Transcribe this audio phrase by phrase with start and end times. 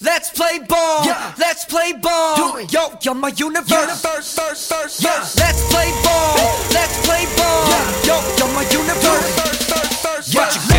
[0.00, 1.04] Let's play ball.
[1.04, 1.34] Yeah.
[1.38, 2.60] Let's play ball.
[2.62, 3.70] Yo, you're my universe.
[3.70, 5.18] Universe, verse, verse, Yeah.
[5.20, 5.36] verse.
[5.38, 6.34] Let's play ball.
[6.72, 7.68] Let's play ball.
[7.68, 8.06] Yeah.
[8.08, 9.36] Yo, you're my universe.
[9.36, 10.56] Verse, verse, verse, What verse.
[10.56, 10.71] you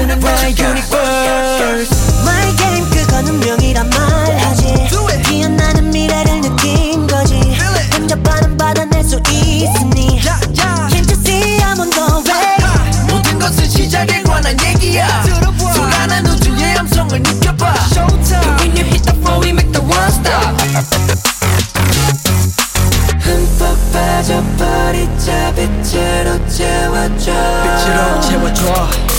[0.00, 0.58] 끄는 got?
[0.58, 2.24] universe.
[2.24, 4.88] My game 그건 운명이란 말하지.
[5.28, 7.94] 피어나는 미래를 느낀 거지 it.
[7.94, 10.18] 혼자만은 받아낼 수 있으니.
[10.22, 12.56] Can't you see I'm on the way
[13.08, 15.22] 모든 것은 시작에 관한 얘기야.
[15.74, 18.56] 소란한 우주의 함성을 느껴봐 Showtime.
[18.58, 20.56] When you hit the floor we make the world stop
[23.20, 29.09] 흠뻑 빠져버리자 빛으로 채워줘 빛으로 채워줘.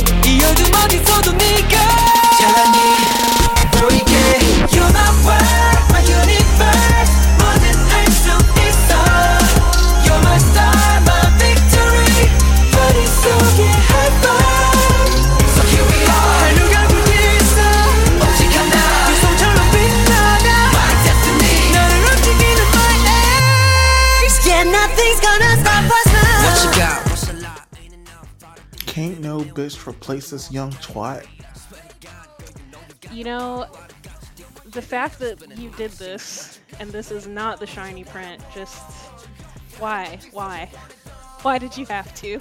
[30.02, 31.28] Replace this young twat.
[33.12, 33.68] You know,
[34.66, 38.82] the fact that you did this and this is not the shiny print, just
[39.78, 40.20] why?
[40.32, 40.72] Why?
[41.44, 42.40] Why did you have to?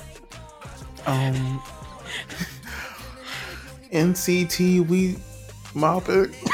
[1.05, 1.63] Um,
[3.93, 5.19] NCT, we
[5.75, 6.31] mop it.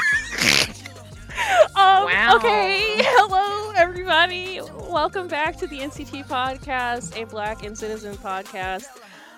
[1.75, 2.37] Um, Wow.
[2.37, 4.61] Okay, hello everybody.
[4.89, 8.87] Welcome back to the NCT podcast, a Black and Citizen podcast.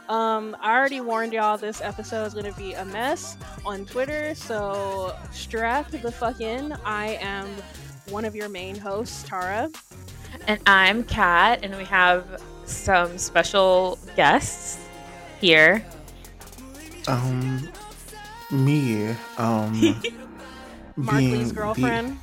[0.10, 5.16] Um, I already warned y'all this episode is gonna be a mess on Twitter, so
[5.32, 6.74] strap the fuck in.
[6.84, 7.48] I am
[8.10, 9.70] one of your main hosts, Tara.
[10.48, 14.80] And I'm Kat, and we have some special guests
[15.40, 15.86] here.
[17.08, 17.70] Um,
[18.50, 19.80] me, um,
[20.96, 22.18] Mark Lee's being the- girlfriend.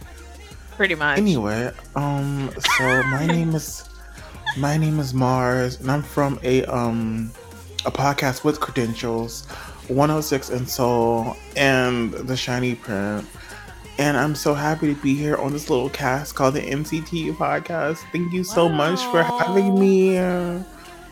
[0.77, 1.19] Pretty much.
[1.19, 3.89] Anyway, um, so my name is
[4.59, 7.31] my name is Mars, and I'm from a um
[7.87, 9.47] a podcast with credentials,
[9.89, 13.27] 106 and Soul, and the Shiny Print.
[13.99, 17.99] And I'm so happy to be here on this little cast called the NCT podcast.
[18.13, 20.19] Thank you so much for having me.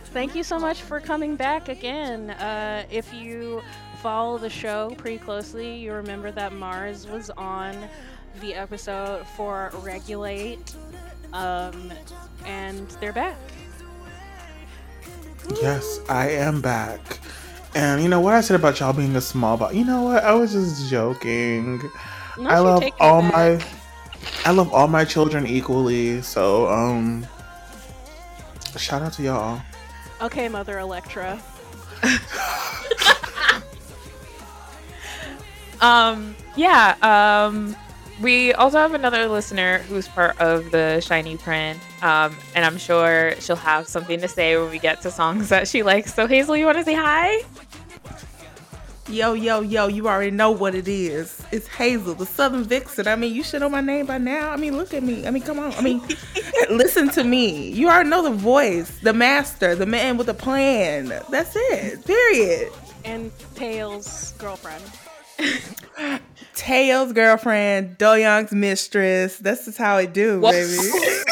[0.07, 2.31] Thank you so much for coming back again.
[2.31, 3.63] Uh, if you
[4.03, 7.75] follow the show pretty closely, you remember that Mars was on
[8.41, 10.75] the episode for Regulate,
[11.33, 11.93] um,
[12.45, 13.39] and they're back.
[15.61, 17.19] Yes, I am back.
[17.75, 19.75] And you know what I said about y'all being a small bot?
[19.75, 20.25] You know what?
[20.25, 21.81] I was just joking.
[22.39, 23.33] No, I love all back.
[23.33, 23.67] my
[24.45, 26.23] I love all my children equally.
[26.23, 27.27] So um
[28.77, 29.61] shout out to y'all.
[30.23, 31.41] Okay, Mother Electra.
[35.85, 36.97] Um, yeah.
[37.03, 37.77] Um,
[38.21, 41.79] we also have another listener who's part of the Shiny Print.
[42.03, 45.67] Um, and I'm sure she'll have something to say when we get to songs that
[45.69, 46.15] she likes.
[46.15, 47.43] So Hazel, you want to say hi?
[49.09, 51.43] Yo, yo, yo, you already know what it is.
[51.53, 53.07] It's Hazel, the Southern Vixen.
[53.07, 54.51] I mean, you should know my name by now.
[54.51, 55.27] I mean, look at me.
[55.27, 55.73] I mean, come on.
[55.75, 56.01] I mean,
[56.71, 57.69] listen to me.
[57.71, 61.13] You already know the voice, the master, the man with a plan.
[61.31, 62.05] That's it.
[62.07, 62.73] Period.
[63.05, 64.83] And Pale's girlfriend.
[66.55, 69.39] Tails girlfriend, Doyoung's mistress.
[69.39, 70.77] That's just how I do, baby.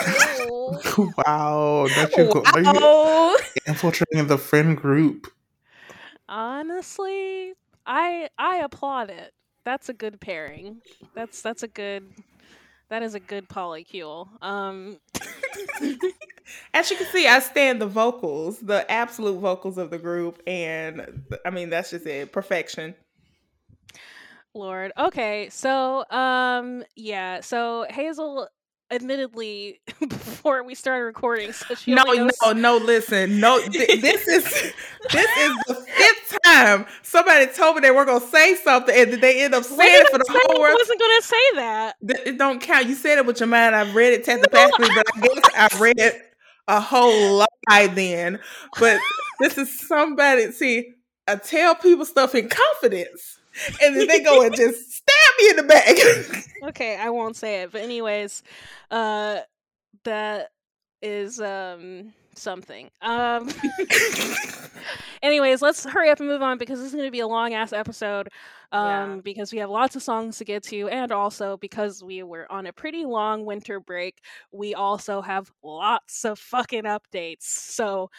[1.26, 5.26] wow, that you go are you Oh, infiltrating the friend group.
[6.28, 7.54] Honestly,
[7.86, 9.32] I I applaud it.
[9.64, 10.80] That's a good pairing.
[11.14, 12.08] That's that's a good
[12.88, 14.28] that is a good polycule.
[14.42, 14.98] Um
[16.74, 21.24] As you can see, I stand the vocals, the absolute vocals of the group, and
[21.44, 22.94] I mean that's just it, perfection.
[24.54, 24.92] Lord.
[24.98, 28.48] Okay, so um yeah, so Hazel
[28.90, 32.76] admittedly before we started recording so she No, only no, no.
[32.76, 33.58] Listen, no.
[33.72, 34.44] th- this is
[35.12, 39.42] this is the fifth time somebody told me they were gonna say something, and they
[39.42, 40.76] end up saying it for the whole I world.
[40.78, 41.96] wasn't gonna say that.
[42.06, 42.86] Th- It don't count.
[42.86, 43.74] You said it with your mind.
[43.74, 45.44] I've read it telepathically, but I guess
[45.74, 46.20] I read it
[46.68, 48.40] a whole lie then.
[48.78, 49.00] But
[49.40, 50.52] this is somebody.
[50.52, 50.94] See,
[51.26, 53.38] I tell people stuff in confidence,
[53.82, 56.46] and then they go and just stab me in the back.
[56.70, 57.72] Okay, I won't say it.
[57.72, 58.42] But anyways,
[58.90, 59.40] uh
[60.04, 60.50] that
[61.02, 62.88] is um something.
[63.00, 63.50] Um
[65.22, 67.52] anyways, let's hurry up and move on because this is going to be a long
[67.54, 68.28] ass episode.
[68.70, 69.20] Um Yeah.
[69.24, 72.66] because we have lots of songs to get to and also because we were on
[72.66, 74.18] a pretty long winter break,
[74.52, 77.42] we also have lots of fucking updates.
[77.42, 78.10] So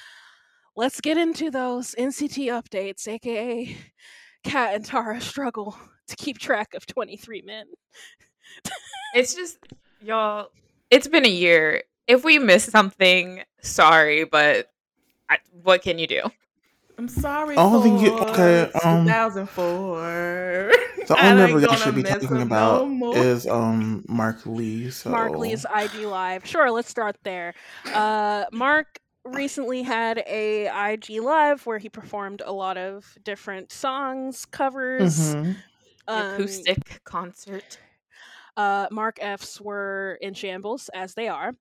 [0.75, 3.75] let's get into those NCT updates, aka
[4.43, 7.65] Kat and Tara struggle to keep track of 23 men.
[9.15, 9.57] It's just
[10.01, 10.49] y'all.
[10.89, 11.83] It's been a year.
[12.07, 14.69] If we miss something, sorry, but
[15.29, 16.21] I, what can you do?
[16.97, 17.55] I'm sorry.
[17.57, 20.71] Only for you- okay, um, 2004.
[21.07, 24.89] The only ain't number that gonna should be talking about no is um Mark Lee.
[24.91, 26.45] So Mark Lee's IG Live.
[26.45, 27.53] Sure, let's start there.
[27.93, 34.45] Uh, Mark recently had a IG Live where he performed a lot of different songs,
[34.45, 35.35] covers.
[35.35, 35.55] Mhm.
[36.07, 37.79] Um, Acoustic concert.
[38.57, 41.53] uh, Mark F's were in shambles, as they are.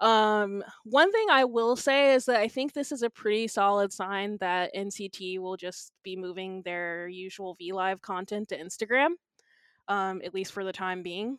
[0.00, 3.92] Um, one thing I will say is that I think this is a pretty solid
[3.92, 9.10] sign that NCT will just be moving their usual V Live content to Instagram,
[9.88, 11.38] um, at least for the time being,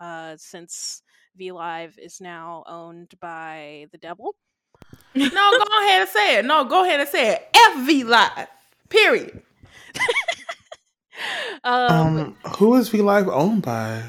[0.00, 1.02] uh, since
[1.36, 4.34] V Live is now owned by the devil.
[5.14, 6.44] No, go ahead and say it.
[6.44, 7.48] No, go ahead and say it.
[7.54, 8.48] FV Live.
[8.88, 9.42] Period.
[11.64, 14.02] um, Um, who is V Live owned by?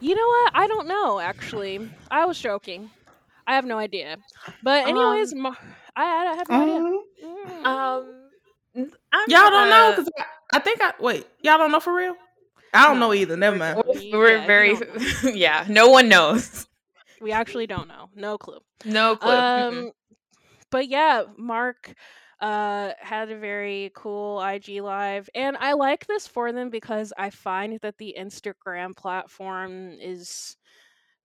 [0.00, 0.52] You know what?
[0.54, 1.18] I don't know.
[1.20, 2.90] Actually, I was joking.
[3.46, 4.16] I have no idea.
[4.62, 5.56] But anyways, Mar-
[5.96, 6.76] I, I have no idea.
[6.78, 7.64] Um, Mm.
[7.66, 8.04] Um,
[8.76, 9.70] n- I'm Y'all don't know?
[9.70, 10.24] gonna- Because I,
[10.56, 10.92] I think I.
[11.00, 12.14] Wait, y'all don't know for real?
[12.72, 13.36] I don't know either.
[13.36, 13.82] Never mind.
[13.84, 14.76] We're, we're we very,
[15.24, 15.64] yeah.
[15.68, 16.66] No one knows.
[17.20, 18.08] we actually don't know.
[18.14, 18.58] No clue.
[18.84, 19.32] No clue.
[19.32, 19.68] Mm-mm.
[19.86, 19.92] Um,
[20.70, 21.94] but yeah, Mark
[22.40, 27.30] uh had a very cool IG live, and I like this for them because I
[27.30, 30.56] find that the Instagram platform is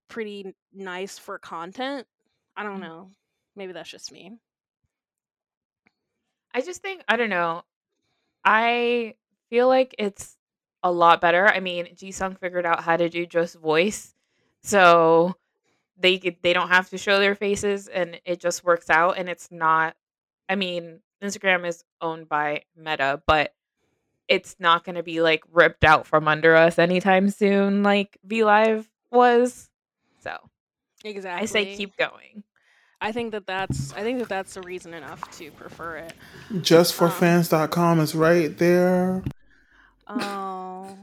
[0.08, 2.08] pretty nice for content.
[2.56, 2.82] I don't Mm.
[2.82, 3.12] know.
[3.56, 4.38] Maybe that's just me.
[6.54, 7.64] I just think I don't know.
[8.46, 9.16] I
[9.50, 10.38] feel like it's
[10.84, 11.48] a lot better.
[11.48, 14.14] I mean, Jisung figured out how to do just voice,
[14.64, 15.36] so
[15.98, 19.18] they they don't have to show their faces, and it just works out.
[19.18, 19.96] And it's not.
[20.50, 23.54] I mean, Instagram is owned by Meta, but
[24.28, 28.44] it's not going to be like ripped out from under us anytime soon, like V
[28.44, 29.70] Live was.
[30.22, 30.38] So
[31.04, 31.44] Exactly.
[31.44, 32.44] I say keep going.
[33.02, 36.14] I think that that's I think that that's a reason enough to prefer it.
[36.62, 39.24] just for um, JustForFans.com is right there.
[40.08, 40.98] Oh,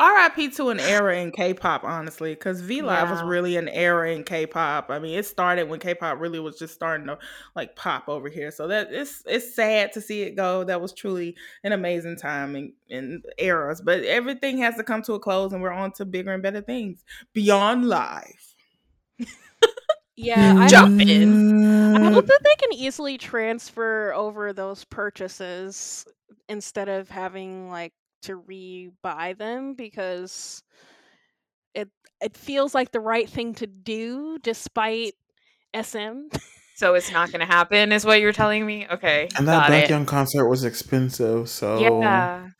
[0.00, 4.24] RIP to an era in K-pop, honestly, because V Live was really an era in
[4.24, 4.90] K-pop.
[4.90, 7.18] I mean, it started when K-pop really was just starting to
[7.54, 8.50] like pop over here.
[8.50, 10.64] So that it's it's sad to see it go.
[10.64, 15.14] That was truly an amazing time in, in eras, but everything has to come to
[15.14, 18.54] a close, and we're on to bigger and better things beyond live.
[20.16, 20.54] yeah.
[20.58, 21.96] I Jump hope, in.
[21.96, 26.06] I hope that they can easily transfer over those purchases
[26.48, 27.92] instead of having like
[28.22, 30.62] to re-buy them because
[31.74, 31.88] it
[32.20, 35.14] it feels like the right thing to do despite
[35.74, 36.28] SM.
[36.74, 38.86] So it's not going to happen, is what you're telling me?
[38.88, 39.90] Okay, And that got it.
[39.90, 42.50] Baekhyun concert was expensive, so Yeah.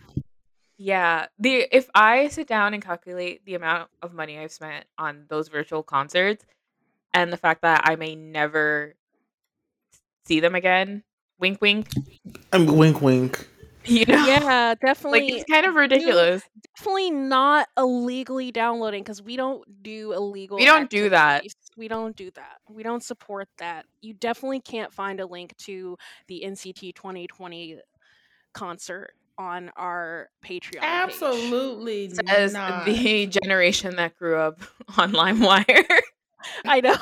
[0.76, 1.26] Yeah.
[1.38, 5.46] The if I sit down and calculate the amount of money I've spent on those
[5.46, 6.44] virtual concerts
[7.14, 8.96] and the fact that I may never
[10.26, 11.04] see them again,
[11.38, 11.88] wink wink,
[12.52, 13.46] I mean, wink, wink.
[13.88, 14.26] You know.
[14.26, 16.42] yeah, Like definitely it's kind of ridiculous.
[16.76, 21.44] definitely not illegally downloading because we don't do illegal We don't do that.
[21.76, 25.96] we don't do that we don't support that you definitely can't find a link to
[26.26, 27.78] the nct 2020
[28.52, 30.82] concert on our patreon page.
[30.82, 32.84] Absolutely Says not.
[32.86, 34.60] the generation that grew up
[34.98, 35.84] on LimeWire.
[36.64, 36.96] i know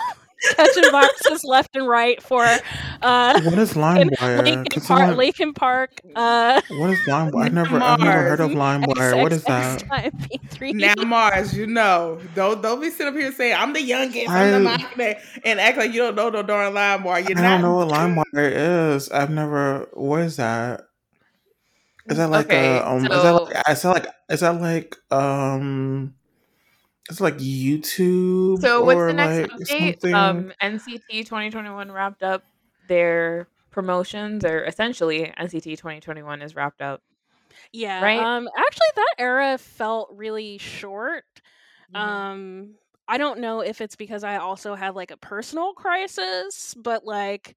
[0.55, 2.45] catching boxes left and right for
[3.03, 4.45] uh What is in LimeWire?
[4.45, 7.45] Lincoln Could Park, someone- Linkin Park, uh, What is LimeWire?
[7.45, 8.85] I never, I've never heard of Mars.
[8.85, 9.23] LimeWire.
[9.23, 9.85] What is that?
[10.61, 14.65] Now Mars, you know, don't don't be sitting up here saying I'm the youngest, I'm
[14.65, 17.21] the I- magnet, and act like you don't know no darn line bar.
[17.21, 17.61] You're I not.
[17.61, 19.11] don't know what LimeWire is.
[19.11, 19.89] I've never.
[19.93, 20.83] What is that?
[22.07, 23.05] Is that like Okay, a um?
[23.05, 23.57] is that so- like?
[23.69, 24.07] Is that like?
[24.31, 26.15] Is that like um?
[27.09, 28.61] It's like YouTube.
[28.61, 30.01] So what's or the next like update?
[30.01, 30.15] something?
[30.15, 32.45] Um, NCT 2021 wrapped up
[32.89, 37.03] their promotions, or essentially NCT 2021 is wrapped up.
[37.73, 38.03] Yeah.
[38.03, 38.19] Right?
[38.19, 41.25] Um actually that era felt really short.
[41.95, 41.99] Mhm.
[41.99, 42.75] Um
[43.09, 47.57] I don't know if it's because I also had like a personal crisis, but like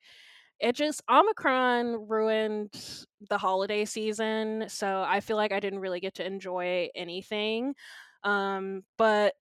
[0.59, 2.73] it just Omicron ruined
[3.29, 7.75] the holiday season, so I feel like I didn't really get to enjoy anything.
[8.23, 9.35] Um but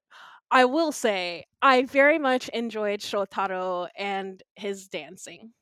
[0.50, 5.52] I will say I very much enjoyed Shotaro and his dancing.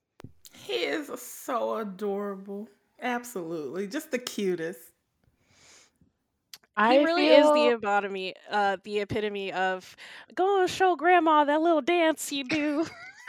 [0.53, 2.69] He is so adorable.
[3.01, 3.87] Absolutely.
[3.87, 4.81] Just the cutest.
[6.77, 9.97] I he really feel, is the epitome, uh, the epitome of
[10.35, 12.87] go and show grandma that little dance you do.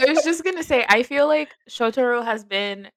[0.00, 2.88] I was just gonna say, I feel like Shotaro has been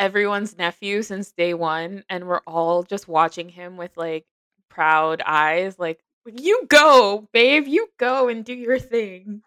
[0.00, 4.24] everyone's nephew since day one, and we're all just watching him with like
[4.68, 9.42] proud eyes, like you go, babe, you go and do your thing.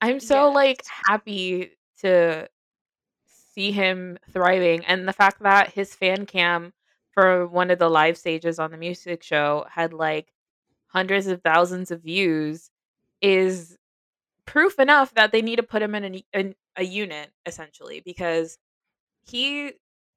[0.00, 1.70] I'm so like happy
[2.00, 2.48] to
[3.54, 6.72] see him thriving, and the fact that his fan cam
[7.12, 10.32] for one of the live stages on the music show had like
[10.88, 12.70] hundreds of thousands of views
[13.22, 13.78] is
[14.44, 18.58] proof enough that they need to put him in a, in a unit essentially because
[19.22, 19.72] he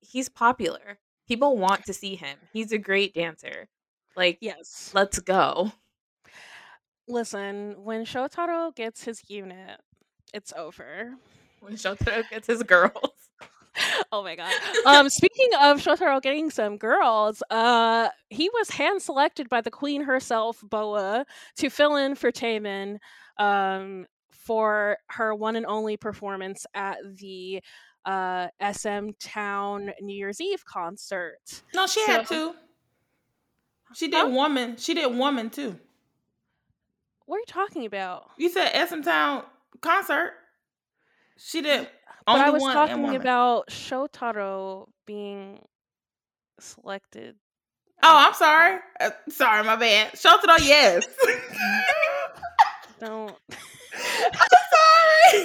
[0.08, 1.00] he's popular.
[1.28, 2.38] People want to see him.
[2.54, 3.68] He's a great dancer.
[4.16, 4.92] Like, yes.
[4.94, 5.72] let's go.
[7.08, 9.80] Listen, when Shotaro gets his unit,
[10.34, 11.14] it's over.
[11.60, 13.12] When Shotaro gets his girls.
[14.12, 14.54] oh my god.
[14.86, 20.02] Um, speaking of Shotaro getting some girls, uh, he was hand selected by the queen
[20.02, 21.26] herself, Boa,
[21.58, 22.98] to fill in for Taemin,
[23.38, 27.62] um, for her one and only performance at the
[28.08, 31.62] uh SM Town New Year's Eve concert.
[31.76, 32.56] No, she had two.
[33.94, 34.78] She did woman.
[34.78, 35.78] She did woman too.
[37.26, 38.32] What are you talking about?
[38.38, 39.44] You said SM Town
[39.82, 40.34] concert.
[41.38, 41.88] She did.
[42.26, 45.60] But I was talking about Shotaro being
[46.60, 47.36] selected.
[48.04, 48.80] Oh, I'm sorry.
[49.00, 50.14] Uh, sorry, my bad.
[50.14, 51.06] Shotaro, yes.
[53.00, 53.36] Don't.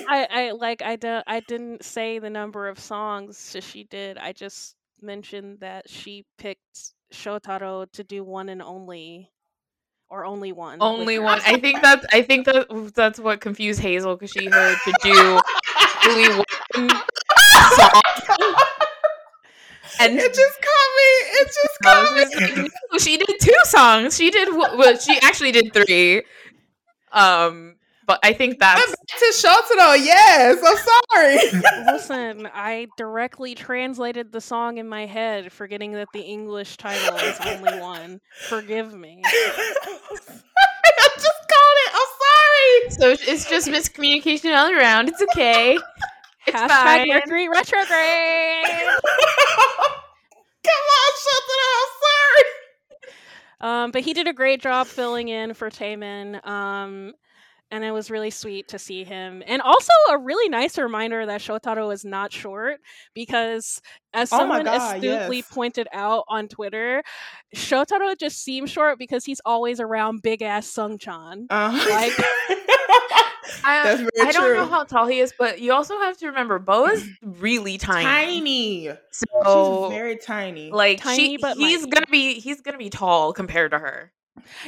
[0.09, 4.19] I, I like I don't I didn't say the number of songs she did.
[4.19, 9.31] I just mentioned that she picked Shotaro to do one and only
[10.09, 10.79] or only one.
[10.81, 11.41] Only one.
[11.47, 15.41] I think that's I think that that's what confused Hazel because she heard to do
[16.09, 16.91] only one
[17.75, 18.03] song.
[20.01, 21.11] And It just caught me.
[21.39, 22.63] It just caught she, me.
[22.63, 24.17] like, "No, she did two songs.
[24.17, 26.23] She did well, she actually did three.
[27.13, 30.59] Um, but I think I'm that's back to Shotaro, yes.
[30.65, 30.77] I'm
[31.13, 31.63] sorry.
[31.93, 37.39] Listen, I directly translated the song in my head, forgetting that the English title is
[37.41, 38.21] only one.
[38.49, 39.23] Forgive me.
[39.25, 41.93] I just caught it.
[41.95, 43.17] I'm sorry.
[43.17, 45.09] so it's just miscommunication all around.
[45.09, 45.79] It's okay.
[46.47, 47.09] It's Hashtag fine.
[47.09, 48.65] Mercury retrograde.
[50.65, 51.71] Come on, Shotaro.
[51.79, 52.45] I'm sorry.
[53.61, 56.45] Um, but he did a great job filling in for Taemin.
[56.45, 57.15] Um,
[57.73, 59.43] and it was really sweet to see him.
[59.47, 62.79] And also a really nice reminder that Shotaro is not short
[63.15, 63.81] because
[64.15, 65.51] as Oh someone God, astutely yes.
[65.51, 67.03] pointed out on Twitter,
[67.57, 71.47] Shotaro just seems short because he's always around big ass Sungchan.
[71.51, 72.13] Uh, Like-
[73.65, 76.27] I, That's very I don't know how tall he is, but you also have to
[76.29, 78.05] remember Bo is really tiny.
[78.05, 78.91] tiny.
[79.11, 80.71] So She's very tiny.
[80.71, 81.91] like Tiny she, but he's mighty.
[81.91, 84.13] gonna be he's gonna be tall compared to her.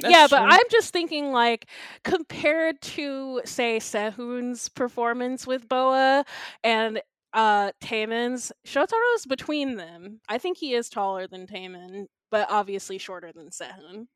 [0.01, 0.49] That's yeah, but true.
[0.51, 1.67] I'm just thinking like
[2.03, 6.25] compared to say Sehun's performance with Boa
[6.63, 7.01] and
[7.33, 10.21] uh Taemin's, Shotaro's between them.
[10.29, 14.07] I think he is taller than Taemin, but obviously shorter than Sehun.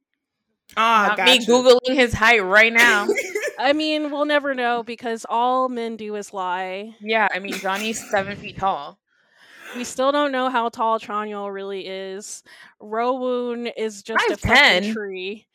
[0.76, 3.08] Ah, Not me googling his height right now.
[3.58, 6.94] I mean, we'll never know because all men do is lie.
[7.00, 8.98] yeah, I mean Johnny's seven feet tall.
[9.76, 12.42] We still don't know how tall Chanyeol really is.
[12.82, 14.40] Rowoon is just a 5'10".
[14.48, 15.46] fucking tree.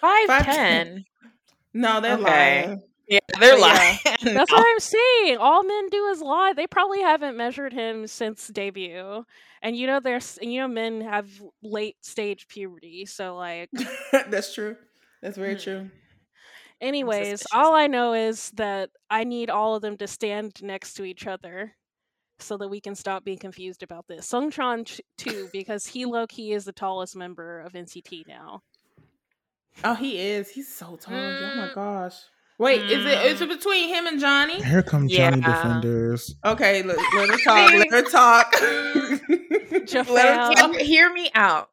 [0.00, 1.04] Five Five- ten.
[1.72, 2.66] No, they're Okay.
[2.66, 2.82] lying.
[3.08, 3.64] Yeah, they're But yeah.
[3.66, 4.34] lying.
[4.34, 5.36] That's what I'm saying.
[5.38, 6.52] All men do is lie.
[6.54, 9.24] They probably haven't measured him since debut.
[9.62, 11.30] And you know there's you know men have
[11.62, 13.70] late stage puberty, so like
[14.12, 14.76] That's true.
[15.22, 15.60] That's very Hmm.
[15.60, 15.90] true.
[16.80, 21.04] anyways, all I know is that I need all of them to stand next to
[21.04, 21.74] each other
[22.38, 24.28] so that we can stop being confused about this.
[24.30, 28.62] Sungchan ch- too because he low key is the tallest member of NCT now.
[29.84, 30.50] Oh, he is.
[30.50, 31.14] He's so tall.
[31.14, 31.56] Oh Mm.
[31.56, 32.14] my gosh.
[32.58, 34.62] Wait, is it is it between him and Johnny?
[34.62, 36.34] Here come Johnny Defenders.
[36.44, 37.70] Okay, let, let her talk.
[37.72, 38.52] Let her talk.
[39.84, 40.08] Jafel.
[40.14, 40.76] let her talk.
[40.76, 41.68] hear me out.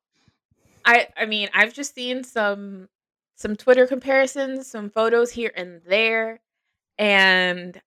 [0.83, 2.89] I I mean, I've just seen some
[3.35, 6.41] some Twitter comparisons, some photos here and there,
[6.97, 7.81] and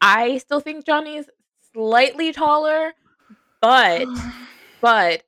[0.00, 1.26] I still think Johnny's
[1.78, 2.92] slightly taller,
[3.60, 4.06] but
[4.80, 5.22] but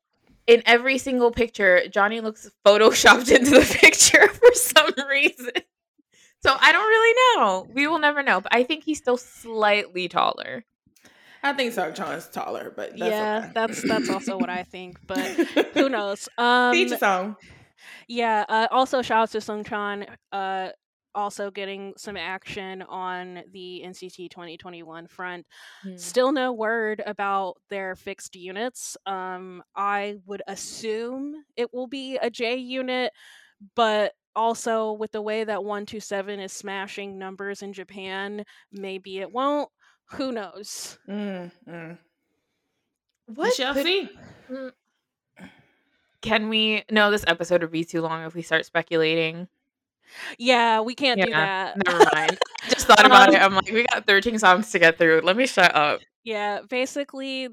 [0.46, 5.52] in every single picture, Johnny looks photoshopped into the picture for some reason.
[6.42, 7.66] So I don't really know.
[7.72, 10.64] We will never know, but I think he's still slightly taller.
[11.42, 13.52] I think Sargon is taller, but that's yeah, okay.
[13.54, 15.26] that's that's also what I think, but
[15.74, 16.28] who knows?
[16.36, 17.36] Um Teach his own.
[18.08, 18.44] Yeah.
[18.48, 20.06] Uh, also, shout out to Sungchan.
[20.32, 20.70] Uh,
[21.14, 25.46] also getting some action on the NCT 2021 front.
[25.82, 25.96] Hmm.
[25.96, 28.96] Still no word about their fixed units.
[29.06, 33.12] Um, I would assume it will be a J unit,
[33.74, 39.68] but also with the way that 127 is smashing numbers in Japan, maybe it won't.
[40.12, 40.98] Who knows?
[41.08, 41.98] Mm, mm.
[43.28, 44.08] We What shall could- see.
[46.22, 46.84] Can we?
[46.90, 49.48] No, this episode would be too long if we start speculating.
[50.38, 51.76] Yeah, we can't do that.
[51.86, 52.38] Never mind.
[52.68, 53.42] Just thought about Um, it.
[53.42, 55.20] I'm like, we got 13 songs to get through.
[55.24, 56.00] Let me shut up.
[56.24, 57.48] Yeah, basically,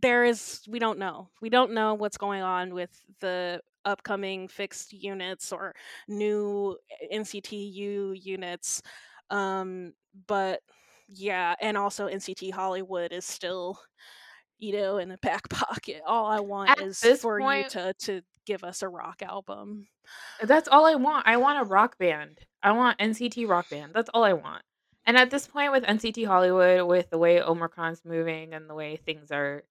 [0.00, 1.28] there is, we don't know.
[1.40, 2.90] We don't know what's going on with
[3.20, 5.74] the upcoming fixed units or
[6.06, 6.76] new
[7.12, 8.80] NCTU units.
[9.30, 9.92] Um,
[10.28, 10.60] but
[11.08, 13.80] yeah, and also NCT Hollywood is still,
[14.58, 16.02] you know, in the back pocket.
[16.06, 19.88] All I want At is for point- you to, to give us a rock album.
[20.42, 21.26] Uh, that's all I want.
[21.26, 22.38] I want a rock band.
[22.62, 23.92] I want NCT rock band.
[23.94, 24.62] That's all I want.
[25.04, 28.96] And at this point with NCT Hollywood, with the way Omicron's moving and the way
[28.96, 29.64] things are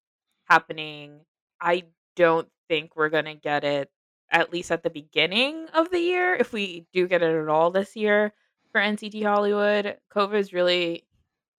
[0.45, 1.21] happening,
[1.61, 1.83] I
[2.15, 3.89] don't think we're gonna get it
[4.29, 6.35] at least at the beginning of the year.
[6.35, 8.33] If we do get it at all this year
[8.71, 11.05] for NCT Hollywood, COVID is really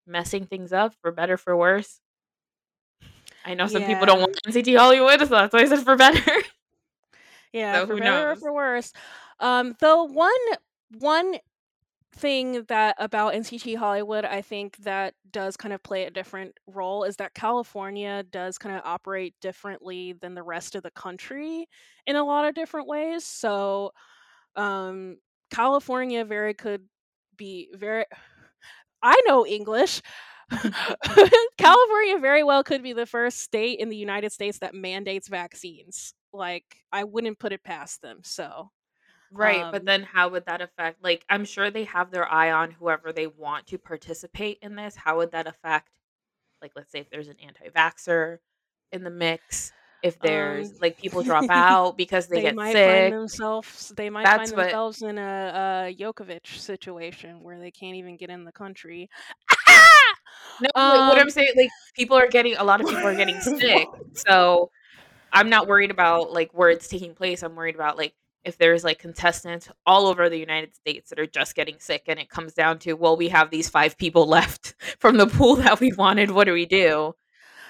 [0.06, 2.00] messing things up for better for worse.
[3.44, 6.20] I know some people don't want NCT Hollywood, so that's why I said for better.
[7.52, 8.92] Yeah, So for better or for worse.
[9.40, 10.32] Um, though one
[10.98, 11.36] one
[12.14, 17.04] thing that about NCT Hollywood, I think that does kind of play a different role
[17.04, 21.68] is that California does kind of operate differently than the rest of the country
[22.06, 23.24] in a lot of different ways.
[23.24, 23.92] So,
[24.56, 25.18] um,
[25.50, 26.84] California very could
[27.36, 28.06] be very.
[29.02, 30.02] I know English.
[31.58, 36.14] California very well could be the first state in the United States that mandates vaccines.
[36.32, 38.20] Like, I wouldn't put it past them.
[38.22, 38.70] So,
[39.34, 41.02] Right, Um, but then how would that affect?
[41.02, 44.94] Like, I'm sure they have their eye on whoever they want to participate in this.
[44.94, 45.88] How would that affect,
[46.60, 48.38] like, let's say if there's an anti-vaxxer
[48.92, 49.72] in the mix,
[50.02, 52.90] if there's Um, like people drop out because they, they, get might sick.
[53.04, 53.92] find themselves.
[53.96, 58.18] They might That's find what- themselves in a, a Djokovic situation where they can't even
[58.18, 59.08] get in the country.
[60.60, 63.14] No, like, what I'm Um, saying, like, people are getting a lot of people are
[63.16, 64.70] getting sick, so
[65.32, 67.42] I'm not worried about like where it's taking place.
[67.42, 68.14] I'm worried about like
[68.44, 72.18] if there's like contestants all over the United States that are just getting sick, and
[72.18, 75.80] it comes down to well, we have these five people left from the pool that
[75.80, 76.30] we wanted.
[76.32, 77.14] What do we do?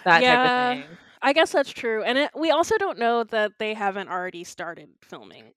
[0.05, 0.35] That Yeah.
[0.37, 0.98] type of thing.
[1.25, 4.88] I guess that's true, and it, we also don't know that they haven't already started
[5.03, 5.53] filming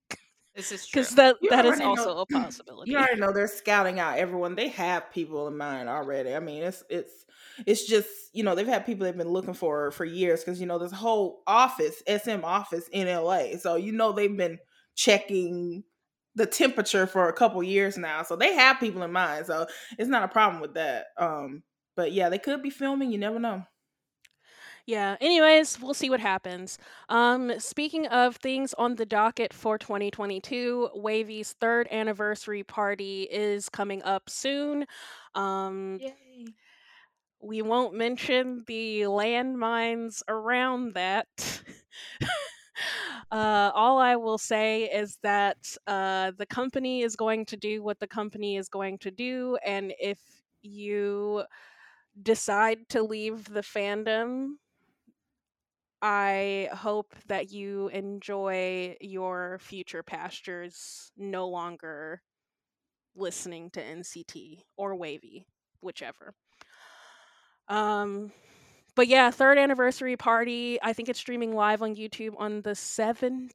[0.54, 1.00] This is true.
[1.02, 2.92] because that You that is already know- also a possibility.
[2.92, 4.54] You already know they're scouting out everyone.
[4.54, 6.36] They have people in mind already.
[6.36, 7.26] I mean, it's it's
[7.64, 10.66] it's just you know they've had people they've been looking for for years because you
[10.66, 14.58] know this whole office SM office in LA, so you know they've been
[14.94, 15.84] checking
[16.36, 18.22] the temperature for a couple years now.
[18.22, 19.46] So they have people in mind.
[19.46, 19.66] So
[19.98, 21.06] it's not a problem with that.
[21.16, 21.62] Um,
[21.96, 23.10] but yeah, they could be filming.
[23.10, 23.64] You never know.
[24.84, 25.16] Yeah.
[25.20, 26.78] Anyways, we'll see what happens.
[27.08, 34.00] Um, speaking of things on the docket for 2022, WayV's third anniversary party is coming
[34.04, 34.86] up soon.
[35.34, 36.46] Um, Yay.
[37.40, 41.26] We won't mention the landmines around that.
[43.30, 48.00] uh, all I will say is that uh, the company is going to do what
[48.00, 50.18] the company is going to do, and if
[50.62, 51.44] you
[52.22, 54.54] decide to leave the fandom,
[56.02, 62.22] I hope that you enjoy your future pastures no longer
[63.14, 65.46] listening to NCT or WayV,
[65.80, 66.34] whichever.
[67.68, 68.32] Um
[68.94, 70.78] but yeah, third anniversary party.
[70.82, 73.50] I think it's streaming live on YouTube on the 17th.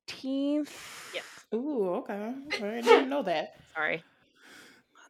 [1.13, 1.23] Yes.
[1.53, 2.33] Ooh, okay.
[2.53, 3.55] I didn't know that.
[3.75, 4.03] Sorry.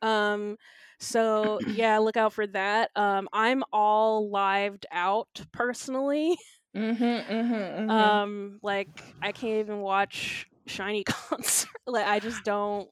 [0.01, 0.57] Um
[0.99, 2.91] so yeah, look out for that.
[2.95, 6.37] Um I'm all lived out personally.
[6.75, 8.89] Mm-hmm, mm-hmm, Um like
[9.21, 11.69] I can't even watch Shiny concert.
[11.85, 12.87] like I just don't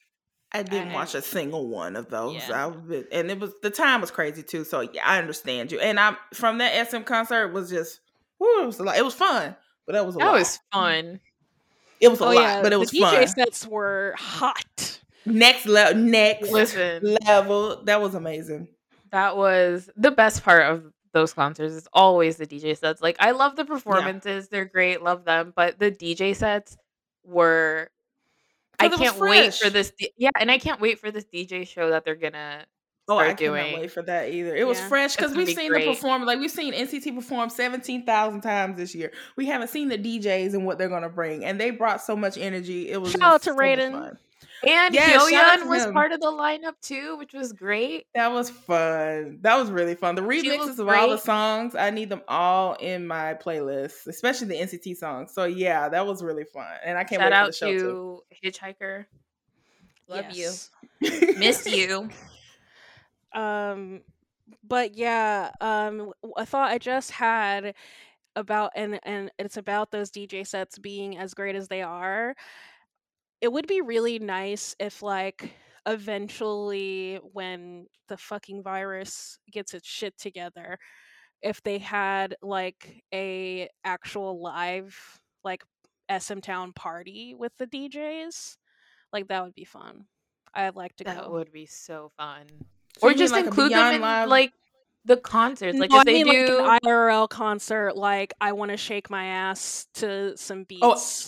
[0.52, 2.36] I didn't I- watch a single one of those.
[2.50, 2.68] Yeah.
[2.68, 4.64] I've been, and it was the time was crazy too.
[4.64, 5.80] So yeah, I understand you.
[5.80, 8.00] And I from that SM concert was just,
[8.40, 8.98] whew, it was a lot.
[8.98, 10.34] It was fun, but that was a That lot.
[10.34, 11.20] was fun.
[12.00, 13.28] it was a Oh lot, yeah, but it was the was DJ fun.
[13.28, 15.00] sets were hot.
[15.26, 17.84] Next level, next Listen, level.
[17.84, 18.70] That was amazing.
[19.12, 21.74] that was the best part of those concerts.
[21.74, 23.02] Is always the DJ sets.
[23.02, 25.54] Like I love the performances; they're great, love them.
[25.56, 26.76] But the DJ sets
[27.24, 27.92] were.
[28.80, 29.92] I 'Cause it was can't wait for this.
[29.98, 32.66] D- Yeah, and I can't wait for this DJ show that they're gonna
[33.08, 33.80] Oh, I doing.
[33.80, 34.56] wait for that either.
[34.56, 35.86] It was fresh because we've be seen great.
[35.86, 39.12] the perform like we've seen NCT perform seventeen thousand times this year.
[39.36, 42.38] We haven't seen the DJs and what they're gonna bring, and they brought so much
[42.38, 42.90] energy.
[42.90, 43.92] It was Shout out to Raiden.
[43.92, 44.18] fun.
[44.68, 45.94] And Yes, shout out Hyoyeon was him.
[45.94, 48.08] part of the lineup too, which was great.
[48.14, 49.40] That was fun.
[49.42, 50.16] That was really fun.
[50.16, 54.48] The remixes was of all the songs, I need them all in my playlist, especially
[54.48, 55.34] the NCT songs.
[55.34, 57.80] So yeah, that was really fun, and I can't Shout wait out for the show
[57.80, 58.24] too.
[58.44, 59.06] Hitchhiker.
[60.10, 60.70] Love Yes.
[61.02, 61.36] you.
[61.38, 62.10] Miss you.
[63.34, 64.02] Um,
[64.68, 67.76] but yeah, um, w- a thought I just had
[68.36, 72.36] about and and it's about those DJ sets being as great as they are.
[73.42, 75.54] It would be really nice if like
[75.86, 80.78] eventually when the fucking virus gets its shit together
[81.42, 85.64] if they had like a actual live like
[86.20, 88.58] SM Town party with the DJs
[89.14, 90.06] like that would be fun.
[90.54, 91.22] I'd like to That go.
[91.24, 92.46] That would be so fun.
[92.98, 94.54] So or you mean just like include them in Live- like
[95.06, 95.78] the concerts.
[95.78, 98.78] Like No, if I they mean, do like an IRL concert, like I want to
[98.78, 100.82] shake my ass to some oh, beats.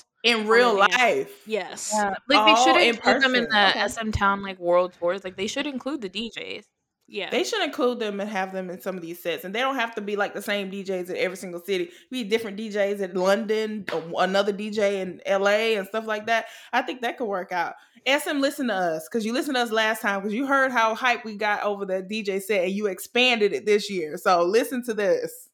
[0.04, 0.88] Oh, in real yeah.
[0.98, 1.48] life.
[1.48, 1.92] yes.
[1.94, 3.88] Yeah, like they should include them in the Okay.
[3.88, 5.24] SM Town like world tours.
[5.24, 6.66] Like they should include the DJs.
[7.08, 7.30] Yeah.
[7.30, 9.76] They should include them and have them in some of these sets, and they don't
[9.76, 11.90] have to be like the same DJs in every single city.
[12.10, 16.46] We different DJs in London, uh, another DJ in LA, and stuff like that.
[16.72, 17.74] I think that could work out.
[18.08, 20.96] SM, listen to us because you listened to us last time because you heard how
[20.96, 24.18] hype we got over the DJ set, and you expanded it this year.
[24.18, 25.50] So listen to this.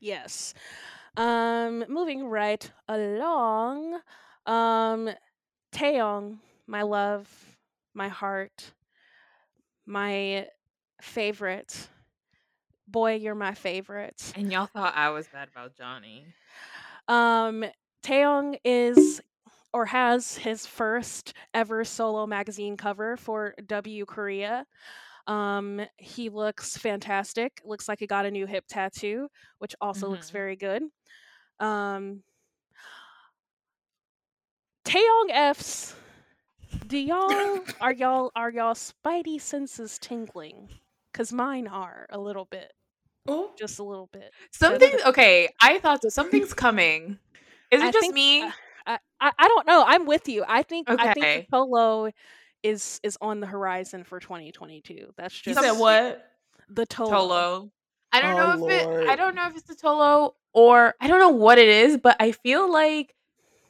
[0.00, 0.52] yes.
[1.18, 4.00] Um, moving right along.
[4.46, 5.10] Um,
[5.72, 7.28] Taeyong, my love,
[7.92, 8.72] my heart,
[9.84, 10.46] my
[11.02, 11.88] favorite.
[12.86, 14.32] Boy, you're my favorite.
[14.36, 16.24] And y'all thought I was bad about Johnny.
[17.08, 17.64] Um,
[18.04, 19.20] Taeyong is
[19.72, 24.66] or has his first ever solo magazine cover for W Korea.
[25.28, 27.60] Um, he looks fantastic.
[27.64, 30.32] Looks like he got a new hip tattoo, which also looks Mhm.
[30.32, 30.82] very good.
[31.60, 32.22] Um,
[34.84, 35.94] Taeyong F's.
[36.86, 40.68] Do y'all are y'all are y'all spidey senses tingling?
[41.12, 42.72] Cause mine are a little bit,
[43.26, 44.30] Oh, just a little bit.
[44.52, 45.48] Something okay.
[45.60, 46.08] I thought so.
[46.10, 47.18] something's coming.
[47.70, 48.42] Is it I just think- me?
[48.42, 49.84] uh, I, I don't know.
[49.86, 50.44] I'm with you.
[50.46, 51.46] I think I think Okay.
[52.62, 55.12] The Tolo is is on the horizon for 2022.
[55.16, 56.24] That's you just said what?
[56.68, 57.10] the Tolo.
[57.10, 57.70] Tolo.
[58.12, 59.08] I don't Oh, know if it.
[59.08, 62.16] I don't know if it's the Tolo or I don't know what it is, but
[62.20, 63.14] I feel like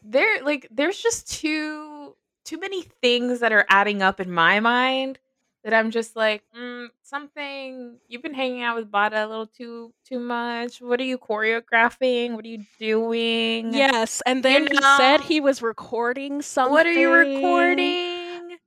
[0.03, 5.19] there like there's just too too many things that are adding up in my mind
[5.65, 7.99] that I'm just like mm, something.
[8.09, 10.81] You've been hanging out with Bada a little too too much.
[10.81, 12.35] What are you choreographing?
[12.35, 13.75] What are you doing?
[13.75, 16.73] Yes, and then he said he was recording something.
[16.73, 18.18] What are you recording?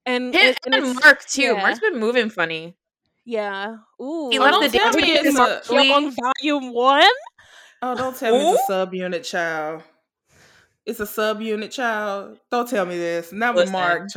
[0.06, 1.42] And, Him and, and and Mark too.
[1.42, 1.54] yeah.
[1.54, 2.76] Mark's been moving funny.
[3.26, 3.78] Yeah.
[4.02, 4.30] Ooh.
[4.32, 7.04] He Oh, left the tell dance me Mark on volume one.
[7.84, 9.84] Oh, don't tell me it's a subunit child.
[10.86, 12.40] It's a subunit child.
[12.50, 13.32] Don't tell me this.
[13.32, 13.74] Not Listen.
[13.74, 14.10] Mark.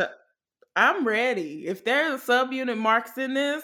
[0.77, 1.67] I'm ready.
[1.67, 3.63] If there's a subunit marks in this,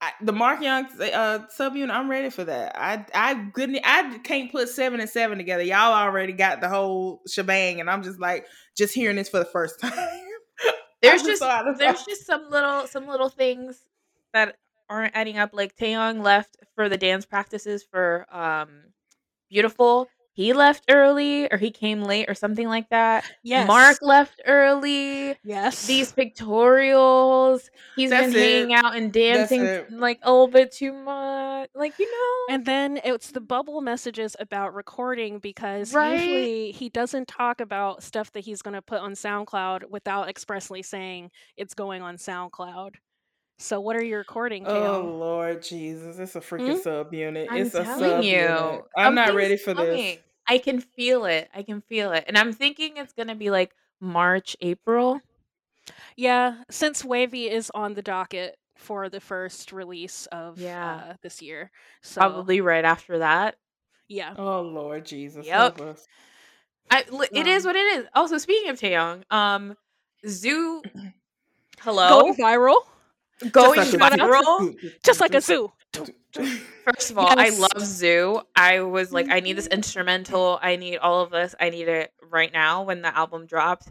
[0.00, 2.76] I, the Mark Young uh, subunit, I'm ready for that.
[2.76, 3.78] I I couldn't.
[3.84, 5.62] I can't put seven and seven together.
[5.62, 9.44] Y'all already got the whole shebang, and I'm just like just hearing this for the
[9.44, 9.92] first time.
[11.02, 13.84] There's just so out of there's just some little some little things
[14.32, 14.56] that
[14.88, 15.50] aren't adding up.
[15.52, 18.84] Like Taeyong left for the dance practices for um
[19.50, 20.08] Beautiful.
[20.34, 23.24] He left early or he came late or something like that.
[23.42, 23.68] Yes.
[23.68, 25.36] Mark left early.
[25.44, 25.86] Yes.
[25.86, 27.68] These pictorials.
[27.96, 28.60] He's That's been it.
[28.60, 31.68] hanging out and dancing like a little bit too much.
[31.74, 32.54] Like, you know.
[32.54, 36.14] And then it's the bubble messages about recording because Right?
[36.14, 40.82] usually he doesn't talk about stuff that he's going to put on SoundCloud without expressly
[40.82, 42.94] saying it's going on SoundCloud.
[43.62, 46.18] So what are you recording, Oh Lord Jesus!
[46.18, 47.46] It's a freaking subunit.
[47.48, 48.82] I'm it's a telling you, subunit.
[48.96, 50.18] I'm not ready for this.
[50.48, 51.48] I can feel it.
[51.54, 52.24] I can feel it.
[52.26, 53.70] And I'm thinking it's going to be like
[54.00, 55.20] March, April.
[56.16, 60.94] Yeah, since WayV is on the docket for the first release of Yeah.
[61.10, 61.70] uh, this year.
[62.02, 63.54] So Probably right after that.
[64.08, 64.34] yeah.
[64.36, 65.46] Oh Lord Jesus!
[65.46, 65.78] Yep.
[65.78, 66.04] help us.
[66.90, 68.06] I, it is Um, what it is.
[68.12, 69.76] Also, speaking of Taeyong, um,
[70.26, 71.12] Zoo, Going
[71.80, 72.76] hello, viral.
[73.50, 74.74] Going Just like a- viral.
[75.04, 75.72] Just like a zoo.
[76.84, 78.40] First of all, I love Zoo.
[78.56, 80.58] I was like, I need this instrumental.
[80.62, 81.54] I need all of this.
[81.60, 83.86] I need it right now when the album drops.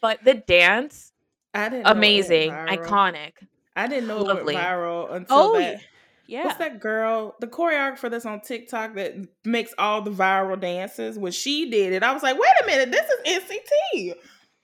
[0.00, 1.12] But the dance,
[1.54, 2.68] I didn't know it went amazing, viral.
[2.78, 3.32] iconic.
[3.76, 4.54] I didn't know Lovely.
[4.54, 5.80] it went viral until Oh, that.
[6.26, 6.44] yeah.
[6.46, 7.36] What's that girl?
[7.40, 11.16] The choreographer that's on TikTok that makes all the viral dances.
[11.18, 14.14] When she did it, I was like, wait a minute, this is NCT.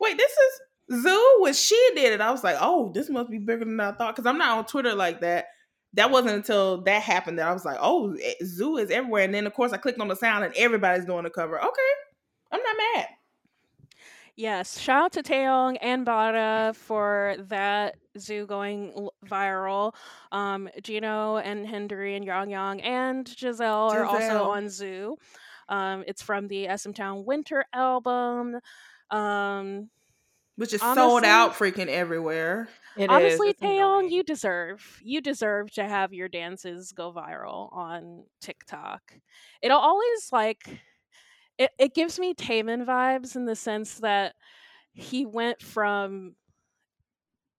[0.01, 0.61] Wait, this is
[0.93, 3.93] Zoo when she did it, I was like, oh, this must be bigger than I
[3.93, 4.15] thought.
[4.15, 5.47] Because I'm not on Twitter like that.
[5.95, 9.25] That wasn't until that happened that I was like, oh, eh, Zoo is everywhere.
[9.25, 11.59] And then of course I clicked on the sound and everybody's doing the cover.
[11.59, 11.93] Okay,
[12.53, 13.07] I'm not mad.
[14.39, 19.95] Yes, shout out to Taeyong and Bada for that zoo going viral.
[20.31, 25.17] Um, Jeno and Hendery and Yang Yang and Giselle, are also on Zoo.
[25.69, 28.61] Um, it's from the SM Town Winter album.
[29.11, 29.91] Um,
[30.59, 32.69] Which is Honestly- sold out freaking everywhere.
[32.97, 37.73] It is, honestly, it's Taeyong, you deserve you deserve to have your dances go viral
[37.73, 39.15] on TikTok.
[39.63, 40.81] It'll always like
[41.59, 44.35] it, it gives me Taemin vibes in the sense that
[44.93, 46.35] he went from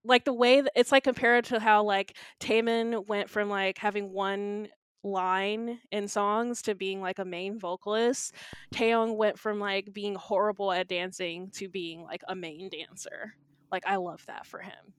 [0.03, 4.11] like the way that it's like compared to how like Taemin went from like having
[4.11, 4.67] one
[5.03, 8.33] line in songs to being like a main vocalist.
[8.73, 13.35] Taeyong went from like being horrible at dancing to being like a main dancer.
[13.71, 14.93] Like I love that for him.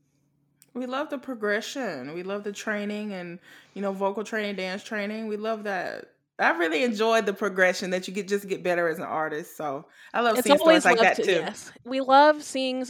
[0.75, 2.15] We love the progression.
[2.15, 3.39] We love the training and
[3.75, 5.27] you know vocal training, dance training.
[5.27, 6.07] We love that.
[6.39, 9.57] I really enjoyed the progression that you get just get better as an artist.
[9.57, 11.33] So I love it's seeing stories like that to- too.
[11.33, 12.87] Yes, we love seeing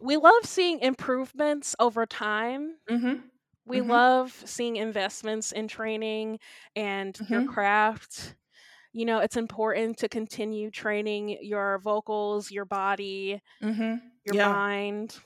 [0.00, 2.76] we love seeing improvements over time.
[2.90, 3.20] Mm-hmm.
[3.64, 3.88] We Mhm.
[3.88, 6.38] love seeing investments in training
[6.74, 7.48] and your Mhm.
[7.48, 8.34] craft.
[8.92, 14.06] You know, it's important to continue training your vocals, your body, Mm-hmm.
[14.24, 14.52] your Yeah.
[14.52, 15.18] mind.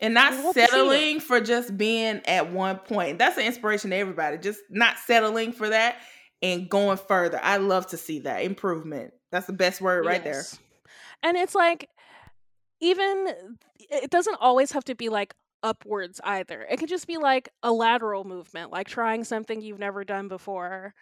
[0.00, 0.70] And not We love to see it.
[0.70, 3.18] settling for just being at one point.
[3.18, 4.38] That's an inspiration to everybody.
[4.38, 5.98] Just not settling for that
[6.40, 7.38] and going further.
[7.42, 9.14] I love to see that improvement.
[9.30, 10.44] That's the best word right there.
[11.22, 11.88] And it's like
[12.80, 13.34] even
[13.78, 16.62] it doesn't always have to be like upwards either.
[16.68, 20.94] It could just be like a lateral movement, like trying something you've never done before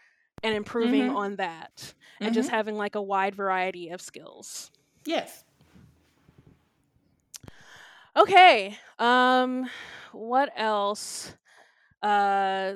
[0.42, 1.16] and improving Mhm.
[1.16, 4.70] on that and just having like a wide variety of skills.
[5.05, 5.44] Yes.
[8.16, 8.77] Okay.
[8.99, 9.68] Um
[10.12, 11.35] what else
[12.03, 12.75] uh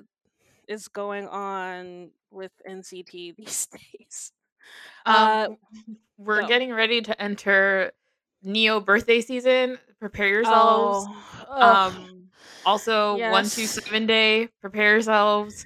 [0.68, 4.32] is going on with NCT these days?
[5.04, 5.56] Uh, Um,
[6.16, 6.48] we're go.
[6.48, 7.92] getting ready to enter
[8.42, 9.78] Neo birthday season.
[10.04, 11.06] Prepare yourselves.
[11.48, 11.62] Oh.
[11.62, 12.28] Um,
[12.66, 13.70] also one two Yes.
[13.70, 14.48] seven day.
[14.60, 15.64] Prepare yourselves.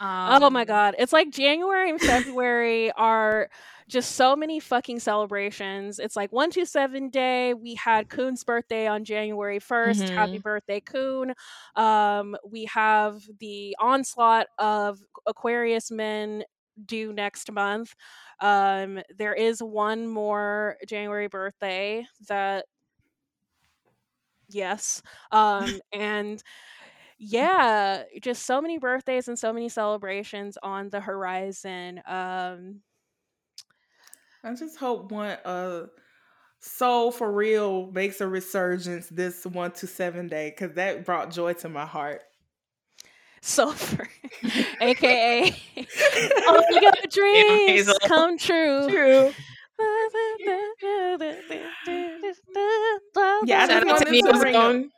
[0.00, 0.94] oh my Um, god.
[0.98, 3.50] It's like January and February are
[3.86, 5.98] just so many fucking celebrations.
[5.98, 7.52] It's like 127 day.
[7.52, 10.08] We had Kun's birthday on January 1st.
[10.08, 11.34] Happy birthday, Kun.
[11.76, 16.44] Um, we have the onslaught of Aquarius men
[16.86, 17.94] due next month.
[18.40, 22.64] Um, there is one more January birthday that
[24.50, 25.02] yes.
[25.32, 26.42] Um, and
[27.18, 32.02] yeah, just so many birthdays and so many celebrations on the horizon.
[32.06, 32.80] Um,
[34.42, 35.86] I just hope one uh
[36.62, 41.54] Soul for real makes a resurgence this one to seven day because that brought joy
[41.54, 42.20] to my heart.
[43.40, 44.06] Sulfur,
[44.82, 45.42] aka
[46.48, 48.88] all your dreams come true.
[48.90, 49.32] True.
[53.44, 54.90] Yeah, I Shout just to wanted to Neo's bring up- own.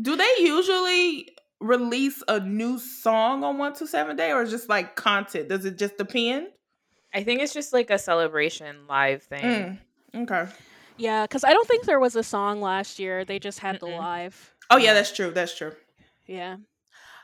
[0.00, 1.28] Do they usually
[1.60, 5.48] release a new song on one to seven day or just like content?
[5.48, 6.48] Does it just depend?
[7.14, 9.78] I think it's just like a celebration live thing.
[10.14, 10.50] Mm, okay.
[10.96, 13.24] Yeah, because I don't think there was a song last year.
[13.24, 13.98] They just had the Mm-mm.
[13.98, 14.54] live.
[14.70, 15.30] Oh yeah, that's true.
[15.30, 15.72] That's true.
[16.26, 16.56] Yeah.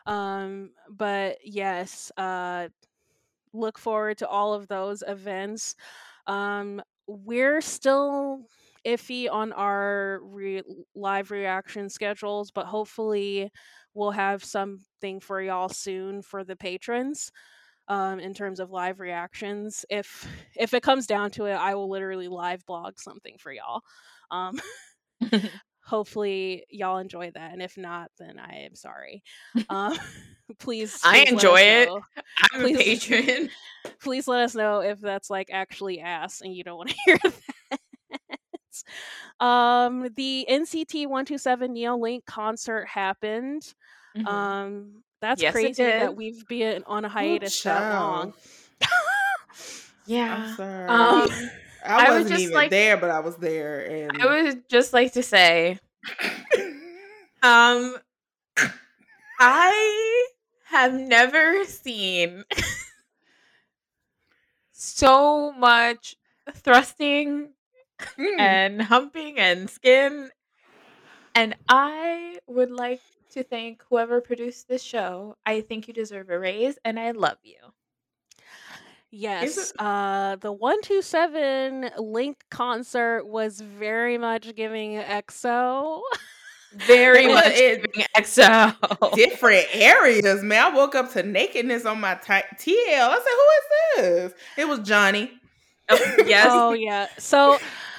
[0.07, 2.69] Um, but yes, uh
[3.55, 5.75] look forward to all of those events.
[6.27, 8.43] Um we're still
[8.87, 10.65] iffy on our re-
[10.97, 13.51] live reaction schedules, but hopefully
[13.95, 17.33] we'll have something for y'all soon for the patrons.
[17.89, 21.91] Um, in terms of live reactions, if if it comes down to it, I will
[21.91, 23.83] literally live blog something for y'all.
[24.31, 24.61] Um,
[25.89, 29.23] hopefully y'all enjoy that and if not then i am sorry
[29.71, 29.97] um
[30.59, 31.87] please, I please let us enjoy it.
[31.89, 32.01] know.
[32.53, 33.51] I'm Please- a patron.
[34.01, 37.19] please let us know if that's like actually ass and you don't want to hear
[37.23, 37.81] that
[39.45, 43.63] um the nct 127 neo link concert happened
[44.17, 44.27] Mhm.
[44.27, 48.33] um that's Yes, crazy that we've been on a hiatus that long
[50.07, 50.55] yeah.
[51.85, 54.93] I I wasn't just even like- there, but I was there, and I would just
[54.93, 55.79] like to say,
[57.43, 57.97] um,
[59.41, 60.29] I
[60.67, 62.45] have never seen
[64.73, 66.17] so much
[66.53, 67.51] thrusting
[68.17, 68.39] Mm.
[68.39, 70.31] and humping and skin.
[71.35, 73.01] And I would like
[73.33, 75.35] to thank whoever produced this show.
[75.45, 77.57] I think you deserve a raise and I love you.
[79.11, 79.73] Yes.
[79.79, 86.01] Uh, the 127 Link concert was very much giving EXO.
[86.87, 89.15] Very It much was- giving EXO.
[89.15, 90.71] different areas, man.
[90.71, 93.09] I woke up to nakedness on my t- TL.
[93.09, 95.31] I said, "Who is this?" It was Johnny.
[95.89, 96.47] Oh, yes.
[96.51, 97.07] Oh yeah.
[97.17, 97.57] So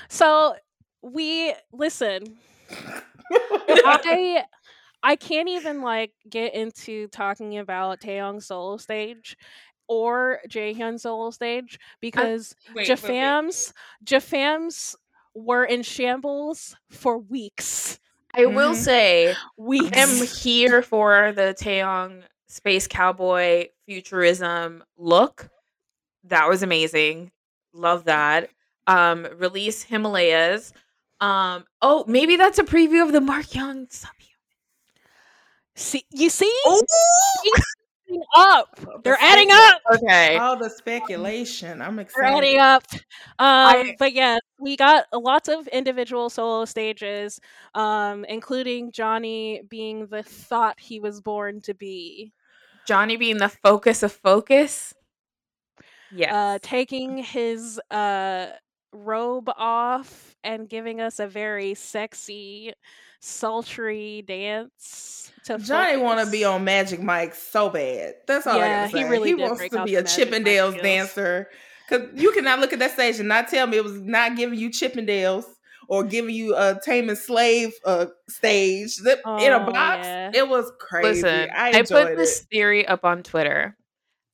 [0.08, 0.56] so
[1.02, 2.38] we listen.
[3.32, 4.43] I
[5.02, 9.36] I can't even like get into talking about Taeyong's solo stage
[9.89, 12.97] or Jaehyun's solo stage because Wait, wait, wait.
[12.97, 13.73] Jafam's
[14.06, 14.95] Jafam's
[15.34, 17.99] were in shambles for weeks.
[18.34, 18.84] I will Mhm.
[18.84, 19.97] say Weeks.
[19.97, 25.49] I am here for the Taeyong space cowboy futurism look.
[26.25, 27.32] That was amazing.
[27.73, 28.49] Love that.
[28.88, 30.73] Um, release Himalayas.
[31.21, 34.12] Um, oh, maybe that's a preview of the Mark Young sub.
[35.75, 36.52] see, you see?
[36.65, 36.82] Oh,
[38.10, 39.04] Adding up.
[39.04, 39.82] They're adding up.
[39.95, 40.38] okay.
[40.38, 41.82] All the speculation.
[41.82, 42.38] I'm They're excited.
[42.38, 42.84] adding up.
[42.93, 43.00] Um,
[43.39, 47.39] I- but yeah, we got lots of individual solo stages,
[47.76, 52.34] um, including Johnny being the thought he was born to be.
[52.88, 54.93] Johnny being the focus of focus.
[56.12, 56.34] Yes.
[56.34, 58.48] Uh, taking his uh,
[58.91, 62.74] robe off and giving us a very sexy,
[63.19, 65.32] sultry dance.
[65.45, 68.15] To Johnny want to be on Magic Mike so bad.
[68.27, 70.32] That's all I Yeah, gotta he really he did wants break to be a Magic
[70.32, 71.49] Mike Chippendales dancer.
[71.89, 74.60] Cause you cannot look at that stage and not tell me it was not giving
[74.60, 75.45] you Chippendales
[75.88, 80.05] or giving you a tame and slave uh, stage That- in a Oh, box.
[80.05, 80.32] yeah.
[80.36, 81.23] It was crazy.
[81.23, 83.75] Listen, I I, enjoyed put this theory up on Twitter,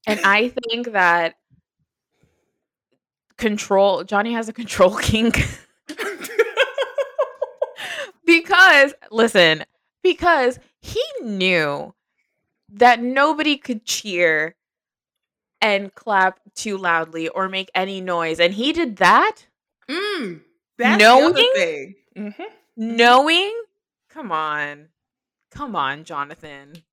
[0.05, 1.35] and I think that
[3.37, 5.45] control Johnny has a control kink
[8.25, 9.63] because listen,
[10.03, 11.93] because he knew
[12.73, 14.55] that nobody could cheer
[15.61, 19.47] and clap too loudly or make any noise, and he did that
[19.89, 20.41] Mm,
[20.79, 21.51] that's the other Knowing?
[21.55, 21.95] thing.
[22.17, 22.45] Mhm.
[22.75, 23.61] knowing.
[24.09, 24.89] Come on,
[25.51, 26.83] come on, Jonathan.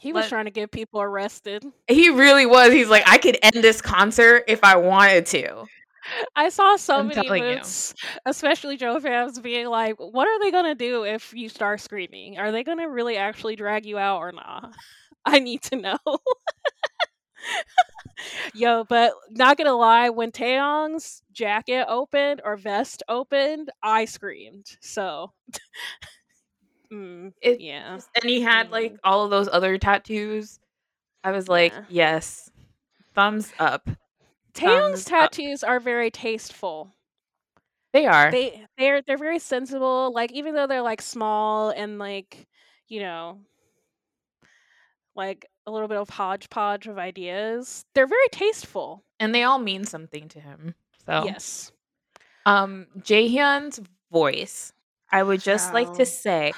[0.00, 1.64] He was Let- trying to get people arrested.
[1.86, 2.72] He really was.
[2.72, 5.66] He's like, I could end this concert if I wanted to.
[6.34, 7.94] I saw so I'm many moods,
[8.26, 12.38] especially Joe fans being like, "What are they gonna do if you start screaming?
[12.38, 14.72] Are they gonna really actually drag you out or not?
[15.24, 15.98] I need to know."
[18.54, 24.66] Yo, but not gonna lie, when Taeyong's jacket opened or vest opened, I screamed.
[24.80, 25.32] So,
[26.92, 30.58] mm, It- yeah, And he had like all of those other tattoos.
[31.24, 31.84] I was like, Yeah.
[31.88, 32.50] yes,
[33.14, 33.88] thumbs up.
[34.54, 35.30] Taeyong's thumbs up.
[35.30, 36.92] tattoos are very tasteful.
[37.92, 38.30] They are.
[38.30, 42.46] they they're they're very sensible like even though they're like small and like
[42.86, 43.38] you know
[45.16, 49.84] like a little bit of hodgepodge of ideas they're very tasteful and they all mean
[49.84, 50.74] something to him.
[51.04, 51.72] So yes
[52.46, 53.80] um Jaehyun's
[54.12, 54.72] voice.
[55.10, 56.52] I would just like to say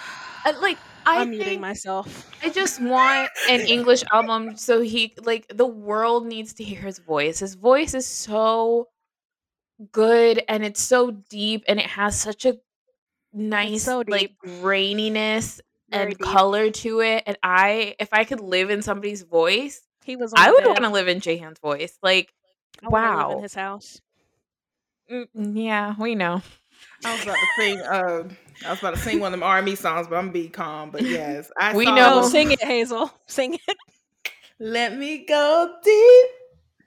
[0.45, 5.47] uh, like I i'm muting myself I just want an English album so he like
[5.49, 7.39] the world needs to hear his voice.
[7.39, 8.89] His voice is so
[9.91, 12.59] good and it's so deep and it has such a
[13.33, 16.21] nice so like graininess Very and deep.
[16.21, 17.25] color to it.
[17.27, 20.91] And I if I could live in somebody's voice, he was I would want to
[20.91, 21.99] live in Jaehyun's voice.
[22.03, 22.33] Like
[22.85, 23.31] I wow.
[23.31, 24.01] in his house
[25.11, 26.43] Mm, yeah, we know.
[27.05, 27.81] I was about to sing.
[27.81, 28.29] Uh,
[28.65, 30.91] I was about to sing one of them R&B songs, but I'm gonna be calm.
[30.91, 32.23] But yes, I We saw know.
[32.29, 33.77] sing it hazel sing it
[34.61, 36.27] Let me go deep,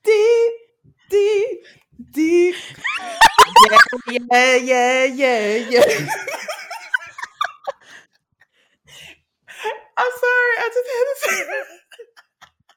[0.03, 0.53] deep,
[1.09, 1.65] deep,
[2.11, 2.55] deep.
[4.09, 5.81] yeah, yeah, yeah, yeah, yeah.
[9.97, 11.65] I'm sorry, I just had to say that.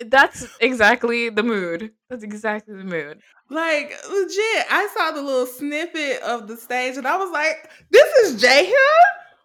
[0.00, 1.92] That's exactly the mood.
[2.08, 3.20] That's exactly the mood.
[3.50, 8.06] Like legit, I saw the little snippet of the stage, and I was like, "This
[8.24, 8.74] is Jaehyun?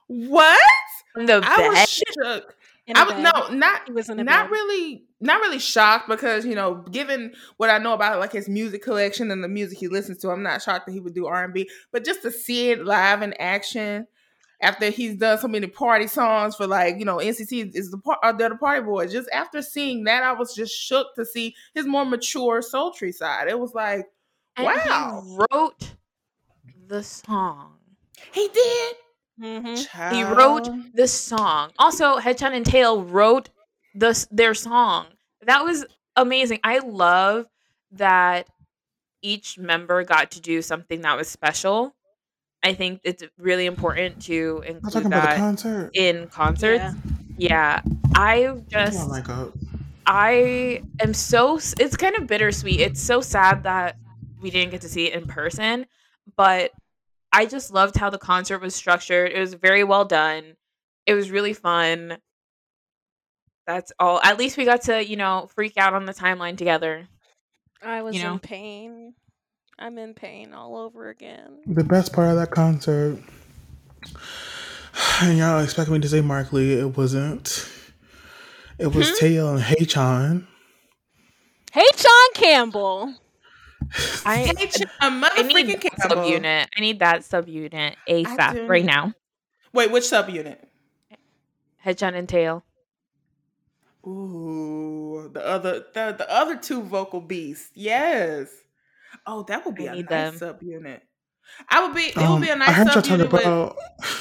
[0.08, 0.60] What?"
[1.16, 1.70] The I bed.
[1.70, 2.56] was shook.
[2.94, 4.52] I was no, not he was in not bed.
[4.52, 8.84] really not really shocked because you know given what i know about like his music
[8.84, 11.70] collection and the music he listens to i'm not shocked that he would do r&b
[11.94, 14.06] but just to see it live in action
[14.64, 18.18] after he's done so many party songs for like you know nct is the part
[18.24, 21.54] uh, they're the party boys just after seeing that i was just shook to see
[21.76, 24.06] his more mature sultry side it was like
[24.56, 25.96] And wow he wrote
[26.88, 27.78] the song.
[28.32, 28.96] he did
[29.42, 30.12] Mhm.
[30.14, 31.72] He wrote the song.
[31.80, 33.50] Also, Haechan and Taeil wrote
[33.96, 35.08] the their song.
[35.42, 35.86] That was
[36.16, 36.60] amazing.
[36.64, 37.48] I love
[37.94, 38.48] that
[39.24, 41.96] each member got to do something that was special.
[42.64, 45.92] I think it's really important to I'm include talking about the that concert.
[45.94, 46.84] in concerts.
[46.84, 46.94] Yeah.
[47.36, 47.82] Yeah,
[48.16, 49.52] I Oh just my god.
[50.06, 52.80] I am so it's kind of bittersweet.
[52.80, 53.98] It's so sad that
[54.42, 55.86] we didn't get to see it in person,
[56.36, 56.72] but
[57.32, 59.32] I just loved how the concert was structured.
[59.32, 60.56] It was very well done.
[61.08, 62.18] It was really fun.
[63.66, 64.22] That's all.
[64.22, 67.08] At least we got to, you know, freak out on the timeline together.
[67.82, 68.34] I was You know?
[68.34, 69.14] in pain.
[69.80, 71.58] I'm in pain all over again.
[71.66, 73.18] The best part of that concert,
[75.22, 77.70] and y'all expect me to say Mark Lee, it wasn't.
[78.78, 79.26] It was Hmm?
[79.26, 80.48] Taeyong and Haechan.
[81.72, 83.14] Hey, John Campbell.
[84.26, 85.24] I Hey, Ch- a I need
[85.68, 86.18] motherfucking that Campbell.
[86.24, 86.68] subunit.
[86.78, 89.14] I need that subunit do ASAP right now.
[89.74, 90.58] Wait, which subunit?
[91.86, 92.64] Haechan and Taeil.
[94.06, 97.72] Ooh, the other the, the other two vocal beasts.
[97.74, 98.50] Yes.
[99.26, 100.08] Oh, that would be I a nice
[100.40, 100.58] them.
[100.60, 101.00] subunit.
[101.70, 102.04] I would be.
[102.08, 103.32] It would Um, be a nice heard y'all talk subunit.
[103.32, 103.78] with- about.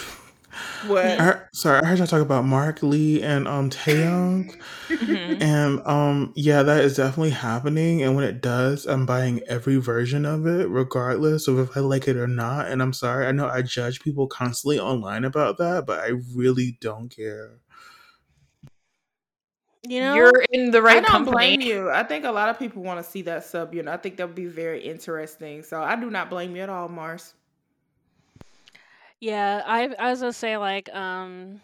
[0.86, 1.07] What?
[1.07, 4.55] I heard, sorry, I heard y'all talk about Mark Lee and um Taeyong,
[4.88, 5.40] Mhm.
[5.40, 8.03] and um yeah, that is definitely happening.
[8.03, 12.07] And when it does, I'm buying every version of it, regardless of if I like
[12.07, 12.66] it or not.
[12.68, 16.76] And I'm sorry, I know I judge people constantly online about that, but I really
[16.80, 17.61] don't care.
[19.89, 21.30] You know, You're in the right I don't company.
[21.30, 21.91] blame you.
[21.91, 24.16] I think a lot of people want to see that sub You know, I think
[24.16, 25.62] that would be very interesting.
[25.62, 27.35] So I do not blame you at all, Mars.
[29.20, 31.61] Yeah, I as I was gonna say like um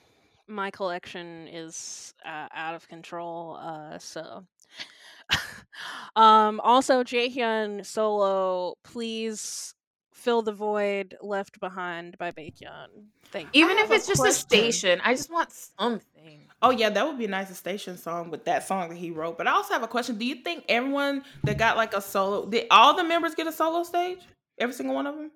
[0.46, 3.56] my collection is uh, out of control.
[3.60, 4.44] Uh, so
[6.16, 9.74] um also Jaehyun solo, please
[10.18, 12.88] fill the void left behind by Baekhyun.
[13.30, 13.64] Thank you.
[13.64, 16.40] Even if have a it's just a station, I just want something.
[16.60, 19.38] Oh yeah, that would be a nice station song with that song that he wrote.
[19.38, 20.18] But I also have a question.
[20.18, 23.52] Do you think everyone that got like a solo did all the members get a
[23.52, 24.18] solo stage?
[24.58, 25.30] Every single one of them?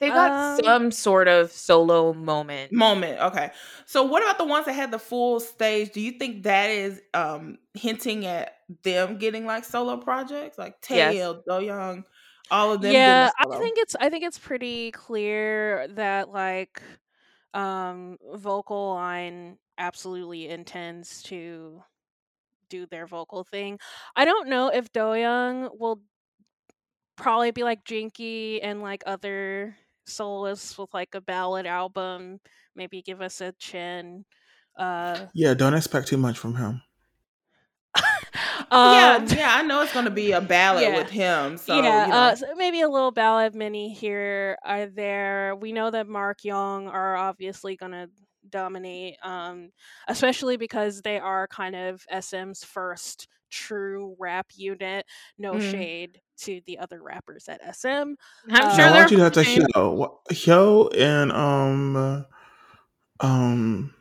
[0.00, 2.72] They got Um, some sort of solo moment.
[2.72, 3.20] Moment.
[3.20, 3.52] Okay.
[3.86, 5.92] So what about the ones that had the full stage?
[5.92, 10.58] Do you think that is um hinting at them getting like solo projects?
[10.58, 11.14] Like Yes.
[11.14, 12.04] Taeyong, Doyoung,
[12.54, 13.58] all of them yeah, getting a I solo?
[13.58, 16.82] think it's I think it's pretty clear that like
[17.54, 21.82] um vocal line absolutely intends to
[22.70, 23.78] do their vocal thing.
[24.16, 26.02] I don't know if Doyoung will
[27.16, 29.76] probably be like Jinky and like other
[30.06, 32.40] soloists with like a ballad album,
[32.74, 34.24] maybe give us a chin.
[34.76, 36.82] Uh Yeah, don't expect too much from him.
[38.72, 40.96] yeah, um, yeah, I know it's gonna be a ballad yeah.
[40.96, 41.56] with him.
[41.58, 42.16] So yeah, you know.
[42.16, 45.54] uh, so maybe a little ballad mini here or there.
[45.56, 48.08] We know that Mark Young are obviously gonna
[48.48, 49.70] dominate, um,
[50.08, 55.06] especially because they are kind of SM's first true rap unit.
[55.38, 55.70] No Mm.
[55.70, 58.16] shade to the other rappers at SM.
[58.50, 59.60] I'm Uh, sure Now, why they're don't you do that to fine.
[59.74, 60.20] Hyo?
[60.28, 62.26] Wh- Hyo and um
[63.20, 63.94] um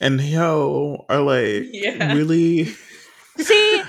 [0.00, 2.12] and Hyo are like Yeah.
[2.14, 2.68] really.
[3.38, 3.82] See,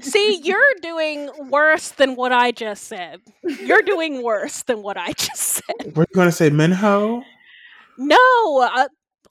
[0.00, 3.20] see, you're doing worse than what I just said.
[3.42, 5.96] You're doing worse than what I just said.
[5.96, 7.22] We're gonna say Minho.
[7.98, 8.16] No,
[8.62, 8.88] uh,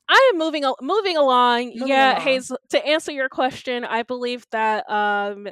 [0.08, 1.68] I am moving al- moving along.
[1.70, 2.22] Moving yeah, along.
[2.22, 2.58] Hazel.
[2.70, 5.48] To answer your question, I believe that um,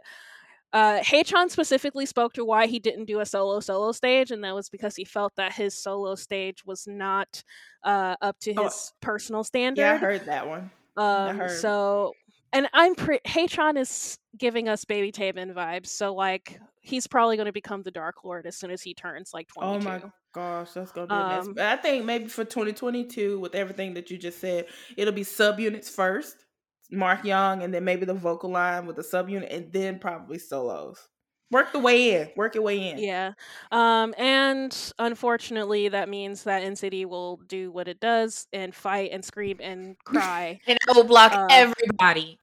[0.73, 4.53] uh, Haechan specifically spoke to why he didn't do a solo solo stage, and that
[4.53, 7.43] was because he felt that his solo stage was not
[7.83, 9.81] uh, up to Oh, his personal standard.
[9.81, 10.69] yeah, I heard that one.
[10.97, 11.51] Um, heard.
[11.51, 12.13] so,
[12.53, 13.21] and I'm pretty.
[13.27, 15.87] Hatron is giving us Baby Taven vibes.
[15.87, 19.33] So, like, he's probably going to become the Dark Lord as soon as he turns
[19.33, 20.01] like Oh my
[20.33, 21.47] gosh, that's gonna be a mess.
[21.47, 25.23] Um, But I think maybe for 2022, with everything that you just said, it'll be
[25.23, 26.45] subunits first,
[26.91, 31.09] Mark Young, and then maybe the vocal line with the subunit, and then probably solos.
[31.49, 32.29] Work the way in.
[32.35, 32.97] Work your way in.
[32.97, 33.33] Yeah.
[33.71, 39.23] Um, and unfortunately, that means that NCT will do what it does and fight and
[39.23, 40.59] scream and cry.
[40.67, 42.39] And I will block Uh, everybody.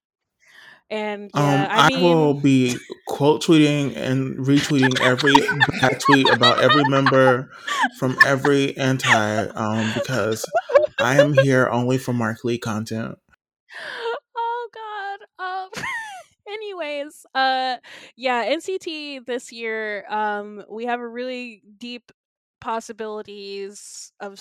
[0.90, 2.76] And Um, yeah, I, I mean, will be
[3.08, 5.34] quote tweeting and retweeting every
[5.80, 7.50] bad tweet about every member
[7.98, 10.44] from every anti um because
[10.98, 13.18] I am here only for Mark Lee content.
[14.36, 15.84] oh god um
[16.54, 17.76] anyways uh
[18.16, 22.12] yeah nct this year um we have a really deep
[22.60, 24.40] possibilities of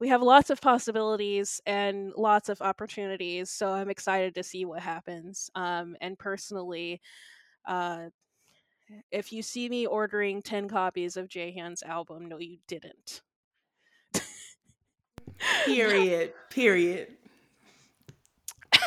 [0.00, 4.80] we have lots of possibilities and lots of opportunities so i'm excited to see what
[4.80, 7.00] happens um and personally
[7.66, 8.04] uh
[9.10, 13.22] if you see me ordering 10 copies of Jaehyun's album no you didn't
[15.64, 16.32] Period.
[16.50, 17.08] Period.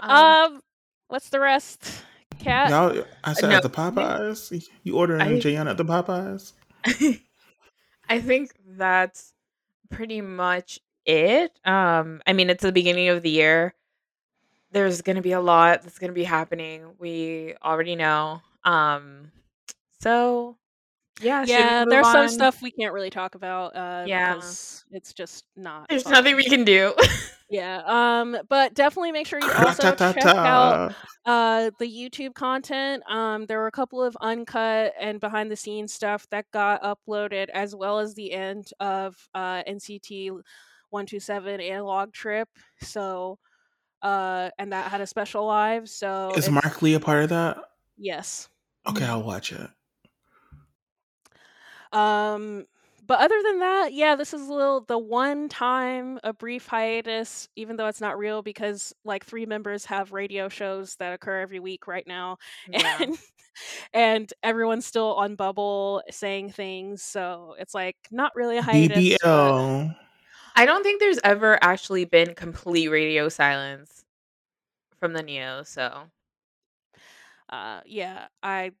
[0.00, 0.60] Um, um
[1.08, 2.02] what's the rest
[2.38, 3.56] cat Y'all, I said no.
[3.56, 4.68] at the Popeyes.
[4.84, 6.52] You ordering I- Jaehyun at the Popeyes?
[8.08, 9.34] I think that's
[9.90, 11.52] pretty much it.
[11.64, 13.74] Um, I mean, it's the beginning of the year.
[14.70, 16.84] there's gonna be a lot that's gonna be happening.
[16.98, 18.40] We already know.
[18.64, 19.32] Um,
[20.00, 20.56] so
[21.20, 23.74] yeah, yeah, move there's some stuff we can't really talk about.
[23.76, 24.34] Uh, Yeah.
[24.34, 25.88] because it's just not.
[25.88, 26.12] There's fun.
[26.12, 26.94] nothing we can do.
[27.50, 27.80] Yeah.
[27.86, 28.36] Um.
[28.50, 30.94] But definitely make sure you also check out
[31.24, 33.02] uh the YouTube content.
[33.10, 33.46] Um.
[33.46, 37.74] There were a couple of uncut and behind the scenes stuff that got uploaded, as
[37.74, 40.38] well as the end of uh NCT
[40.90, 42.50] one two seven analog trip.
[42.82, 43.38] So.
[44.02, 45.88] Uh, and that had a special live.
[45.88, 47.56] So Is Mark Lee a part of that?
[47.96, 48.48] yes.
[48.86, 49.68] Okay, I'll watch it.
[51.92, 52.66] Um,
[53.06, 57.48] but other than that, yeah, this is a little the one time a brief hiatus,
[57.56, 61.60] even though it's not real because like three members have radio shows that occur every
[61.60, 62.36] week right now,
[62.68, 62.98] Yeah.
[63.00, 63.18] and
[63.94, 69.16] and everyone's still on bubble saying things, so it's like not really a hiatus.
[69.22, 69.94] but,
[70.56, 74.04] I don't think there's ever actually been complete radio silence
[74.98, 75.62] from the Neo.
[75.62, 76.04] So
[77.48, 78.72] uh, yeah, I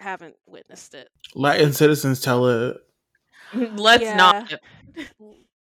[0.00, 1.08] haven't witnessed it.
[1.34, 2.76] Latin citizens tell it.
[3.54, 4.16] let's Yeah.
[4.16, 4.54] not.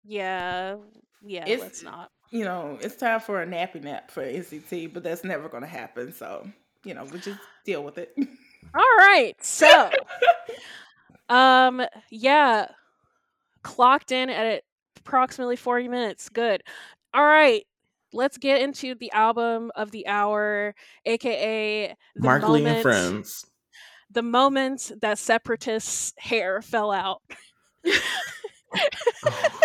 [0.05, 0.77] Yeah,
[1.23, 2.09] yeah, It's- let's not.
[2.31, 5.69] You know, it's time for a nappy nap for NCT, but that's never going to
[5.69, 6.13] happen.
[6.13, 6.47] So,
[6.83, 8.15] you know, we just deal with it.
[8.75, 9.35] All right.
[9.43, 9.89] So,
[11.29, 11.81] um,
[12.11, 12.67] yeah,
[13.63, 14.63] clocked in at
[14.97, 16.29] approximately 40 minutes.
[16.29, 16.63] Good.
[17.13, 17.65] All right.
[18.13, 20.73] Let's get into the album of the hour,
[21.05, 23.45] aka the Mark Lee and friends.
[24.11, 27.21] The moment that separatists' hair fell out.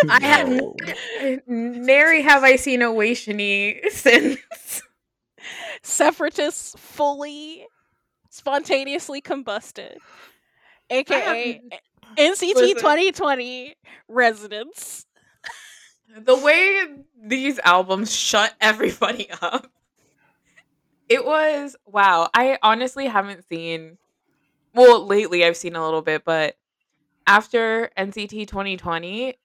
[0.09, 0.77] I have oh.
[1.21, 1.39] No.
[1.47, 4.83] nary have I seen a WayZenNi since.
[5.83, 7.67] Separatists fully,
[8.31, 9.97] spontaneously combusted,
[10.91, 11.61] aka
[12.17, 12.77] NCT Listen.
[12.77, 13.75] 2020
[14.09, 15.07] Resonance.
[16.17, 16.85] the way
[17.23, 19.71] these albums shut everybody up.
[21.09, 22.31] It was wow.
[22.33, 23.99] I honestly haven't seen
[24.75, 26.57] well, lately I've seen a little bit, but
[27.27, 29.37] after NCT 2020,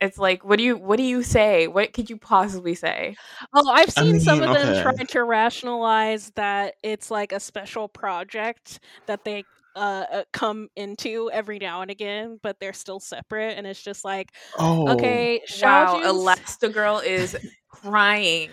[0.00, 1.66] it's like what do you what do you say?
[1.66, 3.16] What could you possibly say?
[3.52, 4.82] Oh, I've I seen some mean, of them okay.
[4.82, 9.44] try to rationalize that it's like a special project that they
[9.74, 14.04] uh, uh, come into every now and again, but they're still separate, and it's just
[14.04, 17.36] like, Oh, okay, Wow, Xiaojun, Elastigirl is
[17.68, 18.50] crying.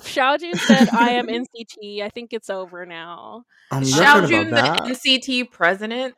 [0.00, 2.02] Xiaojun said, "I am NCT.
[2.02, 4.84] I think it's over now." You heard about that?
[4.84, 6.14] the NCT president.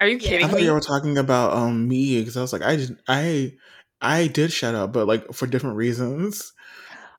[0.00, 0.26] Are you Yeah.
[0.26, 0.64] I kidding thought me?
[0.64, 3.52] you were talking about um me because I was like, I did, I,
[4.00, 6.52] I did shut up, but like for different reasons.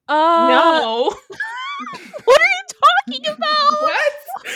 [0.07, 1.03] Uh, no.
[2.25, 3.81] what are you talking about?
[3.81, 4.13] what?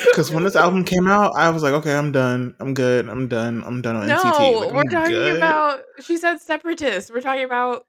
[0.09, 2.55] Because when this album came out, I was like, okay, I'm done.
[2.59, 3.09] I'm good.
[3.09, 3.63] I'm done.
[3.65, 4.61] I'm done on No, NCT.
[4.61, 5.37] Like, we're I'm talking good.
[5.37, 5.81] about.
[6.01, 7.11] She said separatists.
[7.11, 7.85] We're talking about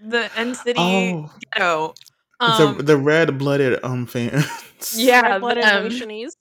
[0.00, 1.94] the NCT oh, ghetto.
[2.42, 4.46] Um, the the red blooded um fans.
[4.96, 5.88] yeah, Red-blooded them.
[5.88, 6.32] WayZenNis.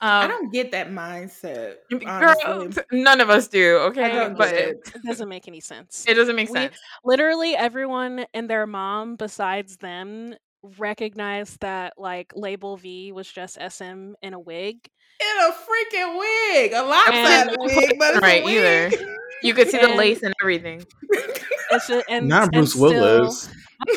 [0.00, 1.74] I Um, don't get that mindset.
[1.90, 3.78] girl, none of us do.
[3.90, 4.92] Okay, but it, it.
[4.94, 6.04] It doesn't make any sense.
[6.06, 6.76] It doesn't make We- sense.
[7.04, 10.34] literally everyone and their mom besides them
[10.78, 14.88] recognized that like label V was just SM in a wig.
[15.20, 18.92] In a freaking wig, a lopsided And- wig, but it's Right, a wig.
[18.92, 19.16] either.
[19.42, 20.84] You could see the lace and everything.
[21.70, 23.48] It's ju- and, Not and Bruce still- Willis.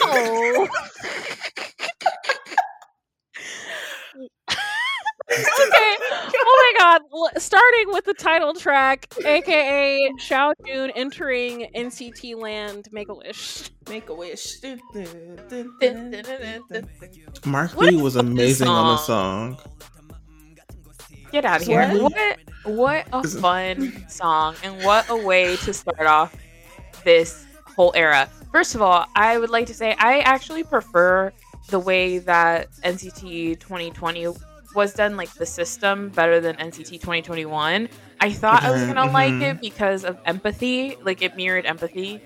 [0.03, 0.67] Oh.
[5.31, 5.95] okay.
[6.43, 7.01] Oh my god.
[7.13, 13.69] L- Starting with the title track, aka Xiao Jun entering NCT land Make a Wish.
[13.89, 14.55] Make a wish.
[17.45, 19.57] Mark What Lee was amazing on the song?
[19.57, 19.67] song.
[21.31, 21.87] Get out of here.
[22.01, 22.11] What?
[22.65, 26.35] What what a fun song and what a way to start off
[27.03, 27.45] this
[27.75, 28.29] whole era.
[28.51, 31.31] First of all, I would like to say I actually prefer
[31.69, 34.27] the way that NCT 2020
[34.73, 37.89] was done like the system better than NCT 2021.
[38.19, 41.65] I thought I was Mhm, going to like it because of empathy, like it mirrored
[41.65, 42.21] empathy.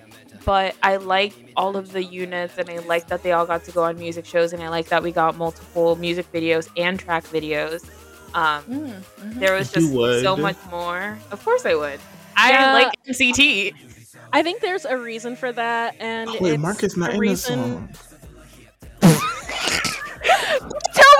[0.45, 3.71] But I like all of the units and I like that they all got to
[3.71, 7.25] go on music shows and I like that we got multiple music videos and track
[7.29, 7.89] videos.
[8.33, 9.39] Um, Mm, mhm.
[9.39, 9.89] there was just
[10.21, 11.19] so much more.
[11.31, 11.99] Of course, I would.
[12.35, 12.71] I Yeah.
[12.71, 13.73] like NCT.
[14.35, 17.13] I think there's a reason for that, and Oh, wait, it's Mark is not a
[17.13, 17.57] in the reason.
[17.57, 17.89] song.
[19.01, 19.11] Tell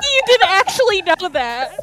[0.02, 1.80] me you didn't actually know that.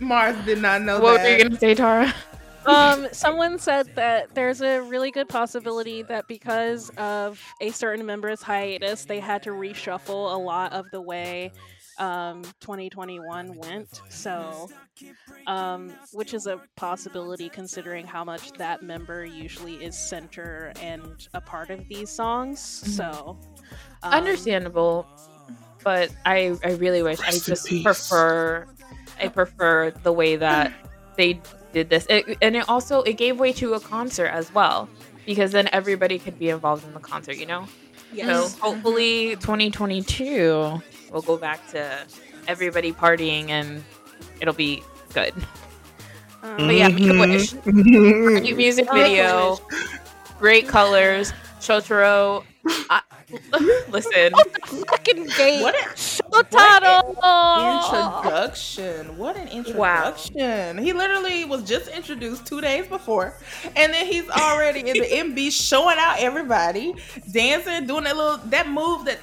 [0.00, 1.02] Mars did not know that.
[1.04, 1.22] What that.
[1.22, 2.12] were you gonna say, Tara?
[2.66, 8.42] Um, someone said that there's a really good possibility that because of a certain member's
[8.42, 11.52] hiatus, they had to reshuffle a lot of the way
[11.98, 14.00] um, 2021 went.
[14.08, 14.68] So,
[15.46, 21.40] um, which is a possibility considering how much that member usually is center and a
[21.40, 22.60] part of these songs.
[22.60, 23.38] So,
[24.02, 25.06] um, Understandable,
[25.84, 28.66] but I I really wish I Rest in just prefer
[29.20, 30.72] I prefer the way that
[31.16, 31.40] they
[31.72, 34.88] did this, it, and it also it gave way to a concert as well
[35.24, 37.36] because then everybody could be involved in the concert.
[37.36, 37.66] You know.
[38.16, 38.54] Yes.
[38.54, 40.80] So hopefully 2022
[41.12, 41.98] we'll go back to
[42.48, 43.84] everybody partying and
[44.40, 44.82] it'll be
[45.14, 45.32] good.
[46.42, 47.52] Um, But yeah, Make a Wish.
[47.52, 49.58] Great music video,
[50.38, 51.32] great colors.
[51.60, 52.44] Shotaro.
[52.68, 53.02] I,
[53.88, 54.32] listen,
[54.88, 55.62] fucking gate.
[55.62, 57.00] What a- Shotaro!
[57.84, 59.16] Introduction.
[59.18, 60.78] What an introduction.
[60.78, 63.38] He literally was just introduced two days before.
[63.76, 66.94] And then he's already in the MV showing out everybody,
[67.32, 69.20] dancing, doing that little that move that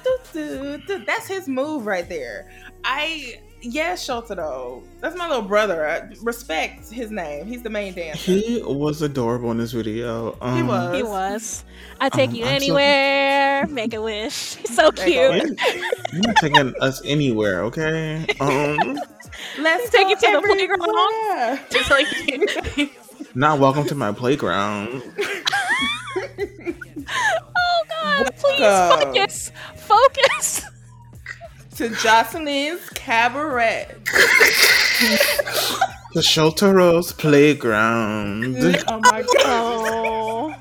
[1.06, 2.50] that's his move right there.
[2.84, 4.82] I yes, though.
[5.00, 5.86] That's my little brother.
[5.88, 7.46] I respect his name.
[7.46, 8.32] He's the main dancer.
[8.32, 10.36] He was adorable in this video.
[10.40, 10.96] Um, He was.
[10.96, 11.64] He was.
[12.00, 13.66] I take Um, you I'm so- anywhere.
[13.68, 14.54] Make a wish.
[14.66, 15.60] He's so There you cute.
[16.12, 18.26] You're not taking us anywhere, okay?
[18.40, 19.00] Um,
[19.58, 21.60] Let's Take go you to the playground.
[21.70, 22.90] it's like
[23.34, 25.02] not welcome to my playground.
[27.06, 28.30] Oh God!
[28.36, 28.58] Please
[29.04, 29.52] focus.
[29.76, 30.64] Focus.
[31.76, 33.88] To Jocelyn's cabaret.
[36.14, 38.56] The Shotaro's playground.
[38.88, 39.34] Oh my god.
[39.46, 40.54] Oh.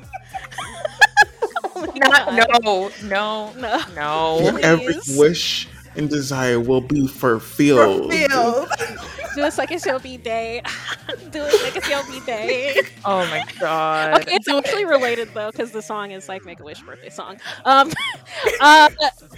[1.96, 3.82] not, no, no, No.
[3.96, 4.40] no.
[4.42, 8.12] Where every wish and desire will be fulfilled.
[8.12, 8.68] Phil.
[9.36, 10.62] Do a second show B day.
[11.32, 12.82] Do a second show B day.
[13.04, 14.22] Oh my god.
[14.22, 17.38] Okay, it's actually related though, because the song is like Make a Wish birthday song.
[17.66, 17.92] Um,
[18.62, 18.90] uh,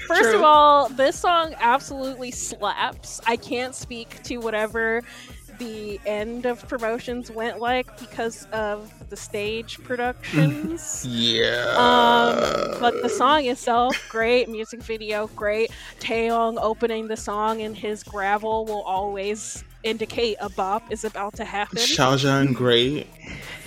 [0.08, 3.22] first of all, this song absolutely slaps.
[3.26, 5.02] I can't speak to whatever
[5.58, 11.06] the end of promotions went like because of the stage productions.
[11.16, 11.76] Yeah.
[11.78, 14.50] Um, but the song itself, great.
[14.50, 15.72] Music video, great.
[16.00, 21.46] Taeyong opening the song and his gravel will always indicate a bop is about to
[21.46, 21.78] happen.
[21.78, 23.08] Xiaojun great.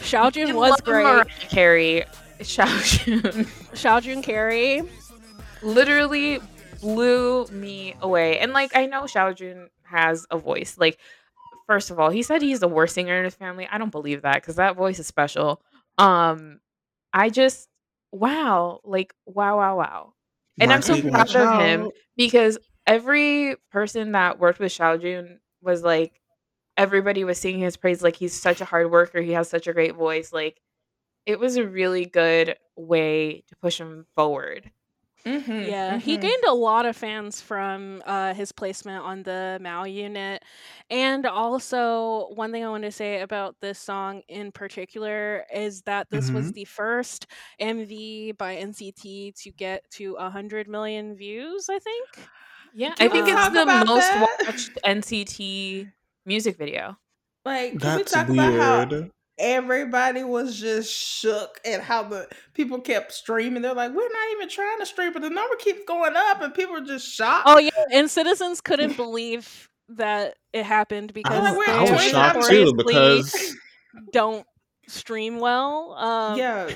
[0.00, 1.02] Xiaojun was love great.
[1.04, 2.04] Mariah Carey.
[2.40, 4.82] Xiaojun Xiaojun Carey.
[5.62, 6.40] literally
[6.80, 8.38] blew me away.
[8.38, 10.76] And like I know Xiaojun has a voice.
[10.78, 10.98] Like
[11.68, 13.68] first of all, he said he's the worst singer in his family.
[13.70, 15.62] I don't believe that because that voice is special.
[15.98, 16.60] Um,
[17.12, 17.68] I just
[18.12, 20.14] wow, like wow, wow, wow.
[20.60, 25.82] And I'm so proud watch of him because every person that worked with Xiaojun was
[25.84, 26.20] like
[26.76, 29.72] everybody was singing his praise like he's such a hard worker he has such a
[29.72, 30.60] great voice like
[31.26, 34.70] it was a really good way to push him forward
[35.26, 36.18] Mhm, Yeah, he mhm.
[36.18, 40.44] gained a lot of fans from uh, his placement on the Mao unit.
[40.88, 46.10] And also, one thing I want to say about this song in particular is that
[46.10, 47.26] this was the first
[47.58, 52.30] MV by NCT to get to 100 million views, I think.
[52.72, 54.28] yeah Can i think we it's the most that?
[54.46, 55.92] watched nct
[56.26, 56.96] music video
[57.44, 59.10] Like, can That's we talk about how weird.
[59.38, 63.62] Everybody was just shook at how the people kept streaming?
[63.62, 66.54] They're like, we're not even trying to stream, but the number keeps going up, and
[66.54, 67.44] people are just shocked.
[67.46, 67.70] Oh, yeah.
[67.92, 72.74] And citizens couldn't believe that it happened because like, we're they I was shocked too
[72.74, 73.56] because
[74.12, 74.46] don't
[74.86, 75.94] stream well.
[75.94, 76.70] Um, yeah.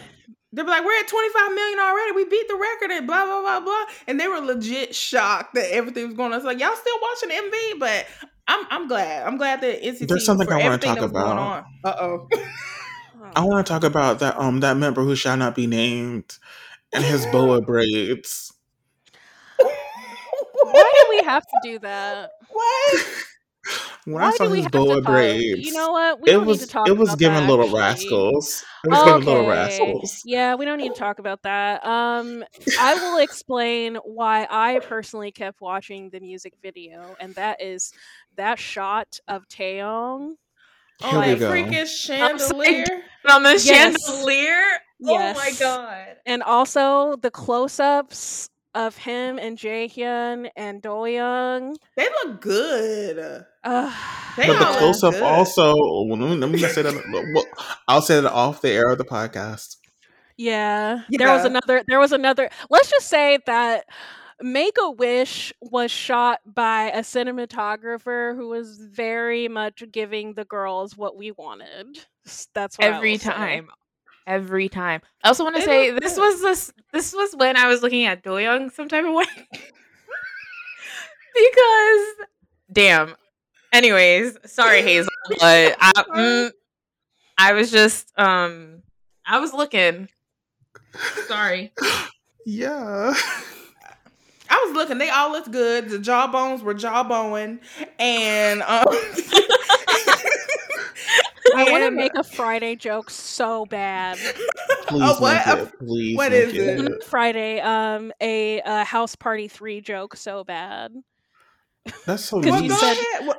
[0.55, 2.13] They were like, we're at 25 million already.
[2.13, 3.85] We beat the record and blah, blah, blah, blah.
[4.07, 6.37] And they were legit shocked that everything was going on.
[6.37, 8.07] It's like, y'all still watching MV, but
[8.53, 9.27] I'm I'm glad.
[9.27, 11.65] I'm glad that NCT There's something for I wanna talk that was going about.
[11.85, 12.29] Uh-oh.
[12.31, 12.45] Oh.
[13.35, 16.37] I want to talk about that um that member who shall not be named
[16.93, 18.53] and his boa braids.
[19.59, 22.31] Why do we have to do that?
[22.51, 23.07] what?
[24.05, 25.05] When Why I saw do we his have to boa talk?
[25.05, 26.21] braids, You know what?
[26.21, 27.79] We it don't was need to talk it was about giving that, little actually.
[27.79, 28.65] rascals.
[28.85, 30.23] It was giving little rascals.
[30.25, 31.85] Yeah, we don't need to talk about that.
[31.87, 32.45] Um,
[32.81, 37.93] I will explain why I personally kept watching the music video, and that is
[38.37, 40.35] that shot of Taeyong.
[41.05, 41.51] Oh, Here we like go.
[41.53, 42.85] freaking chandelier.
[43.29, 43.97] on the Yes.
[44.05, 44.61] chandelier
[45.07, 51.77] oh my god and also the close-ups of him and Jaehyun and Doyoung.
[51.97, 53.45] They look good.
[53.65, 53.93] Uh,
[54.37, 55.23] They But the close up good.
[55.23, 55.73] also.
[55.73, 56.95] Let me, let me say that.
[57.35, 57.45] Well,
[57.89, 59.77] I'll say that off the air of the podcast.
[60.37, 61.83] yeah, there was another.
[61.87, 62.49] There was another.
[62.71, 63.85] Let's just say that
[64.41, 70.97] Make a Wish was shot by a cinematographer who was very much giving the girls
[70.97, 72.07] what we wanted.
[72.55, 73.69] That's what every will time
[74.27, 77.83] every time i also want to say this was this this was when i was
[77.83, 79.25] looking at doyoung some type of way
[81.35, 82.29] because
[82.73, 83.15] damn.
[83.73, 85.09] Anyways, sorry Hazel,
[85.41, 86.51] but I mm,
[87.39, 88.83] I was just um
[89.27, 90.09] I was looking.
[91.27, 91.73] Sorry.
[92.45, 93.15] Yeah.
[94.51, 95.89] I was looking; they all looked good.
[95.89, 97.61] The jawbones were jawbone,
[98.01, 98.85] and um,
[101.57, 104.17] I want to make a Friday joke so bad.
[104.87, 105.47] Please Oh, what?
[105.47, 105.79] make it.
[105.79, 106.81] Please what make is it.
[106.81, 107.05] it?
[107.05, 110.93] Friday, um, a, uh house party three joke so bad
[112.07, 112.97] That's so 'Cause Well, you go said-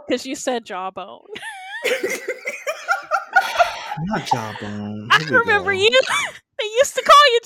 [0.07, 1.21] because you said jawbone.
[4.05, 5.07] Not jawbone.
[5.11, 5.77] I Here we remember go.
[5.77, 5.89] you.
[6.59, 7.39] they used to call you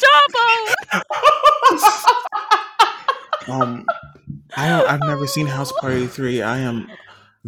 [1.69, 3.61] jawbone.
[3.61, 3.85] Um,
[4.57, 4.89] I don't.
[4.89, 6.41] I've never seen House Party three.
[6.41, 6.89] I am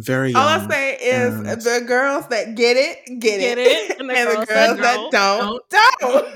[0.04, 0.42] very young.
[0.42, 4.10] All I say is and- the girls that get it, get, Get it, it, and
[4.10, 5.62] the girls that that don't,
[6.00, 6.34] don't.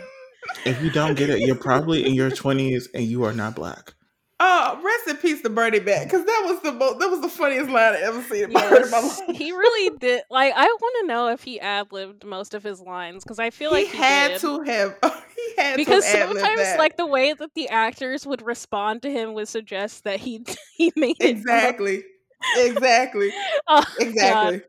[0.64, 3.94] If you don't get it, you're probably in your twenties and you are not black.
[4.40, 7.28] Oh, rest in peace to Bernie Mac, because that was the most, that was the
[7.28, 9.20] funniest line I ever seen in my, heard in my life.
[9.36, 10.22] he really did.
[10.28, 13.50] Like, I want to know if he ad libbed most of his lines because I
[13.50, 14.40] feel like he he, had did.
[14.40, 14.96] to have.
[15.34, 16.78] He had because to ad-lib sometimes that.
[16.78, 20.44] like the way that the actors would respond to him would suggest that he
[20.76, 22.04] he made it exactly,
[22.52, 23.32] exactly,
[23.68, 23.84] Oh,
[24.20, 24.52] God.
[24.52, 24.62] exactly.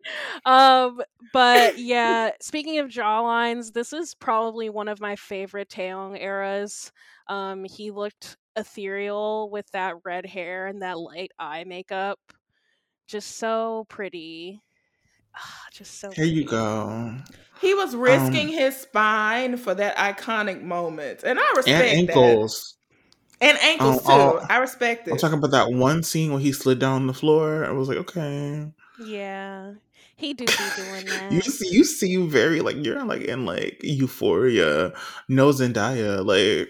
[0.45, 1.01] Um,
[1.33, 6.91] but yeah, speaking of jawlines, this is probably one of my favorite Taeyong eras.
[7.27, 12.19] Um, he looked ethereal with that red hair and that light eye makeup.
[13.07, 14.61] Just so pretty.
[15.35, 16.45] Ah, Just so Here you pretty.
[16.45, 17.15] go.
[17.61, 22.39] He was risking Um, his spine for that iconic moment, and I respect And that.
[23.41, 23.61] Ankles.
[23.61, 24.45] and ankles Um, oh, too.
[24.49, 25.11] I respect it.
[25.11, 27.65] I'm talking about that one scene where he slid down the floor.
[27.65, 28.71] I was like, okay.
[29.03, 29.73] Yeah.
[30.17, 31.31] He do be doing that.
[31.31, 34.93] You see, you seem very like you're like in like Euphoria,
[35.27, 36.25] no Zendaya.
[36.25, 36.69] Like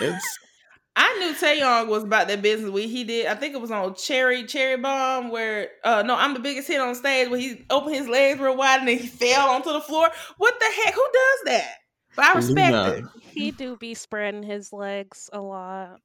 [0.00, 0.38] it's
[0.96, 3.26] I knew Taeyong was about that business when he did.
[3.26, 6.80] I think it was on Cherry Cherry Bomb where uh no, I'm the biggest hit
[6.80, 9.80] on stage where he opened his legs real wide and then he fell onto the
[9.80, 10.10] floor.
[10.38, 10.94] What the heck?
[10.94, 11.74] Who does that?
[12.16, 12.90] But I respect Luna.
[12.90, 13.04] it.
[13.38, 16.00] He do be spreading his legs a lot.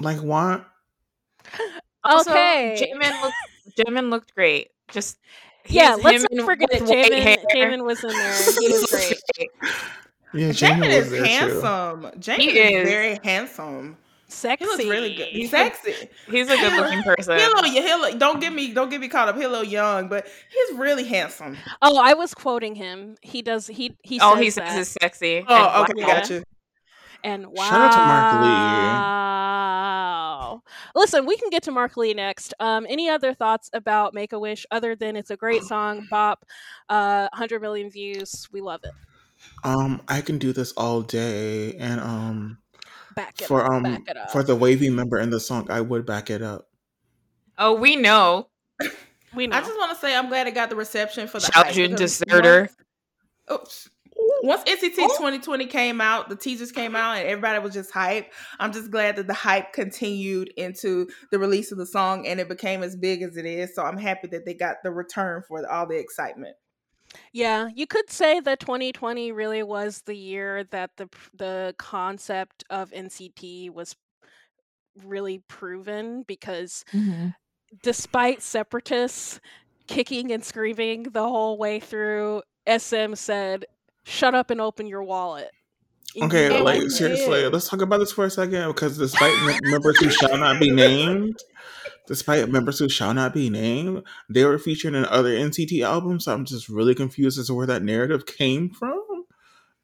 [0.00, 0.66] like what?
[2.04, 2.76] Also, Okay.
[2.94, 3.36] Jaemin looked
[3.78, 4.68] Jaemin looked great.
[4.90, 5.18] Just
[5.68, 7.36] Yeah, let's not forget with white Jaemin.
[7.54, 8.34] Jaemin was in there.
[8.60, 9.50] He was great.
[10.34, 11.24] Yeah, Jaemin Jamie is was there too.
[11.60, 12.02] handsome.
[12.20, 12.82] Jaemin He is.
[12.82, 12.88] is.
[12.88, 13.96] very handsome.
[14.28, 14.64] Sexy.
[14.64, 15.28] He looks really good.
[15.28, 15.94] He's Sexy.
[16.28, 17.38] He's a good looking person.
[17.38, 19.36] He a little, he a little, don't get me don't get me caught up.
[19.36, 21.56] He a little young, but he's really handsome.
[21.80, 23.16] Oh, I was quoting him.
[23.22, 23.68] He does.
[23.68, 24.18] He he.
[24.18, 24.78] All says he says that.
[24.78, 25.44] is sexy.
[25.46, 26.06] Oh, and okay, wow.
[26.06, 26.44] gotcha.
[27.22, 27.68] And wow.
[27.68, 28.42] Shout out to Mark
[30.46, 30.62] Wow.
[30.94, 32.54] Listen, we can get to Mark Lee next.
[32.60, 36.44] Um, any other thoughts about Make a Wish other than it's a great song, bop,
[36.88, 38.48] uh, 100 million views.
[38.52, 38.92] We love it.
[39.64, 42.58] Um, I can do this all day, and um,
[43.16, 43.70] Back it for up.
[43.70, 44.30] um, back it up.
[44.30, 46.68] for the WayV member in the song, I would back it up.
[47.56, 48.48] Oh, we know.
[49.34, 49.56] we know.
[49.56, 51.76] I just want to say I'm glad it got the reception for the Shout hype,
[51.76, 52.68] you deserter.
[53.48, 53.90] Once, oops.
[54.42, 58.30] once NCT 2020 came out, the teasers came out, and everybody was just hype.
[58.60, 62.50] I'm just glad that the hype continued into the release of the song, and it
[62.50, 63.74] became as big as it is.
[63.74, 66.56] So I'm happy that they got the return for all the excitement.
[67.32, 72.90] Yeah, you could say that 2020 really was the year that the the concept of
[72.90, 73.96] NCT was
[75.04, 77.28] really proven because mm-hmm.
[77.82, 79.40] despite separatists
[79.86, 83.66] kicking and screaming the whole way through, SM said,
[84.04, 85.50] "Shut up and open your wallet."
[86.22, 86.90] Okay, you know like it.
[86.90, 90.58] seriously, let's talk about this for a second because despite mem- members who shall not
[90.58, 91.38] be named,
[92.06, 96.24] despite members who shall not be named, they were featured in other NCT albums.
[96.24, 99.02] So I'm just really confused as to where that narrative came from.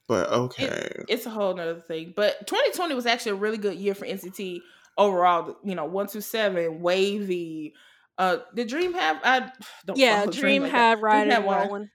[0.09, 2.13] But okay, It's a whole nother thing.
[2.15, 4.59] But 2020 was actually a really good year for NCT
[4.99, 5.57] overall.
[5.65, 7.73] You know, one two seven, WayV.
[8.19, 9.21] Uh, did Dream have?
[9.25, 9.51] I
[9.87, 10.79] don't Yeah, follow Dream like that.
[10.79, 11.91] had Dream Ride and one.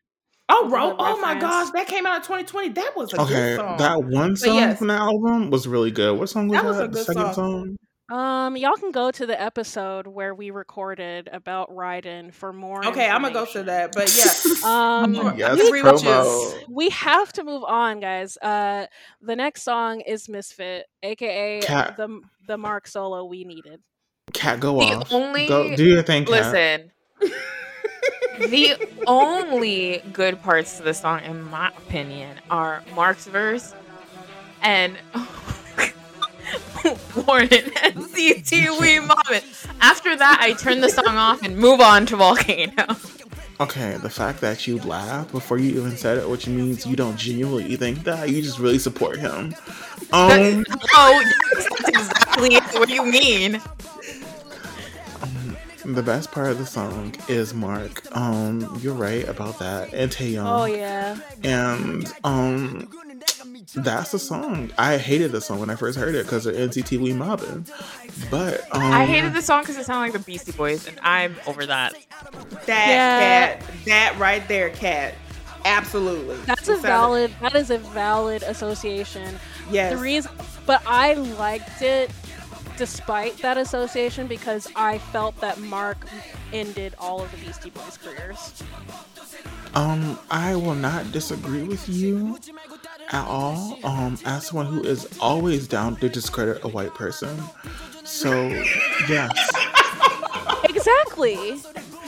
[0.49, 2.69] Oh, was a Ro- oh my gosh, that came out in 2020.
[2.69, 3.77] That was a okay, good song.
[3.77, 4.77] that one song yes.
[4.79, 6.17] from the album was really good.
[6.17, 6.69] What song was That that?
[6.69, 7.33] was a the good second song.
[7.33, 7.77] song.
[8.09, 12.85] Um, y'all can go to the episode where we recorded about Raiden for more.
[12.87, 13.93] okay, I'm gonna go to that.
[13.93, 16.09] But yeah, Um, Yes, I agree with you.
[16.09, 16.63] promo.
[16.69, 18.37] we have to move on, guys.
[18.37, 18.87] Uh,
[19.21, 21.97] the next song is Misfit, aka Cat.
[21.97, 23.81] the the Mark solo we needed.
[24.33, 25.11] Cat, go The off.
[25.11, 26.53] only- go, do your thing, Cat.
[26.53, 26.91] Listen.
[28.49, 33.73] the only good parts to the song, in my opinion, are Mark's verse
[34.61, 34.95] and
[37.27, 39.43] Warren and CT Wee Moment.
[39.81, 42.95] After that, I turn the song off and move on to Volcano.
[43.59, 47.17] Okay, the fact that you laughed before you even said it, which means you don't
[47.17, 49.55] genuinely think that, you just really support him.
[50.11, 51.23] Um, oh,
[51.53, 53.59] that's exactly what do you mean.
[55.23, 58.03] oh The best part of the song is Mark.
[58.15, 60.45] Um, you're right about that, and Taeyong.
[60.45, 61.17] Oh yeah.
[61.43, 62.87] And um,
[63.75, 64.71] that's the song.
[64.77, 67.65] I hated the song when I first heard it because of NCT We Mobbing.
[68.31, 71.35] But um, I hated the song because it sounded like the Beastie Boys, and I'm
[71.47, 71.93] over that.
[72.65, 73.19] That Yeah.
[73.59, 75.15] cat, that right there, cat.
[75.65, 76.37] Absolutely.
[76.45, 77.33] That's It a valid.
[77.41, 79.35] That is a valid association.
[79.69, 79.91] Yes.
[79.93, 80.31] The reason,
[80.65, 82.09] but I liked it
[82.77, 86.05] despite that association because I felt that Mark
[86.53, 88.63] ended all of the Beastie Boys' careers.
[89.75, 92.37] Um, I will not disagree with you
[93.11, 93.79] at all.
[93.83, 97.37] Um, as someone who is always down to discredit a white person.
[98.03, 98.47] So,
[99.09, 99.31] yes.
[100.63, 101.59] Exactly.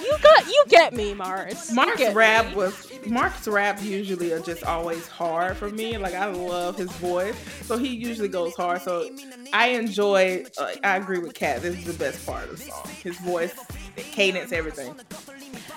[0.10, 0.48] You got.
[0.48, 1.70] You get me, Mars.
[1.70, 2.56] You Mark's rap me.
[2.56, 5.98] was Mark's rap usually are just always hard for me.
[5.98, 8.82] Like I love his voice, so he usually goes hard.
[8.82, 9.08] So
[9.54, 10.46] I enjoy.
[10.58, 11.62] Uh, I agree with Kat.
[11.62, 12.88] This is the best part of the song.
[13.04, 13.54] His voice,
[13.96, 14.96] the cadence, everything.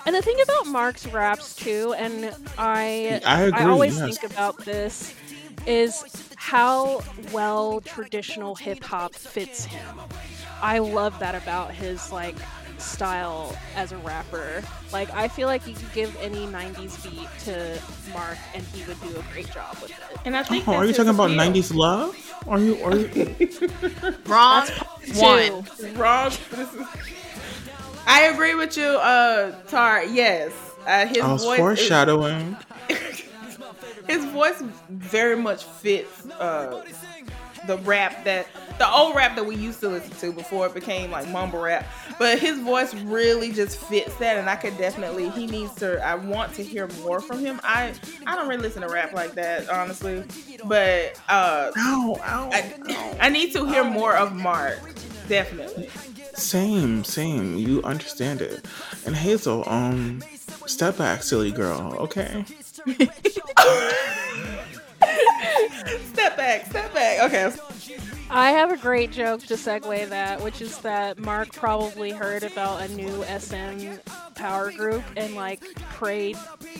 [0.05, 4.17] And the thing about Mark's raps too, and I I agree, always yes.
[4.17, 5.13] think about this
[5.65, 6.03] is
[6.35, 9.99] how well traditional hip hop fits him.
[10.61, 12.35] I love that about his like
[12.79, 14.61] style as a rapper.
[14.91, 17.79] Like I feel like you could give any 90s beat to
[18.13, 20.17] Mark and he would do a great job with it.
[20.25, 21.39] And I think Oh, are you talking about appeal.
[21.63, 22.15] 90s love?
[22.47, 22.81] Are you?
[22.83, 23.69] Are you?
[24.25, 24.67] Wrong
[25.15, 25.63] one.
[25.77, 25.93] Two.
[25.95, 26.29] Wrong.
[26.51, 26.87] This is-
[28.05, 30.03] I agree with you, uh, Tar.
[30.03, 30.51] Yes,
[30.85, 31.53] uh, his I was voice.
[31.53, 32.57] is- foreshadowing.
[34.07, 36.83] his voice very much fits uh,
[37.67, 38.47] the rap that
[38.77, 41.85] the old rap that we used to listen to before it became like mumble rap.
[42.19, 46.03] But his voice really just fits that, and I could definitely he needs to.
[46.05, 47.59] I want to hear more from him.
[47.63, 47.93] I
[48.25, 50.23] I don't really listen to rap like that honestly,
[50.65, 54.79] but uh, Ow, ow, I, I need to hear more of Mark.
[55.27, 55.89] Definitely.
[56.35, 57.57] Same, same.
[57.57, 58.65] You understand it.
[59.05, 60.23] And Hazel, um,
[60.65, 61.95] step back, silly girl.
[61.99, 62.45] Okay.
[66.13, 67.19] Step back, step back.
[67.25, 67.51] Okay.
[68.29, 72.81] I have a great joke to segue that, which is that Mark probably heard about
[72.81, 73.99] a new SM
[74.33, 75.61] power group and like
[75.91, 76.37] prayed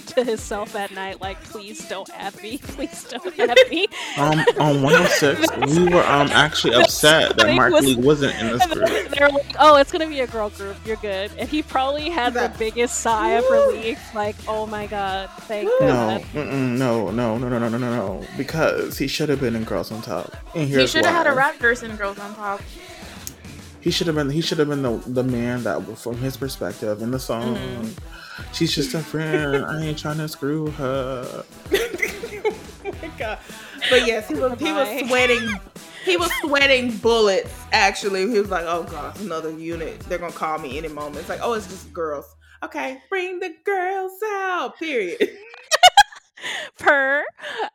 [0.08, 3.88] to himself at night, like, please don't have me, please don't have me.
[4.18, 8.66] um, on 106, we were um actually upset that Mark was, Lee wasn't in this
[8.66, 9.10] group.
[9.18, 11.32] They're like, oh, it's gonna be a girl group, you're good.
[11.38, 15.88] And he probably had the biggest sigh of relief, like, oh my god, thank no,
[15.88, 16.26] God.
[16.34, 19.92] No, no, no, no, no, no, no, no, because he should have been in Girls
[19.92, 20.36] on Top.
[20.56, 21.50] And here's he should have had a why.
[21.50, 22.62] rap verse in Girls on Top.
[23.82, 24.30] He should have been.
[24.30, 27.56] He should have been the the man that, from his perspective, in the song.
[27.56, 28.54] Mm-hmm.
[28.54, 29.66] She's just a friend.
[29.66, 31.44] I ain't trying to screw her.
[31.74, 33.40] oh my god.
[33.90, 35.60] But yes, he was he was sweating
[36.06, 38.30] he was sweating bullets actually.
[38.30, 40.00] He was like, Oh god, another unit.
[40.02, 41.18] They're gonna call me any moment.
[41.18, 42.26] It's like, oh it's just girls.
[42.64, 44.78] Okay, bring the girls out.
[44.80, 45.30] Period.
[46.78, 47.24] per.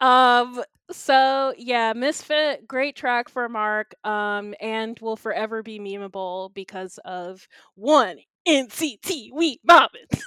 [0.01, 6.99] Um, so yeah, Misfit, great track for Mark, um, and will forever be memeable because
[7.05, 10.07] of one NCT we bobbin.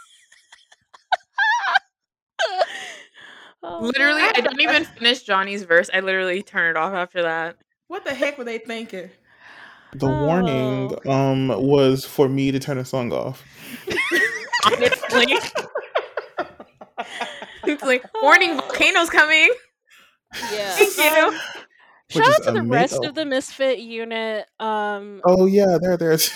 [3.63, 4.33] Oh, Literally, God.
[4.37, 5.89] I don't even finish Johnny's verse.
[5.93, 7.57] I literally turn it off after that.
[7.87, 9.11] What the heck were they thinking?
[9.93, 13.43] The warning um was for me to turn the song off.
[14.65, 15.37] Honestly.
[17.65, 19.49] it's like, warning, volcano's coming.
[20.53, 20.71] yeah.
[20.75, 21.39] Thank You know?
[22.09, 24.45] Shout out to the ama- rest of the Misfit unit.
[24.59, 26.35] Um, Oh yeah, they're there too.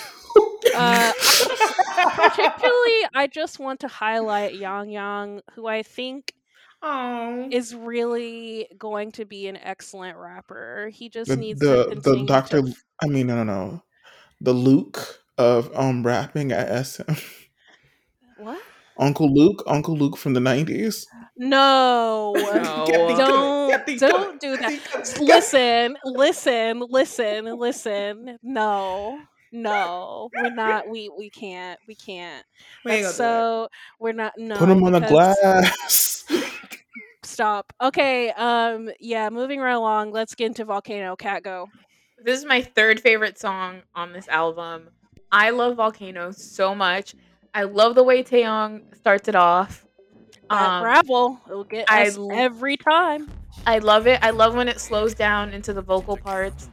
[0.74, 1.12] uh,
[2.14, 6.32] particularly, I just want to highlight Yang Yang, who I think
[6.82, 10.90] Oh is really going to be an excellent rapper.
[10.92, 12.62] He just the needs to the, the doctor.
[12.62, 13.82] to I mean, no, no, no.
[14.40, 17.12] The Luke of um rapping at SM.
[18.38, 18.60] what?
[18.98, 21.06] Uncle Luke, Uncle Luke from the nineties.
[21.36, 22.32] No.
[22.34, 22.86] No.
[22.88, 24.80] Don't don't do that.
[24.84, 25.28] coming.
[25.28, 28.38] Listen, listen, listen, listen.
[28.42, 29.20] No.
[29.52, 30.30] No.
[30.34, 31.78] We're not we we can't.
[31.86, 32.44] We can't.
[32.84, 33.68] We That's so
[34.00, 36.24] we're not no Put him on the glass.
[37.22, 37.72] Stop.
[37.82, 40.12] Okay, um yeah, moving right along.
[40.12, 41.68] Let's get into Volcano Cat Go.
[42.24, 44.88] This is my third favorite song on this album.
[45.30, 47.14] I love Volcano so much.
[47.56, 49.86] I love the way Taeyong starts it off.
[50.50, 53.30] That Um, gravel, it'll get I us every time.
[53.66, 54.22] I love it.
[54.22, 56.68] I love when it slows down into the vocal parts.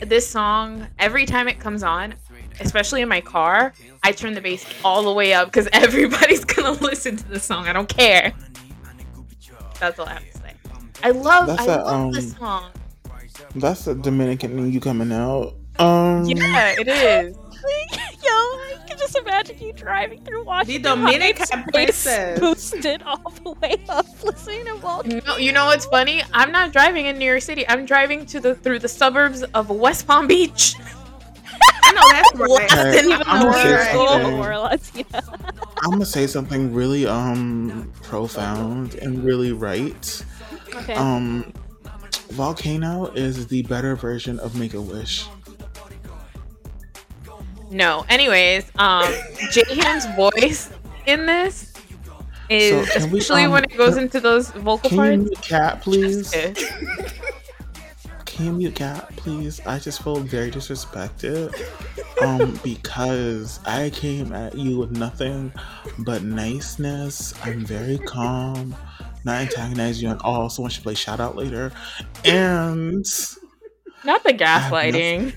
[0.00, 2.14] This song, every time it comes on,
[2.58, 6.72] especially in my car, I turn the bass all the way up because everybody's gonna
[6.80, 7.68] listen to the song.
[7.68, 8.32] I don't care.
[9.78, 10.54] That's all I have to say.
[11.02, 12.70] I love, That's I a, love this um, song.
[13.54, 15.54] That's the Dominican in you coming out.
[15.78, 17.36] Um, Yeah, it is.
[18.24, 20.82] Yo, I can just imagine you driving through Washington.
[20.82, 22.40] The Dominican Heights, princess.
[22.40, 25.20] boosted all the way up, listening to Walter.
[25.26, 26.22] No, you know what's funny?
[26.32, 27.66] I'm not driving in New York City.
[27.68, 30.74] I'm driving to the through the suburbs of West Palm Beach.
[31.84, 32.72] I know that's right.
[32.72, 35.06] I didn't even I'm gonna say something.
[35.82, 40.24] I'm gonna say something really um profound and really right.
[40.74, 40.94] Okay.
[40.94, 41.52] Um,
[42.30, 45.26] Volcano is the better version of Make a Wish.
[47.74, 48.06] No.
[48.08, 49.04] Anyways, um,
[49.52, 50.70] Jaehyun's voice
[51.06, 51.72] in this
[52.48, 55.18] is So, can we, especially um, when it goes into those vocal Can you parts.
[55.24, 56.30] mute Cat, please?
[58.26, 59.60] Can you mute Cat, please?
[59.66, 61.52] I just feel very disrespected.
[62.22, 65.52] Um, because I came at you with nothing
[65.98, 67.34] but niceness.
[67.42, 68.76] I'm very calm,
[69.24, 70.48] not antagonizing you at all.
[70.48, 71.72] Someone should play shout out later.
[72.24, 73.04] And
[74.04, 75.34] Not the gaslighting.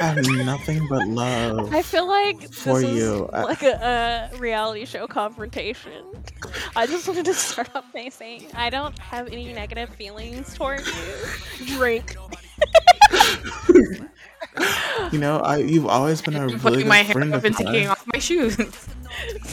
[0.00, 1.72] I have nothing but love.
[1.72, 3.28] I feel like this for is you.
[3.32, 6.04] Like a, a reality show confrontation.
[6.76, 10.86] I just wanted to start off by saying I don't have any negative feelings towards
[10.86, 11.66] you.
[11.76, 12.16] Drink.
[15.12, 17.44] You know, I you've always been a really Putting good my hair friend up of
[17.44, 18.56] and taking off my shoes.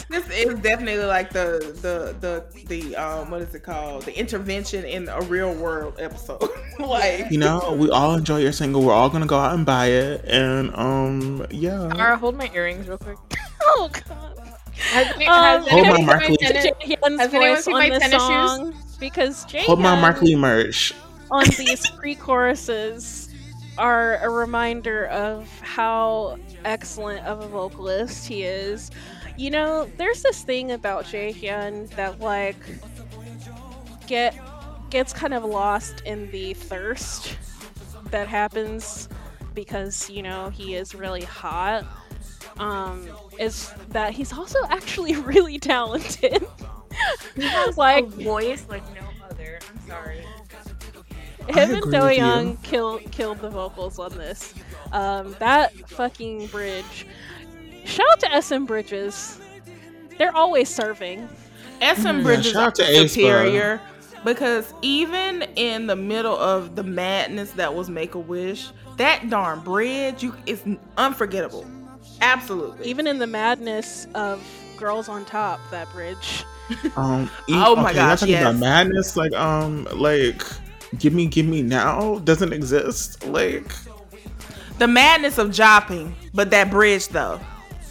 [0.08, 4.02] This is definitely like the the the the um what is it called?
[4.04, 6.42] The intervention in a real world episode.
[6.78, 8.82] like You know, we all enjoy your single.
[8.82, 11.92] We're all gonna go out and buy it, and um, yeah.
[11.96, 13.18] Ara, hold my earrings real quick.
[13.62, 14.38] Oh god.
[14.74, 16.36] Has, any- Um, has Hold anyone my seen Mark Lee.
[16.40, 17.18] Has anyone
[17.62, 20.94] seen my tennis song because Jaehyun Hold my Mark Lee merch.
[21.30, 23.28] on these pre-choruses
[23.78, 28.90] are a reminder of how excellent of a vocalist he is.
[29.40, 32.56] You know, there's this thing about Jaehyun that like
[34.06, 34.38] get
[34.90, 37.38] gets kind of lost in the thirst
[38.10, 39.08] that happens
[39.54, 41.86] because you know he is really hot.
[42.58, 46.46] Um, is that he's also actually really talented.
[47.76, 49.58] Like a voice like no other.
[49.70, 50.22] I'm sorry.
[51.48, 52.16] I him and Do with you.
[52.18, 54.52] Young killed killed the vocals on this.
[54.92, 57.06] Um, that fucking bridge.
[57.90, 59.40] Shout out to SM Bridges.
[60.16, 61.28] They're always serving.
[61.80, 63.80] SM Bridges shout out to are superior
[64.24, 69.60] because even in the middle of the madness that was Make a Wish, that darn
[69.60, 70.62] bridge you is
[70.96, 71.66] unforgettable.
[72.20, 72.86] Absolutely.
[72.86, 76.44] Even in the madness of Girls on Top, that bridge.
[76.96, 79.16] Um, e- Oh my okay, gosh, y'all talking about madness?
[79.16, 80.42] Like, um, like,
[80.98, 83.26] give me, give me now doesn't exist.
[83.26, 83.72] Like,
[84.78, 87.40] the madness of jopping, but that bridge though.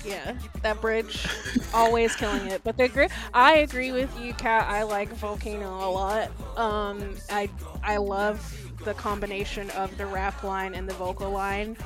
[0.10, 0.34] Yeah,
[0.64, 1.28] that bridge,
[1.74, 2.62] always killing it.
[2.64, 4.68] But the gr- I agree with you, Kat.
[4.68, 6.32] I like Volcano a lot.
[6.58, 7.50] Um, I
[7.84, 8.42] I love
[8.86, 11.78] the combination of the rap line and the vocal line.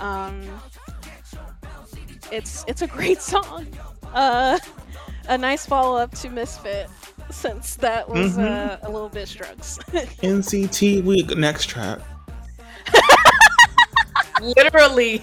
[0.00, 0.42] Um,
[2.30, 3.66] it's it's a great song.
[4.14, 4.58] Uh,
[5.28, 6.88] a nice follow up to Misfit,
[7.30, 8.44] since that was Mhm.
[8.44, 9.78] uh, a little bit drugs.
[10.22, 11.98] NCT week next track.
[14.40, 15.22] Literally.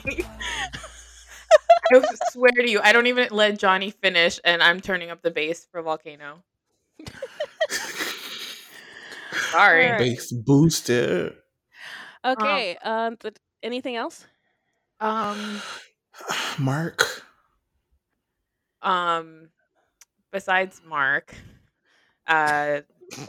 [1.93, 5.31] I swear to you, I don't even let Johnny finish, and I'm turning up the
[5.31, 6.43] bass for Volcano.
[9.51, 9.85] Sorry.
[9.85, 9.99] Alright.
[9.99, 11.33] Bass boosted.
[12.23, 12.77] okay.
[12.83, 14.25] Um, th- anything else?
[14.99, 15.61] Um,
[16.59, 17.23] Mark.
[18.81, 19.49] um,
[20.31, 21.33] besides Mark,
[22.27, 22.81] uh,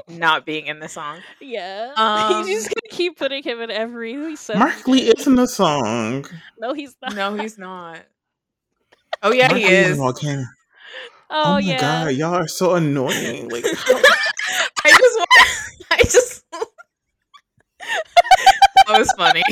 [0.08, 1.20] not being in the song.
[1.40, 1.92] Yeah.
[1.96, 4.36] Um, he's just gonna keep putting him in every.
[4.36, 6.26] So Mark Lee isn't the song.
[6.58, 7.14] no, he's not.
[7.14, 8.00] No, he's not.
[9.22, 9.96] Oh yeah, Mark he Lee is.
[9.98, 10.44] Volcano.
[11.30, 11.80] Oh, Oh, my yeah.
[11.80, 13.48] god, y'all are so annoying.
[13.48, 13.64] Like,
[14.84, 15.30] I just want.
[15.90, 16.44] I just.
[18.86, 19.42] that was funny.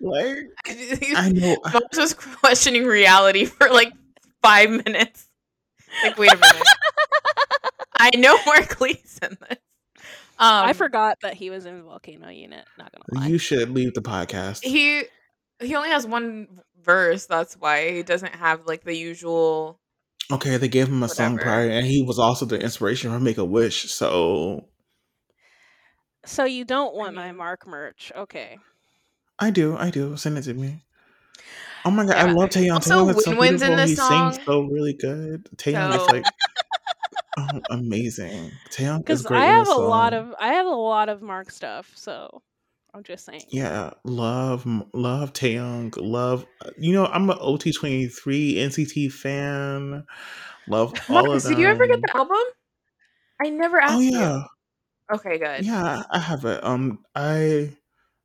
[0.00, 1.56] like I I know.
[1.72, 3.92] was just questioning reality for like
[4.42, 5.28] five minutes.
[6.02, 6.62] Like, wait a minute.
[7.96, 9.58] I know Mark Lee's in this.
[10.38, 12.64] Um, I forgot that he was in the Volcano Unit.
[12.78, 13.28] Not gonna lie.
[13.28, 14.64] You should leave the podcast.
[14.64, 15.02] He
[15.60, 17.26] he only has one verse.
[17.26, 19.78] That's why he doesn't have like the usual.
[20.32, 21.50] Okay, they gave him a song Whatever.
[21.50, 23.90] prior, and he was also the inspiration for Make a Wish.
[23.92, 24.66] So
[26.24, 28.10] so you don't want my Mark merch?
[28.16, 28.58] Okay.
[29.38, 30.16] I do, I do.
[30.16, 30.82] Send it to me.
[31.84, 32.74] Oh my god, I love Taeyong.
[32.74, 33.76] Also, Taeyong is so Winwin's in beautiful.
[33.76, 34.32] this he song.
[34.32, 35.44] sings so really good.
[35.56, 36.24] Taeyong So- is like
[37.38, 38.50] oh, amazing.
[38.70, 39.26] Taeyong is Because.
[39.26, 41.90] I have a lot of I have a lot of Mark stuff.
[41.94, 42.42] So
[42.94, 43.42] I'm just saying.
[43.50, 45.94] yeah, love, love Taeyong.
[45.96, 46.46] Love,
[46.78, 50.04] you know, I'm an OT23 NCT fan.
[50.68, 51.52] Love all of them.
[51.54, 52.36] did you ever get the album?
[53.42, 54.12] I never asked Oh you.
[54.12, 54.42] yeah,
[55.12, 55.66] Okay, good.
[55.66, 56.62] yeah, I have it.
[56.64, 57.70] Um, I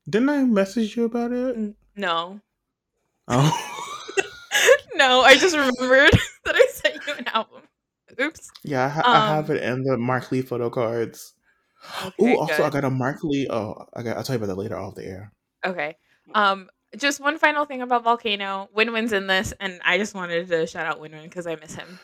[0.07, 1.75] didn't I message you about it.
[1.95, 2.39] No.
[3.27, 3.75] Oh,
[4.95, 6.11] no, I just remembered
[6.45, 7.61] that I sent you an album.
[8.21, 8.51] Oops.
[8.63, 11.33] yeah, I, ha- I Um, have it in the Mark Lee photo cards.
[12.05, 13.47] Okay, Ooh, also, I got a Mark Lee.
[13.49, 15.31] Oh, I got, I'll tell you about that later off the air.
[15.65, 15.95] Okay.
[16.35, 18.67] Um, just one final thing about Volcano.
[18.75, 21.99] Winwin's in this, and I just wanted to shout out Winwin because I miss him.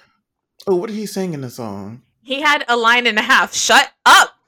[0.68, 2.02] Oh, what did he sing in the song?
[2.24, 3.54] He had a line and a half.
[3.54, 4.30] Shut up.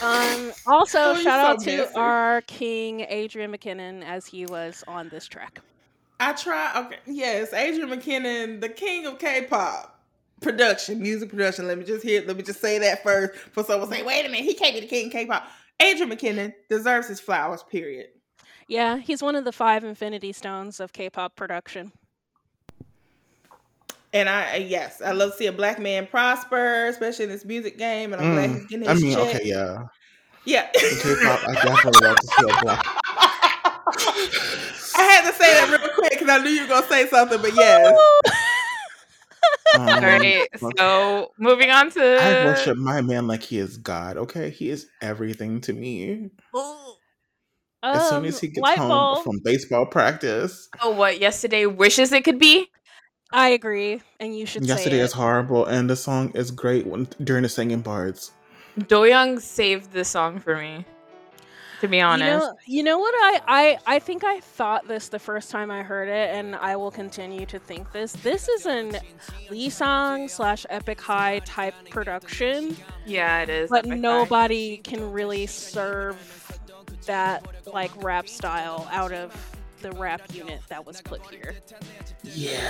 [0.00, 1.94] Um, also, Oh, you're shout out so to messy.
[1.96, 5.58] our king Adrian McKinnon as he was on this track.
[6.20, 6.72] I try.
[6.86, 9.91] Okay, yes, Adrian McKinnon, the king of K-pop
[10.42, 11.66] production, music production.
[11.66, 12.24] Let me just hear.
[12.26, 14.80] Let me just say that first, for someone say, "Wait a minute, he can't be
[14.80, 15.48] the king of K-pop."
[15.80, 17.62] Andrew McKinnon deserves his flowers.
[17.62, 18.08] Period.
[18.68, 21.92] Yeah, he's one of the five Infinity Stones of K-pop production.
[24.14, 27.78] And I, yes, I love to see a black man prosper, especially in this music
[27.78, 28.12] game.
[28.12, 29.36] And I'm glad Mm, he's getting his I mean, check.
[29.36, 29.78] okay, yeah.
[30.44, 30.66] Yeah.
[30.74, 32.84] In K-pop, I definitely love to see a black.
[34.94, 37.40] I had to say that real quick because I knew you were gonna say something,
[37.40, 37.98] but yes.
[39.74, 40.48] Um, All right.
[40.60, 42.16] look, So moving on to.
[42.20, 44.16] I worship my man like he is God.
[44.16, 46.30] Okay, he is everything to me.
[47.84, 49.24] As soon as Um, he gets light home bulb.
[49.24, 52.68] from baseball practice, Oh, what yesterday wishes it could be.
[53.32, 57.08] I agree, and you should yesterday say is horrible, and the song is great when,
[57.24, 58.30] during the singing parts.
[58.78, 60.84] Doyoung saved this song for me.
[61.82, 65.08] To be honest, You know, you know what I, I I think I thought this
[65.08, 68.12] the first time I heard it, and I will continue to think this.
[68.12, 68.98] This is an
[69.50, 73.68] Lee Song slash Epik High type production, yeah, it is.
[73.68, 73.96] but Epik High.
[73.96, 76.56] nobody can really serve
[77.06, 79.34] that like rap style out of
[79.80, 81.56] the rap unit that was put here.
[82.22, 82.60] Yeah,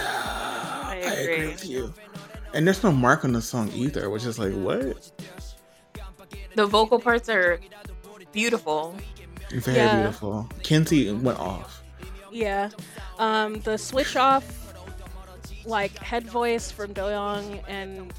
[0.87, 1.35] I agree.
[1.35, 1.93] agree with you.
[2.55, 5.13] And there's no mark on the song either, which is like what?
[6.55, 7.61] The vocal parts are
[8.33, 8.95] beautiful.
[9.51, 9.95] Very Yeah.
[9.97, 10.49] beautiful.
[10.63, 11.83] Kenzie went off.
[12.31, 12.71] Yeah,
[13.19, 14.45] um, the switch off,
[15.67, 18.13] like head voice from Doyoung and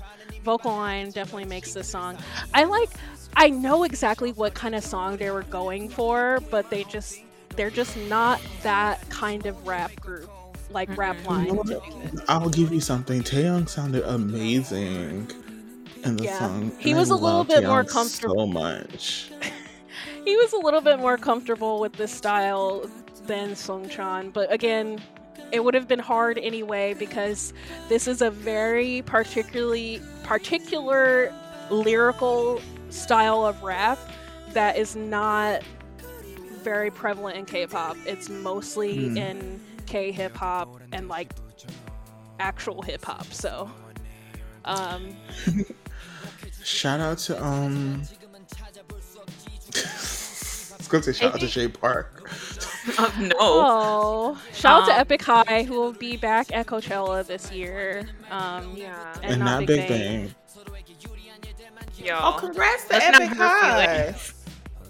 [0.44, 2.18] vocal line definitely makes this song.
[2.54, 2.90] I like.
[3.36, 7.20] I know exactly what kind of song they were going for, but they just
[7.56, 10.30] they're just not that kind of rap group,
[10.70, 11.48] like rap line.
[11.48, 11.86] You know to what?
[12.04, 12.26] do this.
[12.30, 13.24] I'll give you something.
[13.24, 15.32] Taeyong sounded amazing
[16.04, 16.38] in the Yeah.
[16.38, 16.72] song.
[16.78, 18.36] He was I a little love bit more comfortable.
[18.36, 19.32] So much.
[20.26, 22.90] He was a little bit more comfortable with this style
[23.26, 25.02] than Sung Chan, but again,
[25.52, 27.54] it would have been hard anyway because
[27.90, 31.34] this is a very particularly particular
[31.70, 34.00] lyrical style of rap
[34.54, 35.62] that is not
[36.64, 37.98] very prevalent in K-pop.
[38.06, 39.18] It's mostly Hmm.
[39.18, 41.34] in K-hip hop and like
[42.40, 43.26] actual hip hop.
[43.34, 43.70] So,
[44.66, 45.16] um,
[46.64, 48.02] Shout out to um.
[49.76, 52.30] I was gonna say shout out to think- Shay Park.
[53.00, 53.36] Oh, no.
[53.40, 58.10] Oh, shout out to Um, Epik High, who will be back at Coachella this year.
[58.30, 58.94] Um, Yeah.
[59.22, 60.36] and, And, not Big Bang.
[61.98, 62.20] Yo.
[62.22, 64.14] Oh, congrats to Epik High.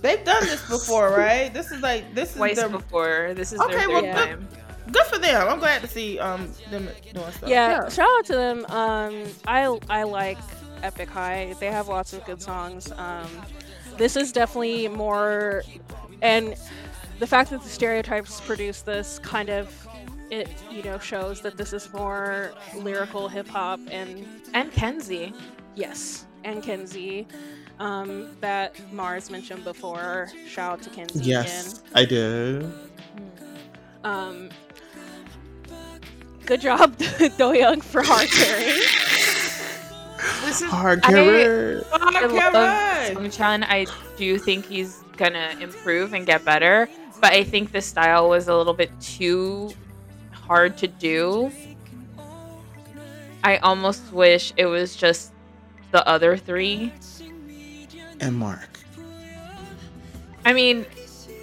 [0.01, 1.53] They've done this before, right?
[1.53, 3.33] This is like this is Twice the, before.
[3.35, 4.15] This is Okay, their well, third good.
[4.15, 4.47] time.
[4.91, 5.47] good for them.
[5.47, 7.49] I'm glad to see um them doing stuff.
[7.49, 8.65] yeah, shout out to them.
[8.69, 10.39] Um, I I like
[10.81, 11.55] Epik High.
[11.59, 12.91] They have lots of good songs.
[12.93, 13.27] Um,
[13.97, 15.63] this is definitely more,
[16.21, 16.55] and
[17.19, 19.87] the fact that the stereotypes produce this kind of
[20.31, 25.33] it you know shows that this is more lyrical hip hop and And Kenzie.
[25.75, 27.27] yes and Kenzie.
[27.79, 30.29] Um, that Mars mentioned before.
[30.47, 31.29] Shout out to Kenzie again.
[31.43, 32.71] Yes, I did.
[34.03, 34.49] Um,
[36.45, 38.81] good job, Doyoung, for hard carrying.
[40.45, 41.87] This is Hard I- carrot.
[41.91, 43.33] Oh, I love.
[43.33, 43.85] Sung I
[44.17, 46.87] do think he's gonna improve and get better,
[47.21, 49.71] but I think the style was a little bit too
[50.31, 51.51] hard to do.
[53.43, 55.31] I almost wish it was just
[55.91, 56.91] the other three.
[58.19, 58.79] And Mark.
[60.45, 60.85] I mean,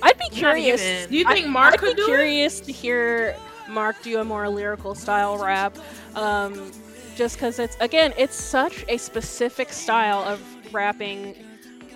[0.02, 0.82] I'd be curious.
[0.82, 1.10] even.
[1.10, 2.06] Do you I- think Mark I'd could be do it?
[2.06, 3.36] curious to hear
[3.68, 5.76] Mark do a more lyrical style rap.
[6.14, 6.72] Um,
[7.20, 10.40] just because it's again, it's such a specific style of
[10.72, 11.36] rapping.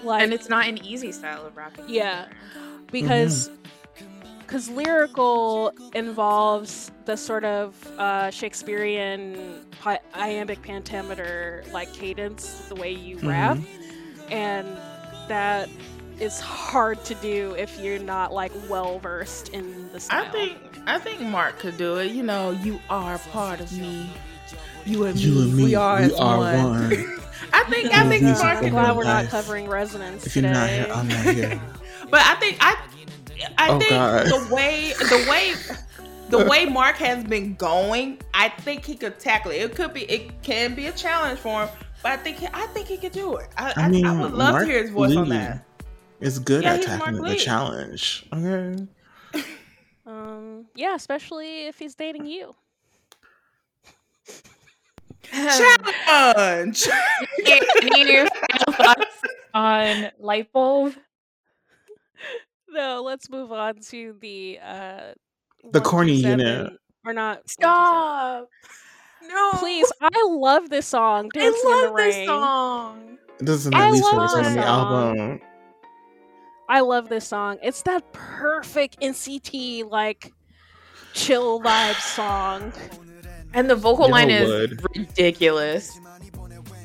[0.03, 1.87] Like, and it's not an easy style of rapping.
[1.89, 2.27] Yeah.
[2.93, 3.49] because
[4.41, 12.93] because lyrical involves the sort of uh, Shakespearean pi- iambic pentameter like cadence, the way
[12.93, 13.57] you rap,
[14.31, 14.69] and
[15.29, 15.71] that
[16.21, 20.27] is hard to do if you're not like well versed in the style.
[20.27, 22.13] I think I think Mark could do it.
[22.13, 24.07] You know, you are part of me.
[24.87, 26.63] You and You me, and me, we are, we are one.
[26.65, 26.91] one.
[27.53, 30.53] I think I think Music Mark I'm glad we're not covering resonance If you're today.
[30.53, 31.61] not here, I'm not here.
[32.11, 32.77] But I think I
[33.59, 34.27] I Oh, think God.
[34.27, 35.55] the way the way
[36.29, 39.57] the way Mark has been going, I think he could tackle it.
[39.63, 41.69] It could be, it can be a challenge for him,
[42.03, 43.49] but I think, he, I think he could do it.
[43.57, 45.65] I, I, I mean, I would love Mark to hear his voice on Lee that.
[46.21, 48.27] is good Yeah, at he's Mark tackling the challenge.
[48.33, 48.87] Okay.
[50.07, 52.55] Um, yeah, especially if he's dating you.
[55.33, 56.89] Challenge.
[57.47, 59.17] Any any final thoughts
[59.55, 60.95] on light bulb?
[62.69, 65.13] No, let's move on to the uh
[65.73, 66.47] The corny through unit.
[66.67, 67.37] seven- Or not.
[67.37, 67.47] one through seven.
[67.49, 68.49] Stop.
[69.29, 69.51] No.
[69.55, 71.31] Please, I love this song.
[71.35, 72.27] I Dancing in the love this Rain.
[72.27, 73.19] song.
[73.39, 75.41] This is I least favorite song on the album.
[76.69, 77.59] I love this song.
[77.63, 80.33] It's that perfect NCT like
[81.13, 82.73] chill vibe song.
[83.55, 84.83] And the vocal line is Would.
[84.97, 85.99] ridiculous.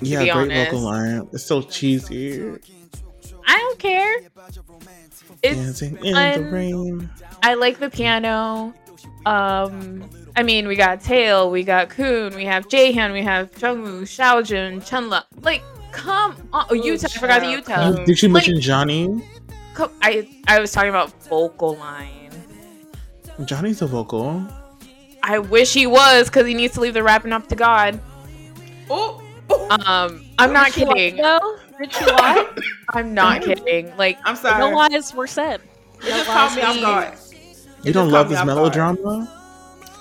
[0.01, 0.71] Yeah, be great honest.
[0.71, 1.27] vocal line.
[1.33, 2.41] It's so cheesy.
[3.45, 4.15] I don't care.
[5.41, 7.09] It's Dancing in I'm- the rain.
[7.43, 8.73] I like the piano.
[9.25, 14.01] Um, I mean, we got Taeil, we got Kun, we have Jaehyun, we have Jungwoo,
[14.03, 15.23] Xiaojun, Chenle.
[15.41, 16.65] Like, come on!
[16.69, 17.49] Oh, Yuta, I forgot the.
[17.99, 19.21] You- Did you Like- mention Johnny?
[19.73, 22.29] Come, I I was talking about vocal line.
[23.45, 24.45] Johnny's a vocal.
[25.23, 27.99] I wish he was because he needs to leave the rapping up to God.
[28.89, 29.21] Oh,
[29.85, 31.21] Um, I'm not Did she lie, kidding.
[31.21, 31.57] though?
[31.79, 32.47] Did she lie?
[32.89, 33.95] I'm not kidding.
[33.97, 34.59] Like, I'm sorry.
[34.59, 35.61] no lies were said.
[36.01, 37.13] it just caught me off guard.
[37.83, 39.35] You don't love caught this melodrama?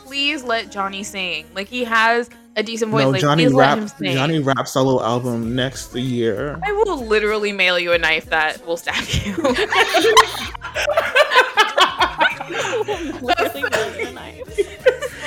[0.04, 1.44] please let Johnny sing.
[1.54, 3.02] Like, he has a decent voice.
[3.02, 3.98] No, like, Johnny please let him rap.
[4.14, 6.58] Johnny rap solo album next year.
[6.64, 9.36] I will literally mail you a knife that will stab you.
[13.20, 14.37] Literally was a knife.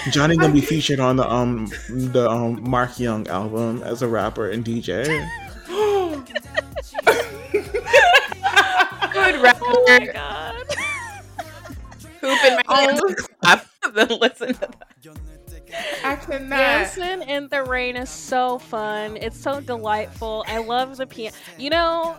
[0.09, 4.49] Johnny gonna be featured on the um the um Mark Young album as a rapper
[4.49, 5.05] and DJ.
[9.13, 9.65] Good rapper.
[9.67, 10.55] Oh my god.
[12.19, 13.67] Poop in my hands and clap.
[13.93, 14.87] then listen to that.
[16.03, 16.57] I could not.
[16.57, 19.17] Dancing in the rain is so fun.
[19.17, 20.43] It's so delightful.
[20.47, 21.35] I love the piano.
[21.57, 22.17] You know,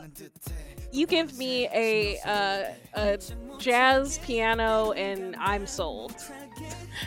[0.93, 3.19] you give me a uh, a
[3.59, 6.15] jazz piano and I'm sold.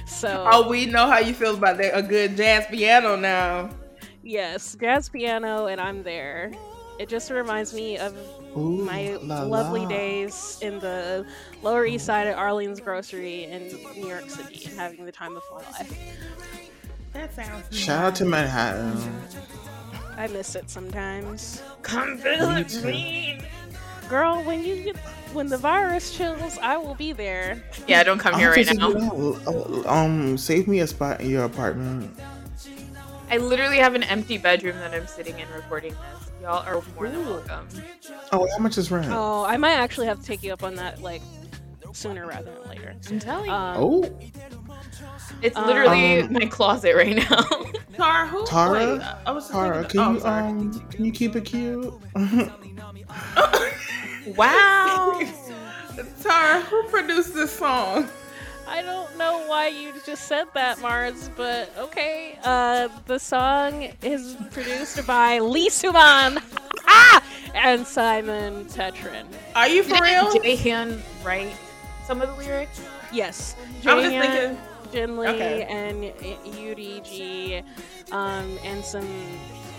[0.07, 1.98] So Oh, we know how you feel about that.
[1.98, 3.70] A good jazz piano now.
[4.24, 6.52] yes, jazz piano and I'm there.
[6.99, 8.16] It just reminds me of
[8.57, 9.88] Ooh, my la lovely la.
[9.88, 11.26] days in the
[11.62, 15.44] Lower East Side at Arlene's Grocery in New York City and having the time of
[15.52, 15.94] my life.
[17.14, 17.66] That sounds.
[17.78, 19.22] Shout out to Manhattan.
[20.18, 21.62] I miss it sometimes.
[21.82, 22.16] Come
[22.48, 22.88] Me visit too.
[22.88, 23.41] me.
[24.10, 24.98] Girl, when you get
[25.34, 27.61] when the virus chills, I will be there.
[27.88, 28.90] Yeah, don't come here right now.
[28.90, 29.84] you.
[29.88, 32.18] Um, save me a spot in your apartment.
[33.30, 36.32] I literally have an empty bedroom that I'm sitting in recording this.
[36.41, 37.68] Y'all are more than welcome.
[38.32, 39.07] Oh, how much is rent?
[39.10, 41.22] Oh, I might actually have to take you up on that like
[41.91, 42.94] sooner rather than later.
[43.10, 43.52] I'm telling you.
[43.52, 44.19] Um, Oh,
[45.41, 47.41] it's literally Um, my closet right now.
[47.97, 48.45] Tara, who?
[48.45, 48.72] Tara?
[48.72, 50.43] Wait, I was Tara, thinking- can oh, you sorry.
[50.49, 51.93] um can you keep it cute?
[54.35, 55.19] wow.
[56.22, 58.10] Tara, who produced this song?
[58.68, 62.39] I don't know why you just said that, Mars, but okay.
[62.43, 66.39] Uh, the song is produced by Lee Soo-man
[66.88, 67.23] ah!
[67.53, 69.27] and Simon Petrén.
[69.56, 70.34] Are you for real?
[70.41, 71.56] Jay Han write
[72.07, 72.81] some of the lyrics?
[73.14, 74.57] Yes, I was just thinking.
[74.91, 75.64] Jin Lee, Okay.
[75.64, 76.03] and
[76.56, 77.64] UDG,
[78.12, 79.07] um, and some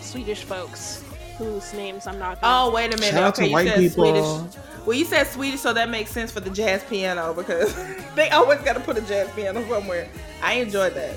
[0.01, 1.03] Swedish folks
[1.39, 2.41] whose names I'm not.
[2.41, 3.11] Gonna Oh, wait a minute.
[3.13, 4.05] Shout out to okay, you white said people.
[4.45, 4.57] Swedish.
[4.87, 7.75] Well, you said Swedish, so that makes sense for the jazz piano because
[8.15, 10.09] they always got to put a jazz piano somewhere.
[10.43, 11.17] I enjoyed that.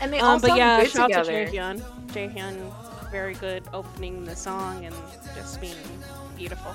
[0.00, 1.44] And they Um, all but yeah, good shout out together.
[1.50, 1.80] to Jaehyun.
[2.08, 4.94] Jaehyun, very good opening the song and
[5.36, 5.76] just being
[6.36, 6.74] beautiful.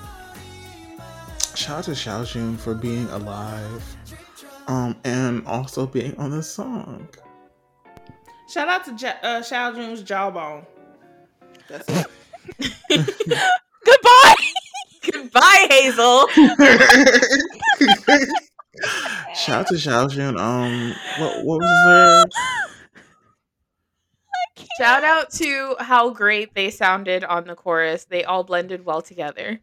[1.54, 3.82] Shout out to Xiaojun for being alive.
[4.68, 7.08] Um, and also being on the song.
[8.48, 10.64] Shout out to ja- uh, Xiaojun's jawbone.
[11.68, 12.06] That's it.
[13.84, 14.34] Goodbye.
[15.10, 16.28] Goodbye, Hazel.
[19.34, 20.38] Shout out to Xiaojun.
[20.38, 22.24] Um, what what was there?
[24.78, 28.04] Shout out to how great they sounded on the chorus.
[28.04, 29.58] They all blended well together.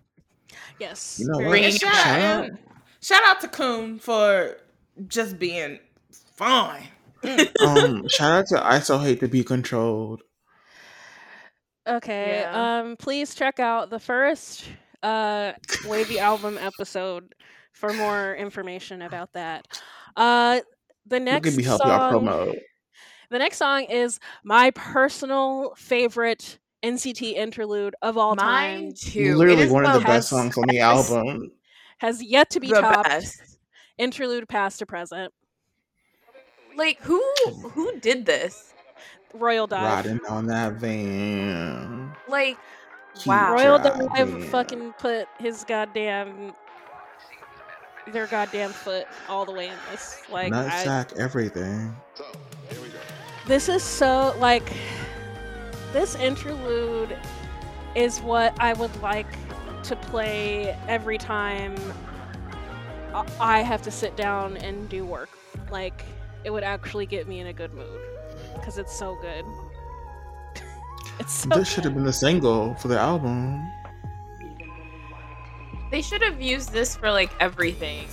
[0.80, 1.20] yes.
[1.20, 1.52] You know very what?
[1.52, 2.06] Bringing And it shout, back.
[2.20, 2.60] Shout and
[3.02, 4.58] shout out to Kun for
[5.08, 5.80] just being
[6.36, 6.88] fine.
[7.60, 10.22] Um, shout out to I so hate to be controlled.
[11.88, 12.42] Okay.
[12.42, 12.80] Yeah.
[12.82, 14.66] Um, please check out the first
[15.02, 15.54] uh
[15.84, 17.34] WayV album episode
[17.74, 19.66] for more information about that.
[20.16, 20.62] Uh,
[21.08, 22.12] the next at me help y'all song.
[22.12, 22.58] promote.
[23.32, 28.94] The next song is my personal favorite NCT interlude of all Mine time.
[28.94, 29.36] too.
[29.36, 31.52] Literally is one of the the best songs on the album.
[31.98, 33.10] Has yet to be the topped.
[33.10, 33.55] best.
[33.98, 35.34] Interlude past to present.
[36.76, 37.22] Like who
[37.74, 38.74] who did this?
[39.34, 40.06] Royal Dive.
[40.06, 42.14] Riding on that van.
[42.28, 42.58] Like
[43.16, 43.54] Keep Wow.
[43.54, 44.08] Royal driving.
[44.40, 46.54] Dive fucking put his goddamn
[48.12, 50.22] their goddamn foot all the way in this.
[50.30, 51.96] Like I, Nutsack, everything.
[53.48, 54.72] this is so like
[55.94, 57.18] this interlude
[57.96, 59.28] is what I would like
[59.84, 61.76] to play every time
[63.16, 65.30] I- I have to sit down and do work.
[65.72, 66.04] Like
[66.44, 68.00] it would actually get me in a good mood
[68.54, 69.46] because it's so good.
[71.20, 73.66] it's so This should have been the single for the album.
[75.92, 78.08] they should have used this for like everything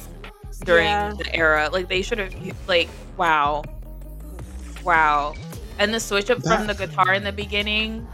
[0.64, 1.12] during Yeah.
[1.16, 1.68] the era.
[1.72, 2.32] Like they should have
[2.68, 3.62] like wow.
[4.84, 5.34] Wow.
[5.78, 8.06] And the switch up from the guitar in the beginning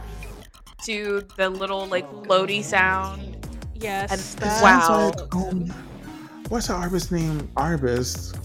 [0.85, 3.35] to the little like floaty sound.
[3.75, 4.11] yes.
[4.11, 5.73] And- that- It Wow.
[6.49, 7.47] What's the artist name?
[7.55, 8.37] Arbist.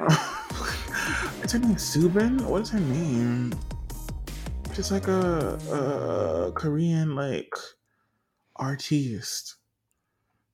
[1.44, 2.40] is her name Subin?
[2.42, 3.52] What is her name?
[4.74, 7.54] Just like a, a Korean like
[8.56, 9.56] artiste.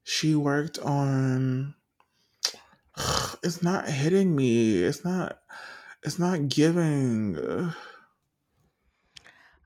[0.03, 1.75] She worked on.
[3.45, 4.83] It's not hitting me.
[4.83, 5.39] It's not.
[6.03, 7.73] It's not giving.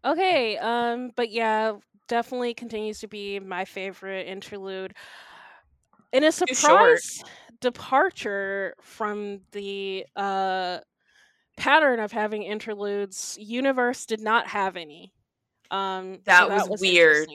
[0.05, 1.77] Okay, um, but yeah,
[2.07, 4.95] definitely continues to be my favorite interlude.
[6.13, 7.23] In a surprise
[7.61, 10.79] departure from the uh
[11.57, 15.13] pattern of having interludes, Universe did not have any.
[15.71, 17.29] Um, That so was weird.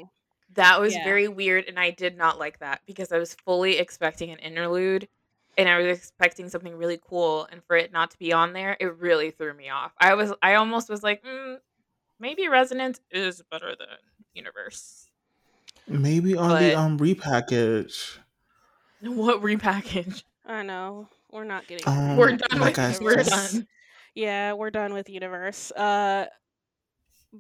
[0.54, 1.04] That was Yeah.
[1.04, 5.08] very weird and I did not like that because I was fully expecting an interlude
[5.58, 8.76] and I was expecting something really cool and for it not to be on there,
[8.80, 9.94] it really threw me off.
[10.00, 11.58] I was I almost was like, mm,
[12.20, 13.88] maybe Resonance is better than
[14.34, 15.10] Universe.
[15.88, 18.18] Maybe on But- the um repackage.
[19.02, 20.24] What repackage?
[20.46, 21.88] I know we're not getting.
[21.88, 23.68] Um, We're done with I we're said- done.
[24.16, 25.72] Yeah, we're done with Universe.
[25.72, 26.26] Uh,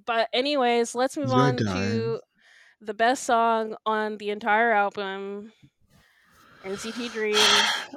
[0.06, 1.66] but anyways, let's move You're on done.
[1.76, 2.20] to
[2.82, 5.52] the best song on the entire album,
[6.64, 7.36] NCT Dream.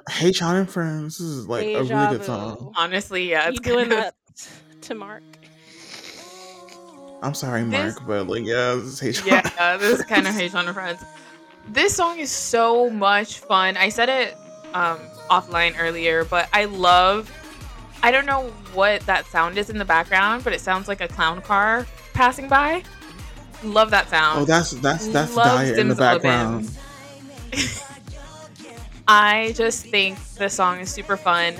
[0.09, 1.19] Hey, Sean and Friends.
[1.19, 2.73] This is like a really good song.
[2.77, 4.15] Honestly, yeah, it's you doing of- that
[4.82, 5.23] to Mark?
[7.23, 9.27] I'm sorry, This- Mark, but like, yeah, this is Hey, Sean.
[9.28, 11.03] yeah, this is kind of Hey Sean and Friends.
[11.73, 13.77] This song is so much fun.
[13.77, 14.37] I said it
[14.75, 14.99] um,
[15.31, 17.31] offline earlier, but I love.
[18.03, 21.07] I don't know what that sound is in the background, but it sounds like a
[21.07, 22.83] clown car passing by.
[23.63, 24.41] Love that sound.
[24.41, 26.71] Oh, that's that's that's Love Diet in the background.
[29.09, 31.55] I just think the song is super fun.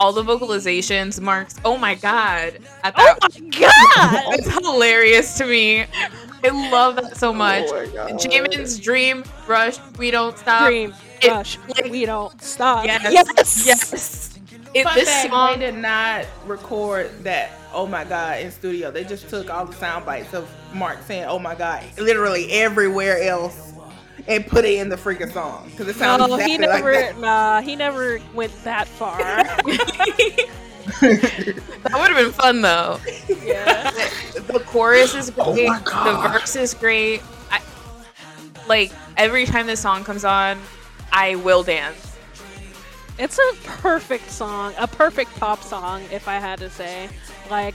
[0.00, 1.56] All the vocalizations, Mark's.
[1.64, 2.58] Oh my god!
[2.82, 4.34] At Oh my god!
[4.38, 5.86] it's hilarious to me.
[6.44, 7.66] I love that so oh much.
[7.70, 8.16] Oh.
[8.18, 10.66] Jaemin's dream, rush, we don't stop.
[10.66, 12.84] Dream, it- rush, like- we don't stop.
[12.84, 14.28] Yes, yes, yes.
[14.74, 18.90] It, Fun this fact, song, they did not record that "Oh my God" in studio.
[18.90, 23.18] They just took all the sound bites of Mark saying "Oh my God" literally everywhere
[23.22, 23.74] else
[24.28, 26.92] and put it in the freaking song because it sounds No, exactly he never.
[26.92, 27.18] like that.
[27.18, 29.18] Nah, he never went that far.
[31.00, 32.98] that would have been fun though.
[33.42, 33.90] yeah.
[34.46, 35.68] The chorus is Oh great.
[35.68, 36.32] my the God.
[36.40, 37.22] verse is great.
[37.50, 37.60] I,
[38.68, 40.58] like every time this song comes on,
[41.12, 42.16] I will dance.
[43.18, 47.08] It's a perfect song, a perfect pop song, if I had to say.
[47.50, 47.74] Like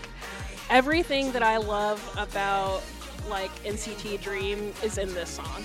[0.70, 2.84] everything that I love about
[3.30, 5.64] like NCT Dream is in this song.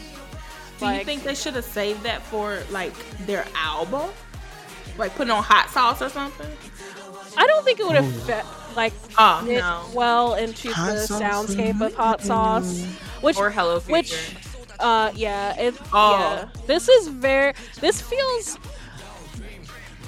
[0.79, 2.93] Do you think they should have saved that for like
[3.27, 4.11] their album,
[4.99, 6.51] like putting on hot sauce or something?
[7.37, 8.45] I don't think it would have fit
[8.77, 9.85] like Oh fit no.
[9.95, 12.85] well into Hot the soundscape of hot sauce,
[13.21, 14.15] which Or Hello Future.
[14.17, 14.37] which
[14.81, 16.19] uh yeah it Oh.
[16.19, 18.59] yeah this is very this feels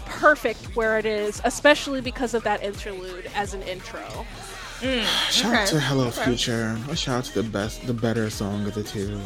[0.07, 4.27] perfect where it is especially because of that interlude as an intro
[5.31, 6.25] Shout out to Hello okay.
[6.25, 6.77] Future.
[6.91, 9.19] A shout out to the best, the better song of the two.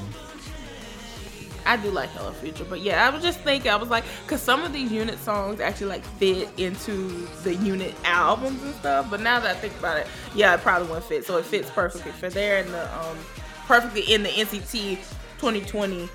[1.69, 4.41] I do like Hello Future, but yeah, I was just thinking, I was like, because
[4.41, 9.11] some of these unit songs actually like fit into the unit albums and stuff.
[9.11, 11.27] But now that I think about it, yeah, it probably wouldn't fit.
[11.27, 13.19] So it fits perfectly for there and the um
[13.67, 14.97] perfectly in the NCT
[15.39, 16.09] 2020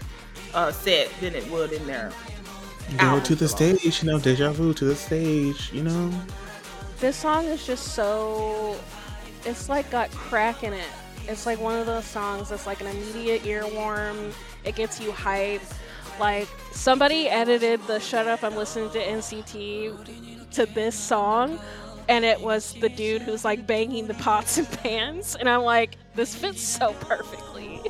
[0.56, 2.12] uh set than it would in there.
[2.98, 3.78] Go Album to the song.
[3.78, 6.12] stage, you know, deja vu to the stage, you know.
[7.00, 8.76] this song is just so
[9.46, 10.90] it's like got crack in it
[11.28, 14.34] it's like one of those songs that's like an immediate earworm
[14.66, 15.62] it gets you hype
[16.20, 21.60] like somebody edited the shut up i'm listening to nct to this song
[22.10, 25.98] and it was the dude who's like banging the pots and pans and i'm like
[26.16, 27.82] this fits so perfectly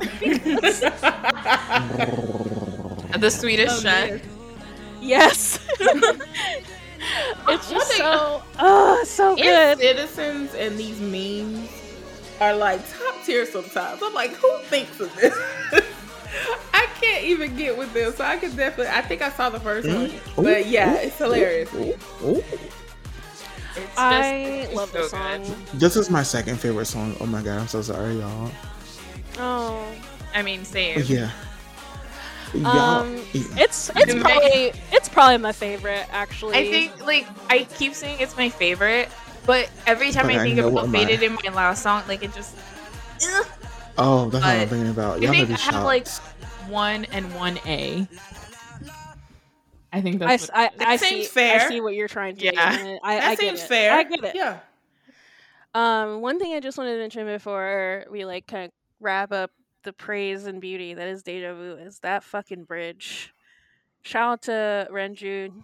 [3.18, 4.22] the Swedish Oh, chef.
[5.00, 5.58] yes
[7.48, 9.78] It's just so oh so good.
[9.78, 11.68] citizens and these memes
[12.40, 14.00] are like top tier sometimes.
[14.02, 15.36] I'm like, who thinks of this?
[16.74, 18.92] I can't even get with them, so I could definitely.
[18.92, 21.72] I think I saw the first one, Ooh, but yeah, ooh, it's hilarious.
[21.74, 21.94] Ooh,
[22.24, 22.44] ooh.
[23.76, 25.42] It's just, I it's love so this song.
[25.42, 25.80] good.
[25.80, 27.16] This is my second favorite song.
[27.20, 28.50] Oh my god, I'm so sorry, y'all.
[29.38, 29.84] Oh,
[30.34, 31.02] I mean, same.
[31.06, 31.30] Yeah.
[32.54, 36.54] Y'all, um, it's it's probably it's probably my favorite actually.
[36.54, 39.08] I think like I keep saying it's my favorite,
[39.44, 41.04] but every time Okay, I think no, about what am I?
[41.04, 42.54] Faded in my last song, like it just
[43.28, 43.46] ugh.
[43.96, 45.18] Oh, that's what I'm thinking about.
[45.18, 46.08] I Y'all think I be have, like,
[46.68, 48.08] one and one A.
[49.92, 51.60] I think that's s- what- I, That I seems see fair.
[51.60, 52.76] I see what you're trying to Yeah.
[52.82, 52.98] do.
[53.04, 53.68] I, That I get seems it.
[53.68, 53.92] fair.
[53.92, 54.34] I get it.
[54.34, 54.58] Yeah.
[55.74, 59.50] Um, one thing I just wanted to mention before we like kind of wrap up
[59.84, 63.32] the praise and beauty that is Deja Vu is that fucking bridge.
[64.02, 65.62] Shout out to Renjun.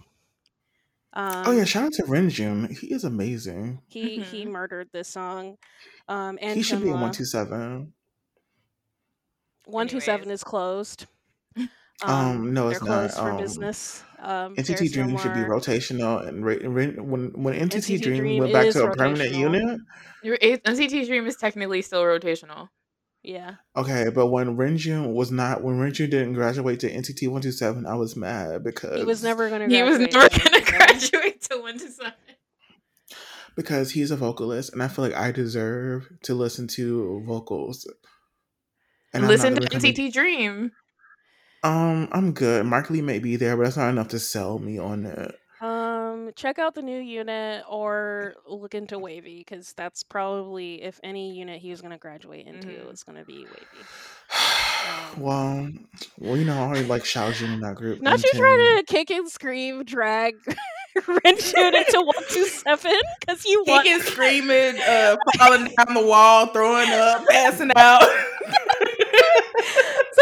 [1.13, 2.71] Um, oh yeah, shout out to Renjun.
[2.79, 3.83] He is amazing.
[3.89, 4.51] he he Mhm.
[4.51, 5.59] murdered this song.
[6.09, 7.93] Um, and he should be in one two seven.
[9.71, 11.07] One two seven is closed.
[12.03, 12.87] Um, no, it's not.
[13.11, 14.03] closed for Um, business.
[14.21, 18.03] Um, NCT there's no Dream should be rotational, and ra- ra- when when NTT, NCT
[18.03, 19.81] Dream, Dream went back to a permanent unit,
[20.23, 22.69] Your it- NCT Dream is technically still rotational.
[23.23, 27.53] Yeah, okay, but when Renjun was not, when Renjun didn't graduate to NCT one two
[27.53, 29.69] seven, I was mad because he was never gonna.
[29.69, 30.79] He was graduate never gonna there.
[30.79, 32.13] graduate to one to seven.
[33.57, 37.87] because he's a vocalist, and I feel like I deserve to listen to vocals.
[39.13, 40.73] And Listen to the kind NCT Dream.
[41.63, 42.65] Um, I'm good.
[42.65, 45.35] Mark Lee may be there, but that's not enough to sell me on it.
[45.61, 51.35] Um, check out the new unit or look into WayV because that's probably if any
[51.35, 52.91] unit he's gonna graduate into, Mhm.
[52.91, 55.17] it's gonna be WayV.
[55.19, 55.69] well,
[56.19, 58.01] well, you know, I already like Xiaojun in that group.
[58.01, 60.37] Not and you trying to kick and scream, drag
[60.97, 63.85] Renjun into one two seven because you want.
[63.87, 68.03] Kicking, screaming, uh, falling down the wall, throwing up, passing out.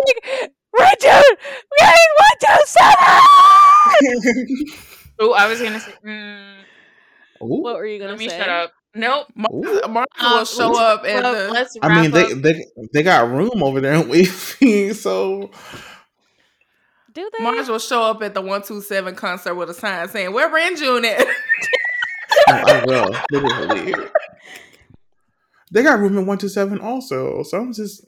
[0.06, 1.22] It's like Renjun,
[1.70, 3.18] we need one two seven.
[5.20, 5.92] Oh, I was gonna say.
[6.06, 6.60] Mm,
[7.42, 7.60] Ooh.
[7.62, 8.38] What were you gonna let me say?
[8.38, 8.72] shut up.
[8.94, 9.26] Nope.
[9.52, 9.80] Ooh.
[9.88, 11.50] Mark Um, will show up and Well, the.
[11.52, 15.50] let's I mean, they, they they got room over there in WayV, so
[17.12, 17.42] Do they?
[17.42, 20.48] Mars will show up at the one two seven concert with a sign saying, "Where
[20.48, 21.26] Renjun at?"
[22.48, 23.94] no, I will literally.
[25.72, 28.06] They got room in one two seven also, so I'm just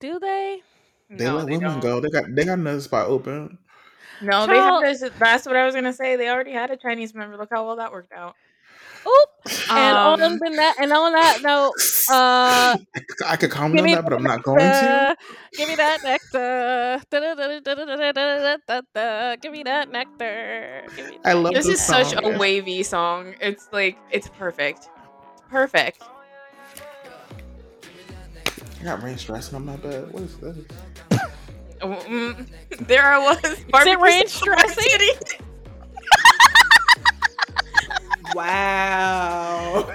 [0.00, 0.62] do they?
[1.10, 1.80] They no, let they women don't.
[1.80, 2.00] go.
[2.00, 3.58] They got they got another spot open.
[4.22, 4.50] No, Child.
[4.50, 5.10] they have this.
[5.18, 6.16] That's what I was gonna say.
[6.16, 7.36] They already had a Chinese member.
[7.36, 8.34] Look how well that worked out.
[9.06, 9.30] Oop.
[9.70, 11.74] And um, on that, and on that note,
[12.10, 12.78] uh,
[13.26, 15.16] I could comment on that, but I'm not going to.
[15.52, 17.02] Give me that nectar.
[19.42, 20.86] Give me that nectar.
[21.24, 21.66] I love this.
[21.66, 23.34] This is song, such a wavy song.
[23.40, 24.88] It's like it's perfect.
[25.34, 26.02] It's perfect.
[28.84, 30.12] I got rain stressing on my bed.
[30.12, 30.58] What is this?
[32.80, 33.38] There I was.
[33.44, 35.40] Is it barbecue rain sauce on my stressing?
[38.34, 39.90] wow.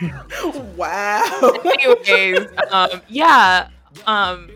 [0.76, 1.52] wow.
[1.64, 3.68] Anyways, um, yeah,
[4.06, 4.50] um,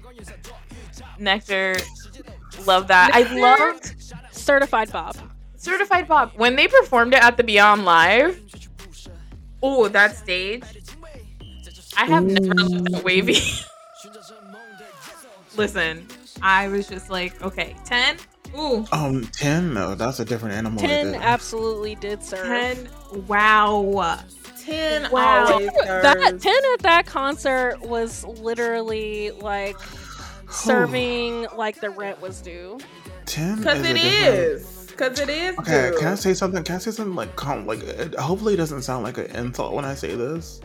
[1.19, 1.77] Nectar,
[2.67, 3.11] love that.
[3.15, 3.95] I loved
[4.33, 5.17] Certified Bob.
[5.57, 6.33] Certified Bob.
[6.37, 8.39] when they performed it at the Beyond Live.
[9.63, 10.63] Oh, that stage!
[11.97, 13.37] I have never loved that wavy.
[15.57, 16.07] Listen,
[16.41, 18.17] I was just like, okay, ten.
[18.57, 19.75] Ooh, Um, ten?
[19.75, 20.79] No, that's a different animal.
[20.81, 22.47] Ten right absolutely did serve.
[22.47, 22.89] ten.
[23.27, 24.19] Wow.
[24.61, 25.47] Ten Wow.
[25.53, 29.77] always That ten at that concert was literally like
[30.51, 32.79] serving like the rent was due.
[33.27, 33.59] Ten?
[33.59, 34.79] Because is a it different- is.
[34.93, 35.59] Because it is.
[35.59, 35.99] Okay, good.
[36.01, 36.63] can I say something?
[36.65, 39.73] Can I say something like com- like it, hopefully it doesn't sound like an insult
[39.73, 40.61] when I say this.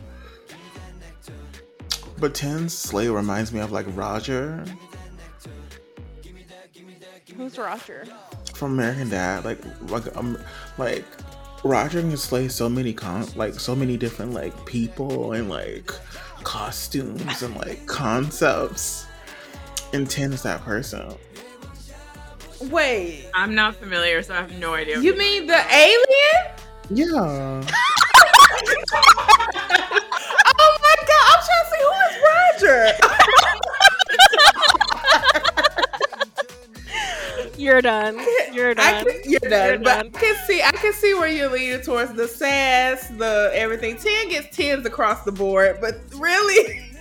[2.20, 4.64] But Ten's Slay reminds me of like Roger
[7.36, 8.06] Who's Roger?
[8.56, 9.46] from American Dad.
[9.46, 10.38] Like like um
[10.78, 11.06] like
[11.64, 15.92] Roger can slay so many con like so many different like people and like
[16.44, 19.06] costumes and like concepts.
[19.94, 21.14] And Ten is that person.
[22.72, 23.30] Wait.
[23.36, 25.00] I'm not familiar, so I have no idea.
[25.00, 26.56] You mean the alien?
[26.90, 27.64] Yeah.
[31.82, 32.18] who is
[32.64, 32.92] Roger.
[37.58, 38.20] You're done.
[38.54, 39.06] You're I done.
[39.06, 39.70] can, you're done.
[39.70, 40.12] You're but done.
[40.16, 43.98] I can see, I can see where you're leaning towards the sass, the everything.
[43.98, 46.92] Ten gets tens across the board, but really,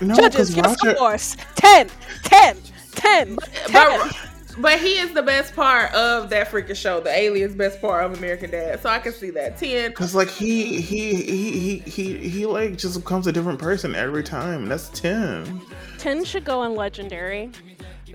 [0.00, 1.36] No, Judges, give us Roger scores.
[1.56, 1.90] 10,
[2.24, 2.56] 10,
[2.92, 3.36] 10, 10.
[3.36, 4.16] but But
[4.56, 7.00] he is the best part of that freaking show.
[7.00, 8.80] The alien's best part of American Dad.
[8.82, 9.56] So I can see that.
[9.56, 9.92] Ten.
[9.92, 14.22] Cause like he he he he he he like just becomes a different person every
[14.22, 14.68] time.
[14.68, 15.60] That's ten.
[15.98, 17.50] 10 should go on legendary.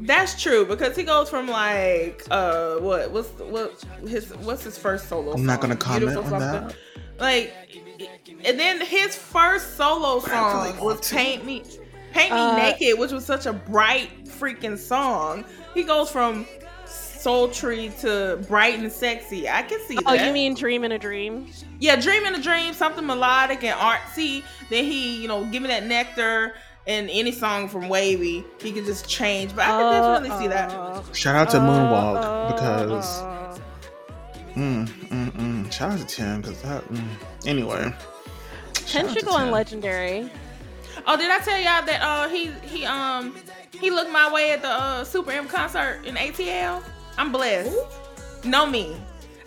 [0.02, 5.10] That's true because he goes from like uh what what's what his what's his first
[5.10, 5.34] solo?
[5.34, 6.68] I'm not gonna comment Beautiful on something?
[6.68, 6.76] that.
[7.20, 7.52] Like,
[8.46, 11.64] and then his first solo song really was "Paint Me,
[12.14, 15.44] Paint Me Uh, Naked," which was such a bright freaking song.
[15.78, 16.48] He goes from
[16.86, 19.48] sultry to bright and sexy.
[19.48, 20.26] I can see Oh, that.
[20.26, 21.52] you mean Dream in a Dream?
[21.80, 24.42] yeah, dreaming a dream, something melodic and artsy.
[24.72, 26.56] Then he, you know, give me that nectar.
[26.88, 29.56] And any song from WayV, he can just change.
[29.56, 30.72] But I can definitely see that.
[30.72, 33.60] Uh, Shout out to Moonwalk uh, because uh,
[34.56, 35.72] mm, mm, mm.
[35.72, 37.08] shout out to ten because that mm.
[37.46, 37.94] anyway.
[38.74, 40.32] 10 Shout should go on legendary.
[41.06, 43.36] Oh, did I tell y'all that uh he he um
[43.74, 46.84] he looked my way at the uh SuperM concert in ATL?
[47.18, 47.76] I'm blessed.
[48.46, 48.96] Know me.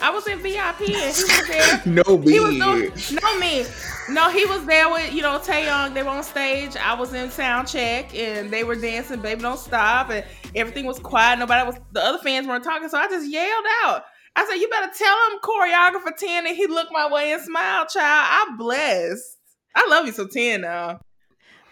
[0.03, 1.83] I was in VIP and he was there.
[1.87, 3.65] No He was doing, no me.
[4.09, 5.95] No, he was there with, you know, Taeyong.
[5.95, 6.75] They were on stage.
[6.77, 10.25] I was in sound check and they were dancing, baby don't stop, and
[10.55, 11.39] everything was quiet.
[11.39, 14.05] Nobody was the other fans weren't talking, so I just yelled out.
[14.37, 17.89] I said, You better tell him choreographer 10 and he looked my way and smiled,
[17.89, 18.29] child.
[18.31, 19.37] I'm blessed.
[19.75, 21.01] I love you so 10 now.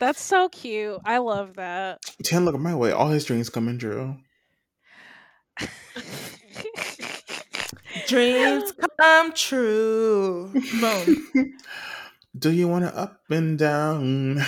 [0.00, 1.00] That's so cute.
[1.04, 2.00] I love that.
[2.22, 2.92] Ten look at my way.
[2.92, 4.16] All his dreams coming true.
[8.06, 10.52] Dreams come true.
[10.80, 11.54] Boom.
[12.38, 14.40] Do you want to up and down?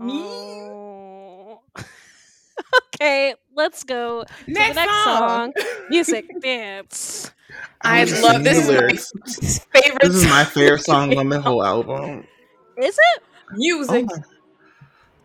[0.00, 1.60] Oh.
[2.94, 5.52] okay, let's go to Next the next song.
[5.56, 5.64] song.
[5.88, 7.30] Music dance.
[7.80, 8.58] I was love this.
[8.58, 9.12] Is my lyrics.
[9.72, 10.02] favorite.
[10.02, 12.26] This is my favorite song on the whole album.
[12.76, 13.22] Is it?
[13.50, 14.06] Oh music.
[14.06, 14.22] my.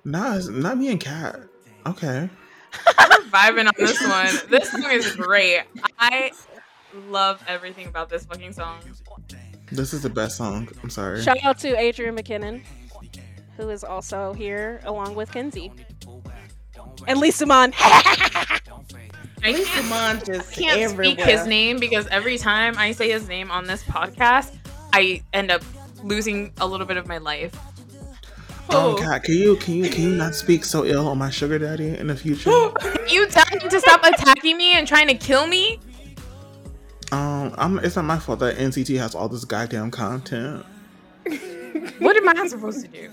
[0.05, 1.39] Nah, it's not me and Kat.
[1.85, 2.29] Okay.
[2.97, 4.49] I'm vibing on this one.
[4.49, 5.61] This song is great.
[5.99, 6.31] I
[7.09, 8.79] love everything about this fucking song.
[9.71, 10.69] This is the best song.
[10.81, 11.21] I'm sorry.
[11.21, 12.61] Shout out to Adrian McKinnon,
[13.57, 15.71] who is also here along with Kenzie.
[17.07, 17.73] And Lee Soo-man.
[19.45, 21.05] I Lisa can't, Mon just I can't everywhere.
[21.05, 24.55] speak his name because every time I say his name on this podcast,
[24.93, 25.61] I end up
[26.01, 27.53] losing a little bit of my life.
[28.69, 28.97] Um, Who?
[28.97, 31.95] Kat, can you can you can you not speak so ill on my sugar daddy
[31.97, 32.49] in the future?
[33.09, 35.79] You tell him to stop attacking me and trying to kill me.
[37.11, 40.65] um, I'm, it's not my fault that NCT has all this goddamn content.
[41.99, 43.09] What am I supposed to do?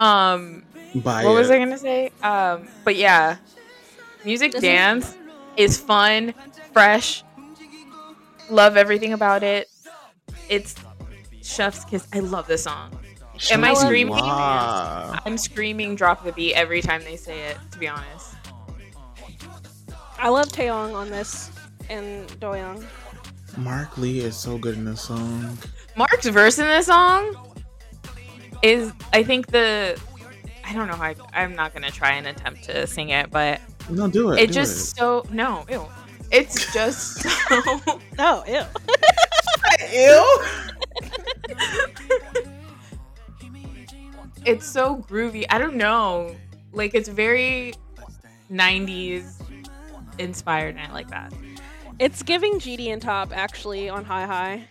[0.00, 0.64] Um,
[0.96, 1.34] Buy what it.
[1.34, 2.10] was I gonna say?
[2.22, 3.36] Um, but yeah,
[4.24, 5.16] music This is- dance
[5.56, 6.34] is fun,
[6.72, 7.22] fresh.
[8.50, 9.68] Love everything about it.
[10.48, 10.74] It's
[11.42, 12.06] Chef's Kiss.
[12.12, 12.98] I love this song.
[13.50, 14.14] Am I screaming?
[14.14, 15.22] up.
[15.24, 18.34] I'm screaming drop the beat every time they say it, to be honest.
[20.18, 21.50] I love Taeyong on this
[21.88, 22.84] and Doyoung.
[23.56, 25.56] Mark Lee is so good in this song.
[25.96, 27.36] Mark's verse in this song
[28.62, 30.00] is, I think, the.
[30.64, 33.60] I don't know how I, I'm not gonna try and attempt to sing it, but
[33.88, 34.40] No, do it.
[34.40, 35.86] it do just so no, ew.
[36.30, 37.30] It's just so
[38.18, 38.62] Oh, ew.
[39.94, 40.44] Ew.
[44.48, 45.44] it's so groovy.
[45.50, 46.34] I don't know.
[46.72, 47.74] Like it's very
[48.50, 49.42] 90s
[50.18, 51.34] inspired and I like that.
[51.98, 54.68] It's giving GD and Top actually on High High.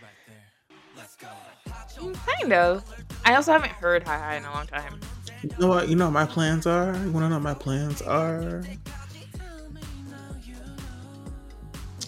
[1.96, 2.84] Kind of.
[3.24, 5.00] I also haven't heard High High in a long time.
[5.42, 5.88] You know what?
[5.88, 6.96] You know what my plans are.
[6.96, 8.64] You want to know what my plans are?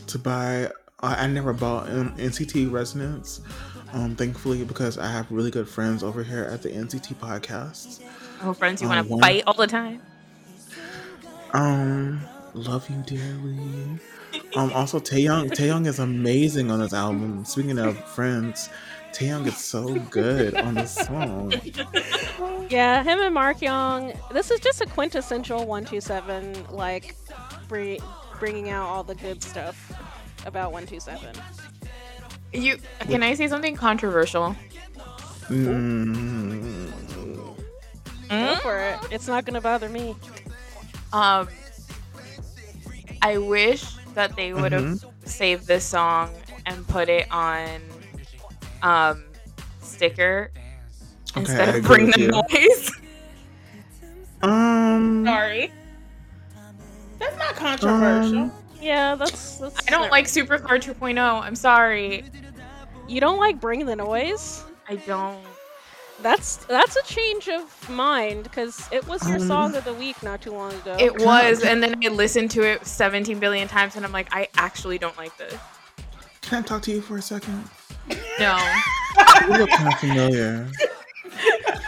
[0.09, 0.71] To buy.
[1.01, 3.41] I, I never bought um, an NCT Resonance.
[3.93, 8.01] Um, thankfully, because I have really good friends over here at the NCT podcast.
[8.43, 10.01] Oh, friends, you want to one- fight all the time?
[11.53, 12.21] Um,
[12.55, 13.99] love you dearly.
[14.55, 15.51] Um, also Taeyong.
[15.51, 17.45] Taeyong is amazing on this album.
[17.45, 18.69] Speaking of friends,
[19.13, 21.53] Taeyong is so good on this song.
[22.71, 24.13] Yeah, him and Mark Young.
[24.33, 27.17] This is just a quintessential 127, like
[27.69, 29.91] bringing out all the good stuff
[30.47, 31.35] about 127.
[32.53, 32.79] You
[33.09, 34.57] can I say something controversial?
[35.49, 36.93] Mm,
[38.39, 39.01] Go for it.
[39.11, 40.17] It's not gonna bother me.
[41.13, 41.49] Um,
[43.23, 45.29] I wish that they would have Mm-hmm.
[45.29, 46.31] saved this song
[46.67, 47.81] and put it on
[48.83, 49.25] um
[49.81, 50.51] sticker
[51.37, 52.31] Okay, instead of agree bring the you.
[52.51, 52.91] noise.
[54.43, 55.73] um, Sorry,
[57.19, 58.51] That's not controversial.
[58.51, 59.57] Um, Yeah, that's.
[59.59, 61.19] that's I don't like Supercar 2.0.
[61.19, 62.25] I'm sorry,
[63.09, 64.63] You don't like bring the noise?
[64.89, 65.45] I don't.
[66.23, 70.23] That's that's a change of mind because it was your Um, song of the week
[70.23, 70.97] not too long ago.
[71.01, 74.49] It was, and then I listened to it 17 billion times, and I'm like, I
[74.57, 75.55] actually don't like this.
[76.43, 77.65] Can I talk to you for a second?
[78.39, 78.57] No.
[79.43, 80.69] You look kind of familiar.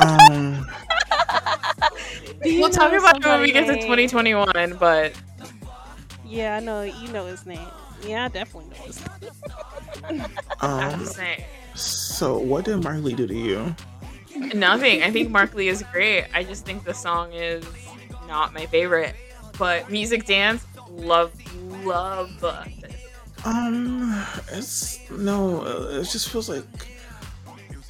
[0.01, 0.67] Um,
[2.45, 5.13] We'll talk about it when we get to 2021, but
[6.33, 7.71] Yeah, I know you know his name.
[8.01, 10.27] Yeah, I definitely know his name.
[10.91, 11.07] I'm um.
[11.07, 11.45] saying.
[11.75, 13.77] So, what did Mark Lee do to you?
[14.55, 15.03] Nothing.
[15.03, 16.27] I think Mark Lee is great.
[16.35, 17.65] I just think the song is
[18.27, 19.17] not my favorite.
[19.59, 21.33] But Music Dance, love,
[21.85, 22.69] love this.
[23.45, 25.63] Um, it's no.
[25.63, 26.65] uh, It just feels like.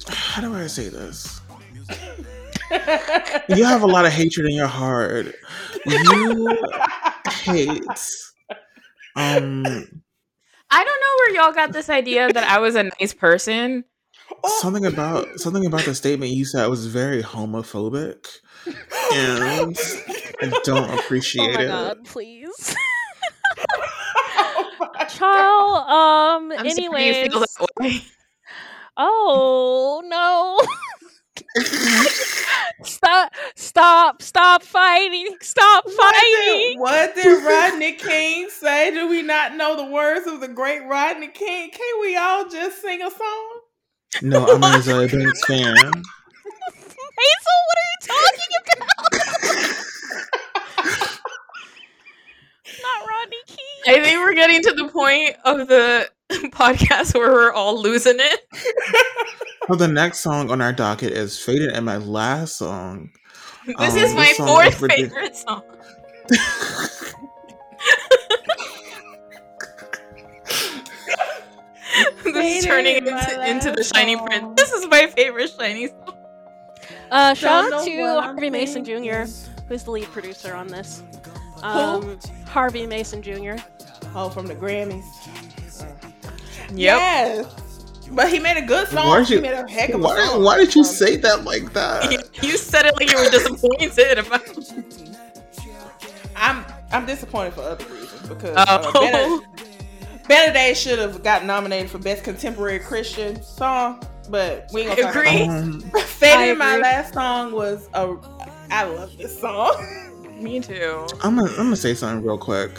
[0.07, 1.41] How do I say this?
[3.47, 5.33] You have a lot of hatred in your heart.
[5.85, 6.57] You
[7.27, 7.83] hate.
[9.15, 9.63] Um,
[10.71, 13.83] I don't know where y'all got this idea that I was a nice person.
[14.59, 18.27] something about something about the statement you said was very homophobic,
[19.13, 19.77] and
[20.41, 21.67] I don't Oh appreciate my it.
[21.67, 22.75] god, please.
[25.09, 27.31] Child, um I'm anyways.
[27.31, 28.01] that way.
[28.97, 30.59] Oh no.
[32.83, 35.35] Stop stop stop fighting.
[35.41, 36.71] Stop What fighting.
[36.71, 38.91] did, what did Rodney King say?
[38.91, 41.69] Do we not know the words of the great Rodney King?
[41.71, 43.49] Can we all just sing a song?
[44.21, 45.75] No, I'm a Zoe Banks fan.
[47.17, 49.73] Hazel, what are you talking about?
[52.81, 53.83] Not Rodney King.
[53.87, 58.41] I think we're getting to the point of the podcast where we're all losing it.
[59.69, 63.11] So the next song on our docket is "Faded," and my last song.
[63.65, 65.63] This Um, is my this fourth is ridic- favorite song.
[72.23, 74.25] this is turning in my into, into the last Shiny song.
[74.27, 74.47] Prince.
[74.55, 76.17] This is my favorite Shiny song.
[77.11, 79.25] Uh, shout out to Harvey Mason Jr.,
[79.67, 81.03] who's the lead producer on this.
[81.61, 82.17] Um,
[82.47, 83.55] Harvey Mason Jr.
[84.15, 85.03] Oh, from the Grammys.
[86.69, 86.77] Yep.
[86.77, 87.45] Yes.
[88.11, 89.07] But he made a good song.
[89.07, 90.43] Why'd he made a heck of a Why, song.
[90.43, 92.29] why did you say that like that?
[92.43, 94.41] You said it like you were disappointed about.
[96.35, 98.63] I'm I'm disappointed for other reasons because Oh.
[98.65, 99.47] uh, Better,
[100.27, 105.09] Better Days should have got nominated for Best Contemporary Christian Song, but we ain't gonna
[105.09, 105.43] Agree.
[105.47, 108.15] Um, I Faded My last song was a
[108.69, 109.75] I love this song.
[110.41, 111.07] Me too.
[111.23, 112.71] I'm gonna I'm gonna say something real quick.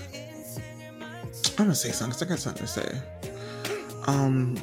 [1.56, 3.00] I'm gonna say something because I got something to say.
[4.06, 4.56] Um,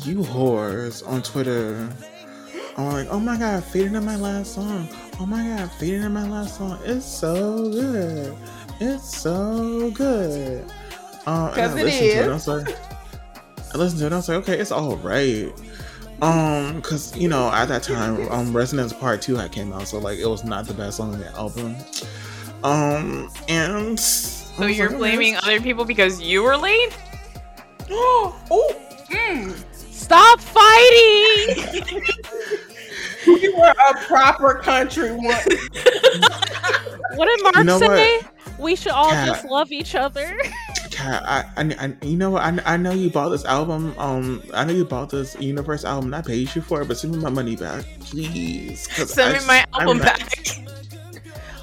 [0.00, 1.88] you whores on Twitter
[2.76, 4.88] are like, oh my god, faded in my last song.
[5.20, 6.78] Oh my god, faded in my last song.
[6.84, 8.36] It's so good.
[8.80, 10.64] It's so good.
[11.26, 12.26] Uh, and I it listened to it.
[12.26, 12.26] is.
[12.26, 12.76] I was like,
[13.74, 14.12] I listened to it.
[14.12, 15.52] I was like, okay, it's all right.
[16.22, 19.98] Um, cause you know at that time, um, Resonance Part Two had came out, so
[19.98, 21.76] like it was not the best song on the album.
[22.62, 26.96] Um, and So you're blaming other people because you were late?
[27.90, 28.76] oh,
[29.10, 29.54] mm,
[29.92, 32.02] Stop fighting!
[33.42, 35.24] you were a proper country one.
[37.14, 38.20] what did Mark You know say?
[38.58, 39.28] We should all Cat.
[39.28, 40.36] just love each other.
[40.90, 42.42] Kat, I, I, I, you know what?
[42.42, 43.94] I, I know you bought this album.
[43.98, 46.06] Um, I know you bought this Universe album.
[46.12, 48.88] and I paid you for it, but send me my money back, please.
[49.10, 50.38] Send I me my album I'm- back.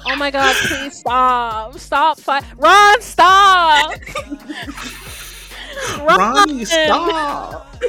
[0.04, 1.78] Oh my god, please stop.
[1.78, 2.42] Stop fight.
[2.56, 3.92] Ron, stop!
[5.98, 6.18] Ron!
[6.18, 7.66] Ronnie, stop.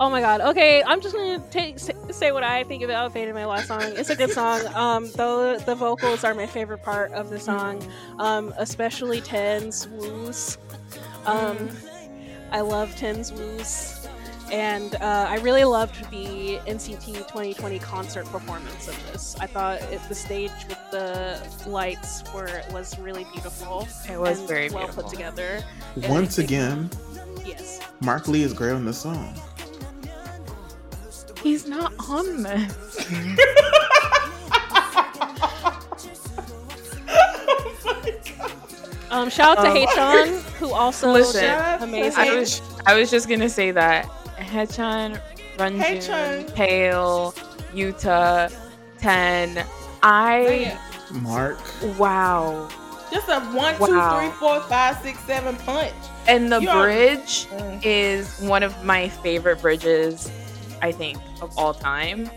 [0.00, 0.40] Oh my god.
[0.40, 4.10] Okay, I'm just gonna take say, what I think about in My Last Song." It's
[4.10, 4.66] a good song.
[4.74, 7.80] Um, though the vocals are my favorite part of the song,
[8.18, 10.58] um, especially Ten's woos.
[11.24, 11.68] Um,
[12.50, 14.01] I love Ten's woos,
[14.52, 19.34] and uh, I really loved the NCT 2020 concert performance of this.
[19.40, 23.88] I thought it, the stage with the lights were was really beautiful.
[24.10, 25.02] It was and very well beautiful.
[25.04, 25.64] put together.
[26.08, 26.90] Once again,
[27.44, 27.80] Yes.
[28.00, 29.34] Mark Lee is great on this song.
[31.42, 32.98] He's not on this.
[39.10, 42.18] Um, shout out to Um, Haechan, who also Listen, did amazing.
[42.18, 44.08] I was I was just gonna say that
[44.42, 45.20] Haechan,
[45.56, 46.54] Renjun, Haechan.
[46.54, 47.34] Pale,
[47.74, 48.52] Yuta,
[48.98, 49.64] Ten.
[50.02, 50.76] I
[51.10, 51.58] Mark,
[51.98, 52.68] wow.
[53.12, 54.18] Just a one, Wow.
[54.18, 55.92] three, four, five, six, seven punch.
[56.26, 57.80] And the You are- bridge Mm.
[57.84, 60.30] is one of my favorite bridges,
[60.80, 62.30] I think, of all time.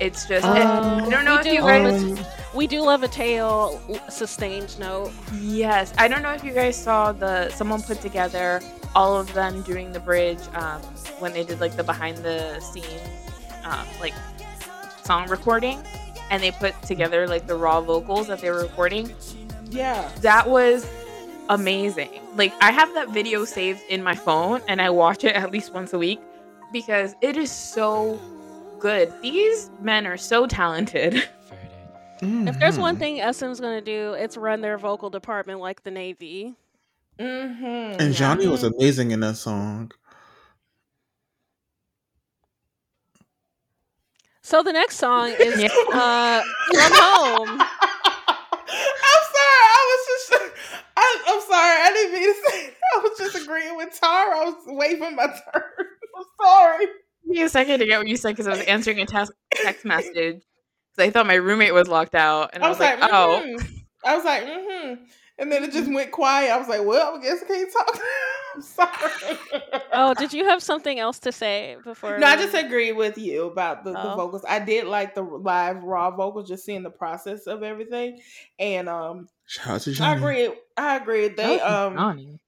[0.00, 2.18] It's just Um, I don't know if do you guys it.
[2.54, 5.10] We do love a Taeil sustained note.
[5.40, 8.60] Yes, I don't know if you guys saw the someone put together
[8.94, 10.80] all of them doing the bridge um,
[11.18, 12.86] when they did like the behind the scenes
[13.64, 14.14] um, like
[15.04, 15.82] song recording,
[16.30, 19.12] and they put together like the raw vocals that they were recording.
[19.70, 20.08] Yeah.
[20.20, 20.86] That was
[21.48, 22.08] amazing.
[22.36, 25.72] Like I have that video saved in my phone, and I watch it at least
[25.74, 26.20] once a week
[26.72, 28.20] because it is so
[28.78, 29.12] good.
[29.22, 31.22] These men are so talented.
[32.22, 32.98] If there's one Mhm.
[33.00, 36.54] thing SM's gonna do, it's run their vocal department like the Navy.
[37.18, 38.00] Mm-hmm.
[38.00, 39.92] And Johnny was amazing in that song.
[44.42, 45.68] So the next song is Yeah.
[45.92, 49.64] uh, "From Home." I'm sorry.
[49.76, 50.82] I was just.
[50.96, 51.82] I, I'm sorry.
[51.82, 52.66] I didn't mean to say.
[52.66, 52.74] That.
[52.94, 54.38] I was just agreeing with Tara.
[54.38, 55.62] I was waiting for my turn.
[56.16, 56.86] I'm sorry.
[56.86, 59.32] Give me a second to get what you said because I was answering a text
[59.52, 60.42] text message
[60.92, 63.80] because I thought my roommate was locked out, and I was, like, "Oh, mhm.
[64.04, 65.04] I was like, mm-hmm.
[65.38, 66.50] And then it just went quiet.
[66.52, 67.98] I was like, well, I guess I can't talk.
[68.54, 69.38] I'm sorry.
[69.92, 72.18] Oh, did you have something else to say before?
[72.18, 74.16] No, I just agree with you about the, the Oh.
[74.16, 74.44] vocals.
[74.48, 78.20] I did like the live raw vocals, just seeing the process of everything.
[78.60, 80.50] And um Shout out to I agree.
[80.76, 81.28] I agree.
[81.28, 82.38] They um Johnny.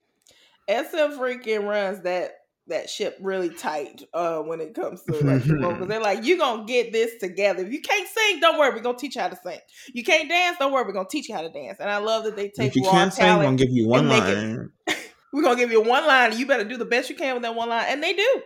[0.68, 5.56] SM freaking runs that that ship really tight uh when it comes to like the
[5.60, 5.88] vocals.
[5.88, 7.64] They're like, you're gonna get this together.
[7.64, 9.58] If you can't sing, don't worry, we're gonna teach you how to sing.
[9.94, 11.78] You can't dance, don't worry, we're gonna teach you how to dance.
[11.80, 13.86] And I love that they take If you raw can't sing, I'm gonna give you
[13.88, 14.70] one and make it- line.
[15.32, 16.30] we're gonna give you one line.
[16.30, 18.42] and You better do the best you can with that one line, and they do.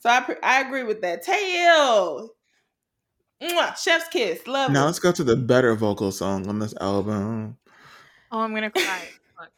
[0.00, 1.24] So I pre- I agree with that.
[1.26, 2.28] Taeil,
[3.42, 4.86] Mwah, chef's kiss, love Now it.
[4.86, 7.56] let's go to the better vocal song on this album.
[8.32, 8.82] Oh, I'm gonna cry.
[9.36, 9.50] Fuck.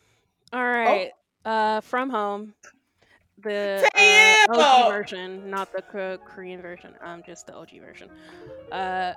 [0.53, 1.11] All right.
[1.45, 2.55] Uh, "From Home."
[3.43, 6.95] The uh, OG version, not the K- Korean version.
[7.03, 8.09] Um, just the OG version.
[8.73, 9.13] Uh,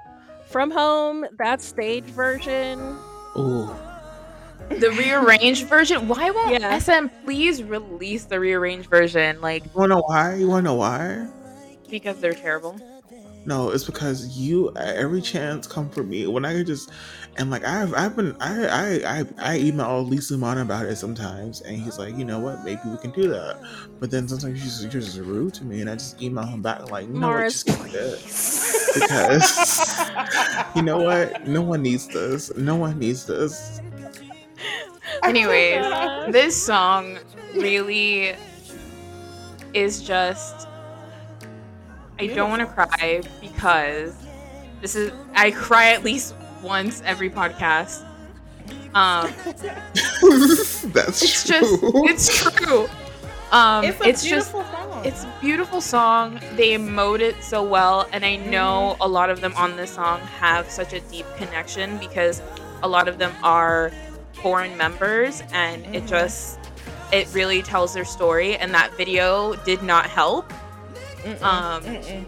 [0.48, 2.80] "From Home." That stage version.
[3.38, 3.70] Ooh.
[4.70, 6.08] the rearranged version.
[6.08, 6.78] Why won't Yeah.
[6.80, 9.42] SM please release the rearranged version?
[9.42, 10.36] Like You wanna know why?
[10.36, 11.28] You wanna know why?
[11.90, 12.80] because they're terrible.
[13.46, 16.90] No, it's because you every chance come for me when I could just
[17.38, 21.62] and like I've I've been I I I, I email Lee Soo-man about it sometimes
[21.62, 23.60] and he's like, you know what, maybe we can do that.
[24.00, 26.62] But then sometimes you're just, you're just rude to me and I just email him
[26.62, 27.92] back like, no know what, just give me.
[28.94, 30.00] Because
[30.76, 31.48] you know what?
[31.48, 32.56] No one needs this.
[32.56, 33.82] No one needs this.
[35.24, 35.86] Anyways,
[36.32, 37.20] this song
[37.56, 38.36] really
[39.74, 40.68] is just.
[42.32, 44.16] I don't want to cry because
[44.82, 45.12] this is.
[45.34, 48.06] I cry at least once every podcast.
[48.94, 49.32] Um,
[50.94, 51.60] That's it's true.
[51.60, 51.84] just.
[51.84, 52.88] It's true.
[53.52, 55.06] Um, it's it's, a just song.
[55.06, 56.40] it's a beautiful song.
[56.56, 60.20] They emote it so well, and I know a lot of them on this song
[60.40, 62.42] have such a deep connection because
[62.82, 63.92] a lot of them are
[64.34, 66.60] foreign members, and it just
[67.12, 68.58] it really tells their story.
[68.58, 70.52] And that video did not help.
[71.24, 72.28] Mm-mm, Um, mm-mm.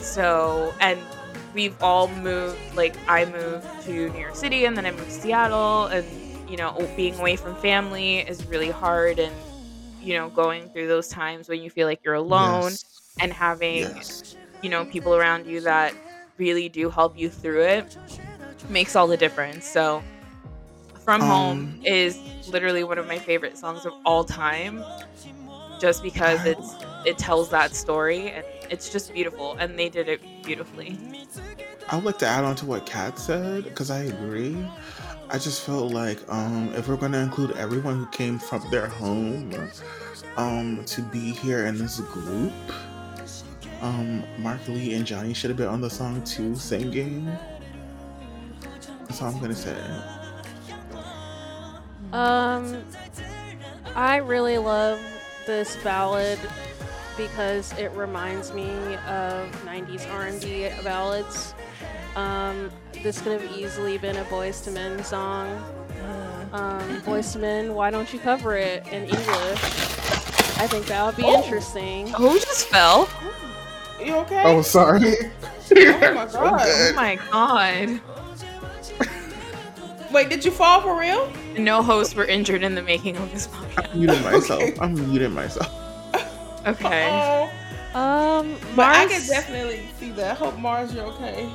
[0.00, 1.08] So, and
[1.52, 2.60] we've all moved.
[2.72, 6.56] Like I moved to New York City, and then I moved to Seattle, and you
[6.56, 9.46] know, being away from family is really hard, and
[10.00, 12.84] you know, going through those times when you feel like you're alone Yes.
[13.20, 14.36] and having Yes.
[14.62, 15.96] you know people around you that
[16.38, 17.86] really do help you through it
[18.68, 20.04] makes all the difference so
[21.04, 24.86] from home Um, is literally one of my favorite songs of all time
[25.78, 30.20] just because it's it tells that story and it's just beautiful and they did it
[30.42, 30.98] beautifully
[31.88, 34.56] I would like to add on to what Kat said because I agree.
[35.28, 38.86] I just felt like um, if we're going to include everyone who came from their
[38.86, 39.52] home
[40.36, 42.52] um, to be here in this group,
[43.82, 47.30] um, Mark Lee and Johnny should have been on the song too, singing.
[49.00, 49.76] That's all I'm gonna say.
[52.12, 52.82] Um,
[53.94, 55.00] I really love
[55.46, 56.38] this ballad
[57.16, 58.68] because it reminds me
[59.08, 61.54] of 90s R&B ballads.
[62.16, 62.70] Um,
[63.02, 65.48] this could have easily been a Boyz II Men song.
[66.52, 69.62] Um, Boyz II Men, why don't you cover it in English?
[70.56, 71.42] I think that would be Oh.
[71.42, 72.06] interesting.
[72.08, 73.08] who just fell
[74.04, 74.42] You okay?
[74.44, 75.14] Oh, sorry.
[75.76, 76.60] Oh my So God.
[76.62, 78.00] oh my god
[80.12, 81.28] Wait, did you fall for real?
[81.58, 84.62] no hosts were injured in the making of this podcast I'm muting myself.
[84.62, 84.76] Okay.
[84.80, 85.72] I'm muting myself.
[86.66, 87.50] Okay Oh,
[87.98, 90.32] Um, but I can definitely see that.
[90.32, 91.48] I hope Mars, you're okay.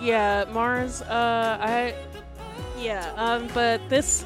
[0.00, 1.02] Yeah, Mars.
[1.02, 1.94] Uh, I.
[2.78, 3.12] Yeah.
[3.16, 4.24] Um, but this,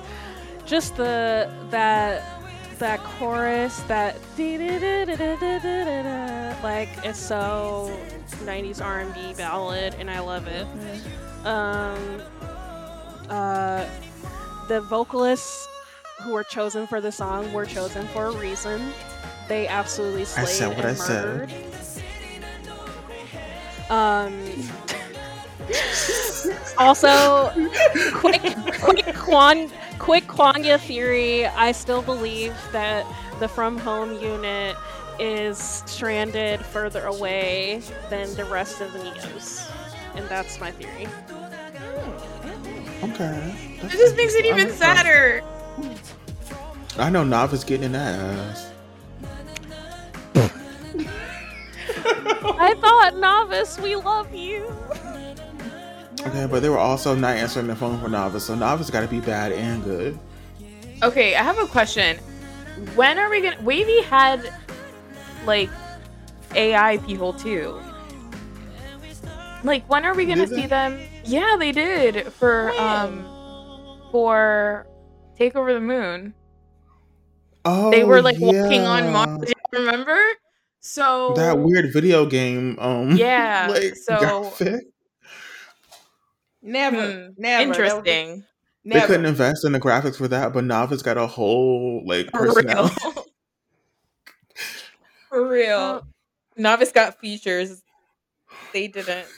[0.65, 2.23] just the that
[2.79, 4.17] that chorus that
[6.63, 7.97] like it's so
[8.45, 10.67] 90s R&B ballad, and I love it.
[11.47, 12.23] Um,
[13.29, 13.85] uh,
[14.69, 15.67] the vocalists
[16.23, 18.93] who were chosen for the song were chosen for a reason.
[19.49, 21.53] They absolutely I said what and I said.
[23.91, 24.45] Um.
[26.79, 27.51] also,
[28.15, 28.41] quick,
[28.81, 31.47] quick Kwan, quick Kwangya theory.
[31.47, 33.07] I still believe that
[33.41, 34.77] the From Home unit
[35.19, 39.71] is stranded further away than the rest of the Neos,
[40.15, 41.09] and that's my theory.
[43.03, 43.79] Okay.
[43.83, 45.43] It just makes it even sadder.
[46.99, 48.73] I know Novice getting in that ass.
[52.59, 54.73] I thought novice, we love you.
[56.27, 59.09] Okay, but they were also not answering the phone for Novice, so Novice got to
[59.09, 60.19] be bad and good.
[61.03, 62.19] Okay, I have a question.
[62.95, 63.57] When are we gonna?
[63.57, 64.53] WayV had
[65.45, 65.71] like
[66.55, 67.81] AI people too.
[69.65, 70.67] Like, when are we gonna Did see they?
[70.67, 71.01] them?
[71.25, 73.25] Yeah, they did for um
[74.11, 74.87] for
[75.37, 76.35] Take Over the Moon.
[77.65, 79.13] Oh, They were like walking on.
[79.13, 79.53] Mars.
[79.73, 80.19] Remember?
[80.89, 82.79] So That weird video game.
[82.79, 83.11] Um.
[83.17, 84.53] Yeah, Like, so-
[86.63, 87.75] Never, Hmm, never.
[87.75, 88.45] That would interesting.
[88.85, 89.07] They Never.
[89.07, 92.55] couldn't invest in the graphics for that, but Novice got a whole like For real.
[92.55, 92.95] personality.
[95.29, 95.79] For real.
[95.79, 96.01] Uh,
[96.57, 97.83] Novice got features.
[98.73, 99.29] They didn't.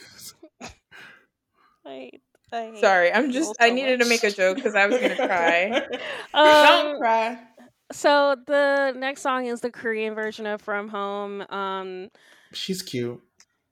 [1.85, 2.11] I,
[2.53, 3.51] I Sorry, I'm just.
[3.51, 5.69] people I so needed to make a joke because I was gonna cry.
[6.33, 7.39] Don't Um, cry.
[7.91, 11.41] So the next song is the Korean version of From Home.
[11.49, 12.09] Um,
[12.53, 13.21] She's cute.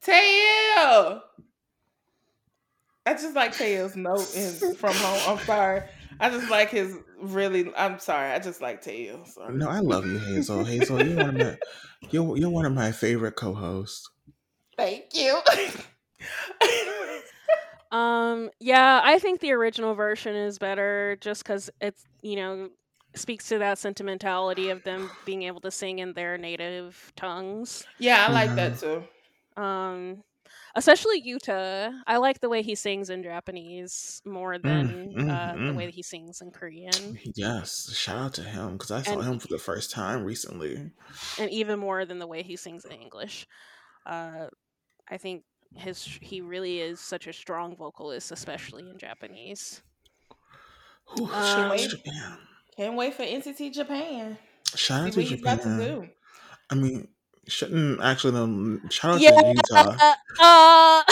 [0.04, 1.22] Taeil.
[3.06, 5.20] I just like Taeil's note in from home.
[5.28, 5.82] I'm sorry.
[6.20, 7.72] I just like his really.
[7.76, 8.32] I'm sorry.
[8.32, 9.26] I just like Taeil.
[9.26, 9.56] Sorry.
[9.56, 10.64] No, I love you, Hazel.
[10.64, 11.58] Hazel, you're one of my
[12.12, 14.10] you're you're one of my favorite co-hosts.
[14.78, 15.40] Thank you.
[17.92, 22.70] Um, yeah, I think the original version is better just because it's, you know,
[23.20, 27.86] speaks to that sentimentality of them being able to sing in their native tongues.
[28.00, 29.04] yeah, I like that too.
[29.62, 30.24] Um,
[30.76, 31.92] especially Yuta.
[32.08, 35.76] I like the way he sings in Japanese more than mm, uh, the mm.
[35.76, 39.24] way that he sings in Korean, Yes, shout out to him because I saw And-
[39.24, 40.90] him for the first time recently.
[41.38, 43.46] and even more than the way he sings in English.
[44.06, 44.48] Uh,
[45.10, 45.44] I think
[45.76, 49.82] his he really is such a strong vocalist, especially in Japanese.
[51.16, 51.90] Whew, Um, shout out to Wait.
[51.90, 52.38] Japan.
[52.80, 54.38] Can't wait for NCT Japan.
[54.74, 56.10] Shout out to what he's about to Japan.
[56.70, 57.10] I mean,
[57.46, 59.98] shouldn't actually no, shout out Yeah, to Yuta.
[60.40, 61.04] Uh,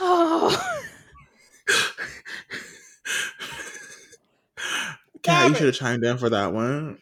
[0.00, 0.80] oh.
[5.22, 6.96] Cat, you should have chimed in for that one.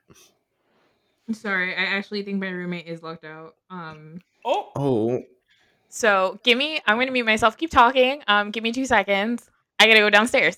[1.30, 1.76] Sorry.
[1.76, 3.54] I actually think my roommate is locked out.
[3.70, 4.22] Um.
[4.44, 5.22] oh, Oh,
[5.88, 6.80] So give me.
[6.84, 7.56] I'm gonna mute myself.
[7.56, 8.24] Keep talking.
[8.26, 8.50] Um.
[8.50, 9.48] Give me two seconds.
[9.78, 10.56] I gotta go downstairs.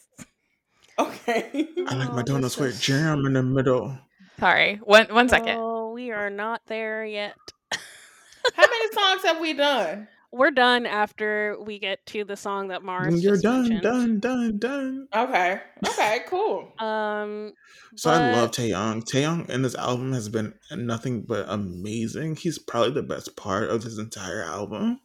[0.99, 1.69] Okay.
[1.87, 3.99] I like my Oh, donuts this with is- jam in the middle.
[4.39, 4.77] Sorry.
[4.83, 5.07] One.
[5.15, 5.57] One second.
[5.59, 7.35] Oh, we are not there yet.
[7.73, 10.09] How many songs have we done?
[10.33, 13.83] We're done after we get to the song that Mars You're just done, mentioned.
[13.83, 15.09] done, done, done.
[15.15, 15.61] Okay.
[15.87, 16.19] Okay.
[16.27, 16.73] Cool.
[16.81, 17.53] Um,
[17.95, 19.05] So I love but- Taeyong.
[19.05, 22.35] Taeyong in this album has been nothing but amazing.
[22.37, 24.99] He's probably the best part of this entire album,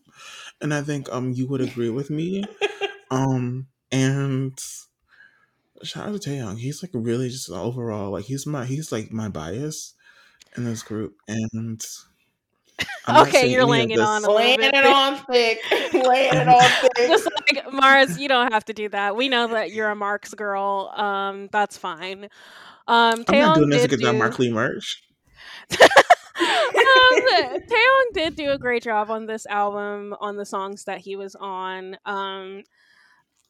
[0.62, 2.44] and I think um you would agree with me.
[3.12, 4.56] Um and
[5.84, 6.58] shout out to Taeyong.
[6.58, 9.94] He's like really just overall like he's my he's like my bias
[10.56, 11.82] in this group, and
[13.06, 15.60] I'm Okay, you're any laying it on a little Laying it on thick.
[15.94, 17.08] Laying it on thick.
[17.08, 19.16] Just like Mars, you don't have to do that.
[19.16, 20.92] We know that you're a Marks girl.
[20.96, 22.26] Um, that's fine.
[22.88, 25.04] Um, I'm not Taeyong doing this did because I'm do- Mark Lee merch.
[25.72, 25.78] um,
[26.80, 31.36] Taeyong did do a great job on this album on the songs that he was
[31.36, 31.98] on.
[32.06, 32.64] Um,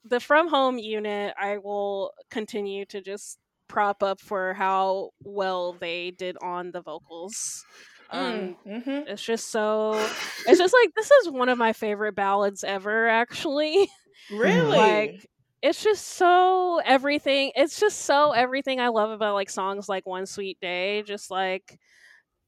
[0.04, 6.12] the From Home unit, I will continue to just prop up for how well they
[6.12, 7.66] did on the vocals.
[8.10, 9.08] Um, Mm, mhm.
[9.08, 10.14] It's just so.
[10.46, 13.08] It's just like this is one of my favorite ballads ever.
[13.08, 13.90] Actually,
[14.30, 14.78] Really?
[14.78, 15.26] like
[15.62, 17.52] it's just so everything.
[17.56, 21.04] It's just so everything I love about like songs like One Sweet Day.
[21.04, 21.80] Just like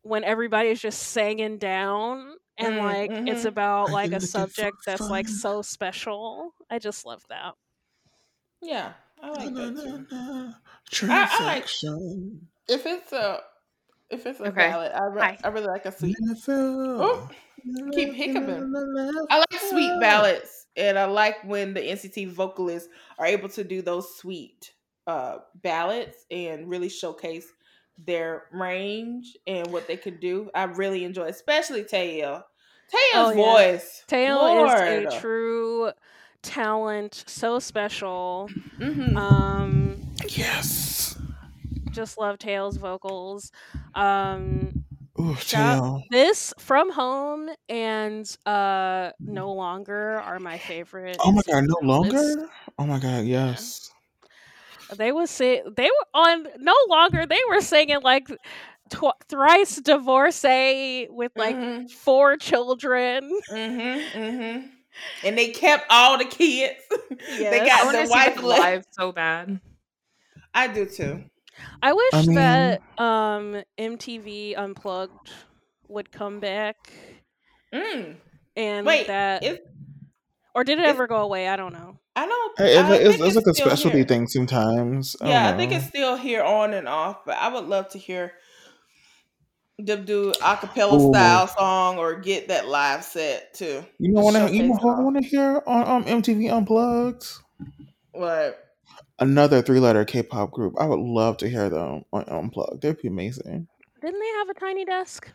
[0.04, 3.48] when everybody's just singing down and Mm, like it's mhm.
[3.48, 6.54] about like a like it's subject that's like so special.
[6.70, 7.54] I just love that.
[8.62, 8.94] yeah.
[9.24, 10.08] I like that too.
[10.12, 10.56] I like-
[10.90, 12.48] Transaction.
[12.68, 13.42] If it's a
[14.10, 14.56] if it's a Okay.
[14.70, 16.16] ballad, I, re- I really like a sweet.
[16.48, 17.30] Oh,
[17.94, 18.74] keep hiccuping.
[19.30, 23.82] I like sweet ballads, and I like when the NCT vocalists are able to do
[23.82, 24.74] those sweet
[25.08, 27.48] uh, ballads and really showcase
[28.06, 30.50] their range and what they can do.
[30.56, 32.44] I really enjoy, especially Taeyong.
[32.92, 33.36] Taeyong's Oh, yeah.
[33.36, 34.04] voice.
[34.08, 35.92] Taeyong is a true
[36.42, 38.50] talent, so special.
[38.80, 39.16] Mhm.
[39.16, 39.98] Um,
[40.30, 41.18] Yes.
[41.92, 43.52] Just love Taeil's vocals.
[43.96, 44.86] Um,
[45.20, 46.04] Ooh, Shout- Taeil.
[46.10, 51.18] this from home and uh no longer are my favorite.
[51.20, 52.48] Oh my god, no longer?
[52.80, 53.92] Oh my god, yes.
[54.98, 57.26] They was say they were on no longer.
[57.26, 58.28] They were singing like
[58.90, 61.90] tw- thrice divorcee with like Mhm.
[61.92, 63.30] four children.
[63.52, 64.68] Mm-hmm, mm-hmm.
[65.24, 66.80] And they kept all the kids.
[67.10, 67.62] they Yes.
[67.62, 68.62] I got want the wife them left.
[68.62, 69.60] live so bad.
[70.54, 71.24] I do too.
[71.82, 75.32] I wish I mean- that um MTV Unplugged
[75.88, 76.76] would come back
[77.74, 78.16] Mm.
[78.58, 79.66] and Wait, that it's,
[80.56, 81.48] or did it it's- ever go away?
[81.48, 81.98] I don't know.
[82.16, 82.58] I don't.
[82.60, 84.06] Hey, I It's, it's, it's like a still specialty here.
[84.08, 85.16] thing sometimes.
[85.22, 87.98] I Yeah, I think it's still here on and off, but I would love to
[87.98, 88.34] hear
[89.80, 91.12] them do a cappella Ooh.
[91.12, 93.84] style song or get that live set too.
[93.98, 94.36] You know what?
[94.36, 97.26] I, you know showcase who I want to hear on um, MTV Unplugged?
[98.12, 98.60] What?
[99.20, 100.74] Another three-letter K-pop group.
[100.80, 102.82] I would love to hear them on Unplugged.
[102.82, 103.68] They'd be amazing.
[104.02, 105.30] Didn't they have a tiny desk?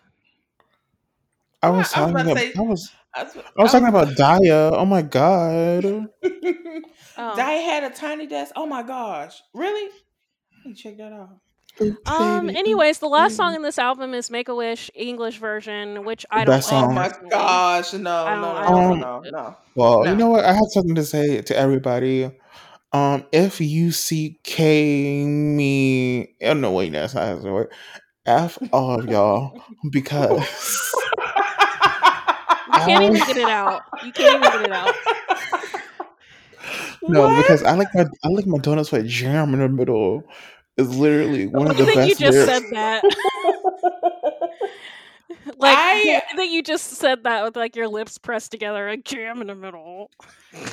[1.62, 2.34] I was I was talking about about.
[2.34, 2.90] to say- I was.
[3.16, 4.72] I was, I was talking about Daya.
[4.72, 6.08] Oh my god.
[7.18, 7.34] Oh.
[7.36, 8.52] Diane had a tiny desk.
[8.56, 9.40] Oh my gosh!
[9.54, 9.90] Really?
[10.76, 11.40] Check that out.
[11.80, 12.46] Ooh, Um.
[12.46, 16.26] baby, Anyways, the last song in this album is "Make a Wish" English version, which
[16.30, 16.56] I don't.
[16.56, 17.92] best like Oh my gosh!
[17.94, 19.56] No, I no, I no, don't no, no, no.
[19.74, 20.10] Well, No.
[20.10, 20.44] you know what?
[20.44, 22.30] I have something to say to everybody.
[22.92, 27.72] Um, if you see K me, oh no, wait, that's not how it word.
[28.26, 30.94] F all of y'all because
[32.80, 33.82] You can't even get it out.
[34.04, 34.94] You can't even get it out.
[37.08, 37.36] no, What?
[37.42, 40.24] because I like my I like my donuts with jam in the middle.
[40.76, 41.98] Is literally one of those things.
[41.98, 42.68] I the think you just lyrics.
[42.68, 43.02] said that.
[45.58, 49.04] Like I- I think you just said that with like your lips pressed together, like
[49.04, 50.10] jam in the middle.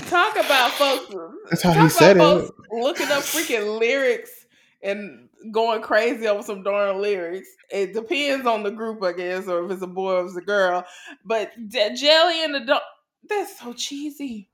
[0.07, 1.13] Talk about folks.
[1.49, 2.51] That's how talk he about said it.
[2.71, 4.45] Looking up freaking lyrics
[4.81, 7.49] and going crazy over some darn lyrics.
[7.70, 10.38] It depends on the group, I guess, or if it's a boy or if it's
[10.38, 10.86] a girl.
[11.26, 12.82] But that jelly and the dog,
[13.28, 14.49] that's so cheesy.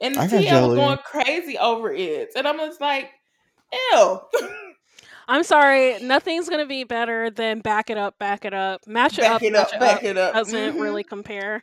[0.00, 3.10] And I the got TL was going crazy over it, and I'm just like,
[3.72, 4.20] ew.
[5.28, 9.22] I'm sorry, nothing's gonna be better than back it up, back it up, match it
[9.22, 10.34] back up, it up, back it up.
[10.34, 10.80] Doesn't Mhm.
[10.80, 11.62] really compare.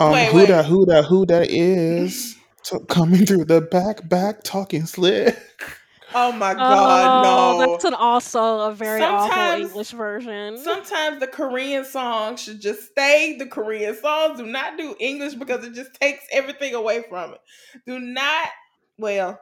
[0.00, 0.48] Um, Wait, who wait.
[0.48, 0.66] that?
[0.66, 1.04] Who that?
[1.06, 2.36] Who that is?
[2.64, 5.36] To coming through the back, back talking slick.
[6.14, 7.72] Oh my oh, god, oh, no.
[7.72, 10.56] that's an also a very awful English version.
[10.58, 14.38] Sometimes the Korean songs should just stay the Korean songs.
[14.38, 17.40] Do not do English because it just takes everything away from it.
[17.86, 18.48] Do not.
[18.98, 19.38] Well,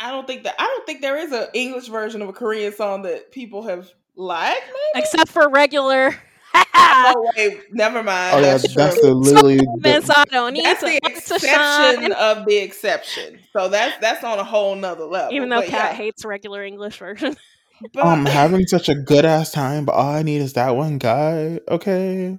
[0.00, 0.56] I don't think that.
[0.58, 3.88] I don't think there is an English version of a Korean song that people have
[4.16, 4.62] liked.
[4.66, 5.04] Maybe.
[5.04, 6.14] Except for regular.
[6.92, 8.36] Oh wait, never mind.
[8.36, 9.60] Oh yeah, that's, that's the literally.
[9.78, 13.38] Miss, The, I don't need That's to, the exception of the exception.
[13.52, 15.32] So that's that's on a whole nother level.
[15.32, 15.96] Even though But Kat yeah.
[15.96, 17.36] hates regular English version.
[17.94, 20.98] But- I'm having such a good ass time, but all I need is that one
[20.98, 21.60] guy.
[21.66, 22.38] Okay,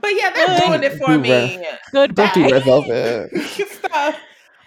[0.00, 1.64] but yeah, that Don't ruined it for do me.
[1.92, 2.24] Goodbye.
[2.24, 3.30] don't do red velvet.
[3.70, 4.14] Stop.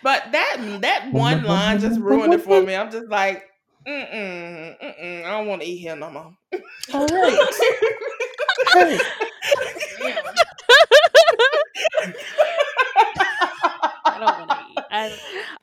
[0.03, 2.75] But that that one line just ruined it for me.
[2.75, 3.43] I'm just like,
[3.87, 5.25] mm mm, mm mm.
[5.25, 6.33] I don't want to eat here no more.
[6.93, 7.49] All right.
[8.73, 8.99] Hey,
[14.05, 14.77] I don't want to eat.
[14.91, 15.11] I,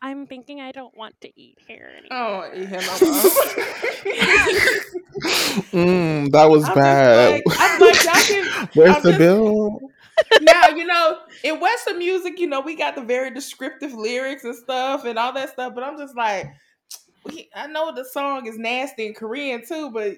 [0.03, 2.29] I'm thinking I don't want to eat here I anymore.
[2.29, 2.99] don't want to eat here no
[5.71, 5.85] more.
[5.87, 7.33] mm, that was I'm bad.
[7.47, 8.69] like, I'm like, y'all can.
[8.75, 9.81] Where's I'm the just- bill?
[10.43, 14.55] now you know in Western music, you know we got the very descriptive lyrics and
[14.55, 15.75] stuff and all that stuff.
[15.75, 16.47] But I'm just like,
[17.25, 20.17] we- I know the song is nasty in Korean too, but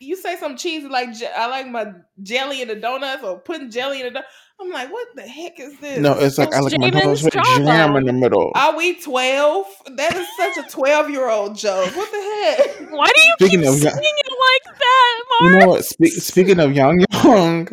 [0.00, 1.92] you say some cheesy like I like my
[2.22, 4.20] jelly in the donuts or putting jelly in the.
[4.20, 4.26] Do-
[4.60, 5.98] I'm like, what the heck is this?
[5.98, 8.52] No, it's like I like my donuts with jam in the middle.
[8.54, 9.66] Are we 12?
[9.96, 11.94] That is such a 12 year old joke.
[11.96, 12.90] What the heck?
[12.92, 14.32] Why do you Speaking keep of- singing it
[14.68, 15.60] like that, You Mark?
[15.60, 15.84] know what?
[15.84, 17.68] Spe- speaking of Young Young,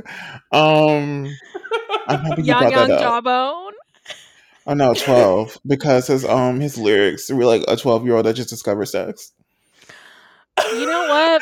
[0.52, 1.28] um,
[2.08, 3.00] I'm happy you Young brought Young.
[3.00, 3.74] Jawbone.
[4.68, 8.36] Oh no, twelve because his um his lyrics were like a twelve year old that
[8.36, 9.32] just discovered sex.
[10.74, 11.42] You know what?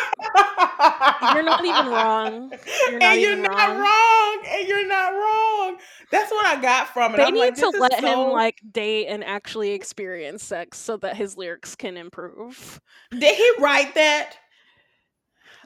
[1.34, 2.52] You're not even wrong.
[2.90, 3.80] You're not and you're not wrong.
[3.80, 4.44] wrong.
[4.48, 5.78] And you're not wrong.
[6.12, 7.18] That's what I got from it.
[7.18, 10.96] They I'm need like, to let so- him like date and actually experience sex so
[10.98, 12.80] that his lyrics can improve.
[13.12, 14.36] Did he write that?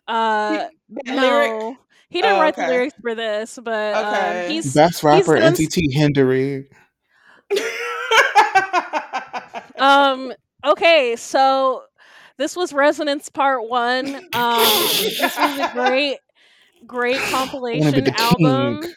[0.08, 1.78] Uh, that no, lyric?
[2.10, 4.46] he didn't Oh, write the lyrics for this, but Okay.
[4.48, 6.68] um, he's Best rapper done NCT Hendery.
[9.80, 10.34] Um
[10.66, 11.16] okay.
[11.18, 11.84] So
[12.38, 14.16] this was Resonance Part One.
[14.34, 14.72] Um,
[15.20, 16.18] this was a great,
[16.86, 17.20] great I
[17.78, 18.82] wanna be compilation album.
[18.82, 18.94] king.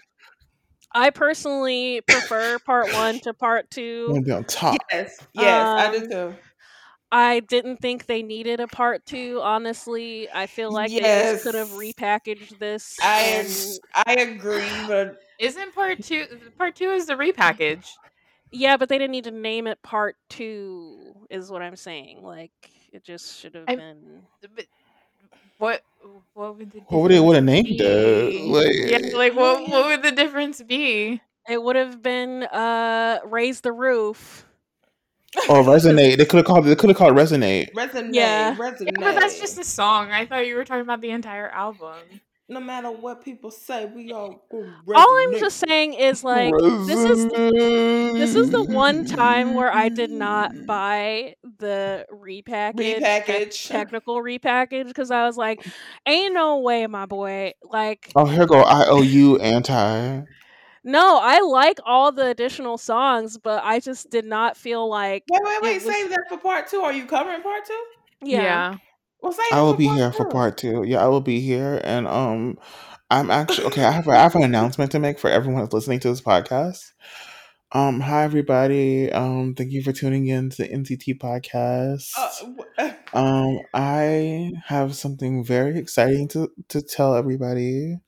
[0.95, 4.07] I personally prefer part one to part two.
[4.13, 4.77] Want to be on top.
[4.91, 6.35] Yes, yes, I do Um, too.
[7.13, 9.41] I didn't think they needed a part two.
[9.43, 12.99] Honestly, I feel like they just could have repackaged this.
[13.03, 16.25] I and I agree, but Isn't part two?
[16.59, 17.87] Part two is the repackage.
[18.51, 21.15] Yeah, but they didn't need to name it part two.
[21.31, 22.23] Is what I'm saying.
[22.23, 22.53] Like
[22.93, 24.23] it just should have I- been.
[24.55, 24.67] But
[25.59, 25.83] what?
[26.35, 28.43] What would the What would they would have named it?
[28.43, 29.69] Like, yeah, like what?
[29.69, 31.21] What would the difference be?
[31.49, 34.45] It would have been uh raise the roof.
[35.49, 36.17] or resonate.
[36.19, 36.65] They could have called.
[36.65, 37.73] They could have called resonate.
[37.75, 38.55] resonate, Yeah.
[38.57, 38.93] resonate.
[39.01, 40.11] Yeah, but that's just a song.
[40.13, 41.97] I thought you were talking about the entire album.
[42.49, 44.47] No matter what people say, we all
[44.95, 46.55] All I'm just saying is like
[46.87, 53.01] this is this is the one time where I did not buy the repackage, te-
[53.01, 53.69] repackage.
[53.69, 55.67] technical repackage, because I was like,
[56.07, 60.23] "Ain't no way, my boy!" Like, Oh, here go IOU anti.
[60.85, 65.41] no, I like all the additional songs, but I just did not feel like, Wait,
[65.43, 65.85] wait, wait!
[65.85, 66.81] was- Save that for part two.
[66.81, 67.83] Are you covering part two?
[68.23, 68.41] yeah.
[68.43, 68.77] yeah,
[69.27, 70.85] Well, save I will be here for part two.
[70.85, 72.59] Yeah, I will be here, and um,
[73.11, 73.85] I'm actually okay.
[73.85, 76.21] I have a, I have an announcement to make for everyone that's listening to this
[76.21, 76.93] podcast.
[77.73, 79.11] Um, hi everybody.
[79.11, 82.13] Um, thank you for tuning in to the NCT podcast.
[82.79, 87.99] Uh, Um, I have something very exciting to to tell everybody.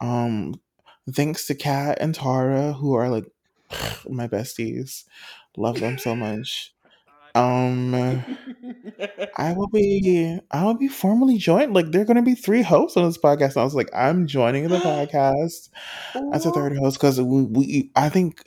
[0.00, 0.60] Um,
[1.10, 3.26] thanks to Kat and Tara, who are like
[4.10, 5.04] my besties.
[5.56, 6.74] Love them so much.
[7.34, 8.24] Um,
[9.36, 11.74] I will be I will be formally joined.
[11.74, 13.50] Like there are gonna be three hosts on this podcast.
[13.50, 15.68] And I was like, I'm joining the podcast
[16.32, 18.44] as a third host because we, we I think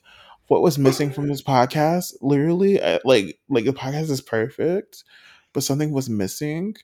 [0.48, 5.04] what was missing from this podcast, literally, uh, like like the podcast is perfect,
[5.54, 6.76] but something was missing,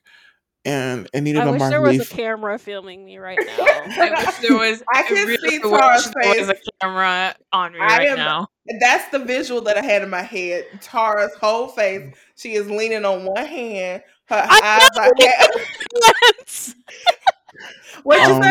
[0.64, 3.18] and it needed I a wish Mark there was Lee a f- camera filming me
[3.18, 3.64] right now.
[3.64, 4.82] I wish there was.
[4.92, 8.16] I can really see wish Tara's there was a camera on me I right am-
[8.16, 8.48] now.
[8.80, 10.64] That's the visual that I had in my head.
[10.80, 12.14] Tara's whole face.
[12.36, 14.02] She is leaning on one hand.
[14.26, 15.12] Her I eyes are.
[15.18, 16.74] Yes,
[18.02, 18.48] What you Um, say?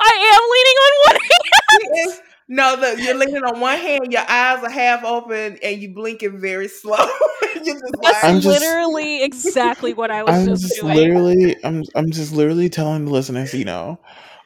[0.00, 1.80] I am leaning on one hand.
[1.80, 4.12] She is- No, the, you're leaning on one hand.
[4.12, 6.96] Your eyes are half open, and you blinking very slow.
[7.64, 10.94] just That's like, I'm just- literally exactly what I was I'm just, just doing.
[10.96, 13.98] literally I'm I'm just literally telling the listeners, you know,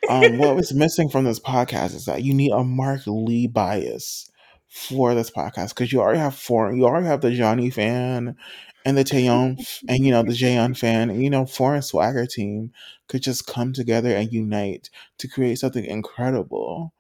[0.09, 4.31] um, what was missing from this podcast is that you need a Mark Lee bias
[4.69, 8.37] for this podcast because you already have foreign, you already have the Johnny fan
[8.87, 12.25] and the Taeyeon f- and you know the Jaeon fan, and you know foreign swagger
[12.25, 12.73] team
[13.09, 16.95] could just come together and unite to create something incredible.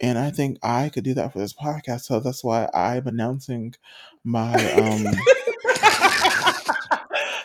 [0.00, 3.74] And I think I could do that for this podcast, so that's why I'm announcing
[4.24, 5.06] my um.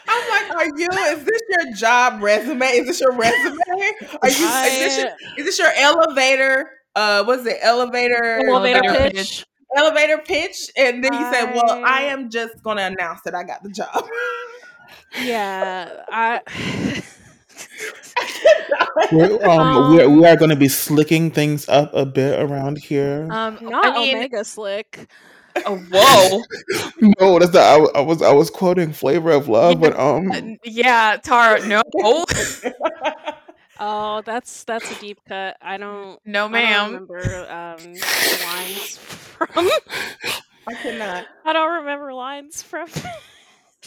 [0.08, 0.88] I'm like, are you?
[0.92, 2.66] Is this your job resume?
[2.66, 3.58] Is this your resume?
[4.22, 4.48] Are you?
[4.48, 5.08] is, this your,
[5.38, 6.72] is this your elevator?
[6.96, 7.58] Uh, what's it?
[7.62, 8.42] Elevator.
[8.48, 9.46] elevator Elevator pitch.
[9.78, 13.36] Elevator pitch, and then you said, "Well, I I- am just going to announce that
[13.36, 14.08] I got the job."
[15.22, 17.04] Yeah, I.
[19.12, 22.78] We're, um, we are, we are going to be slicking things up a bit around
[22.78, 23.28] here.
[23.32, 25.08] Um, Not I mean, Omega Slick.
[25.66, 26.44] oh, whoa.
[27.20, 27.64] no, that's not.
[27.96, 31.82] I, I was I was quoting "Flavor of Love," but um, Uh, yeah, Tara, no,
[33.82, 35.56] Oh, that's that's a deep cut.
[35.62, 36.20] I don't.
[36.26, 36.86] no, I don't ma'am.
[36.94, 37.94] remember um,
[38.46, 39.70] lines from.
[40.68, 41.26] I cannot.
[41.46, 43.10] I don't remember lines from Flavor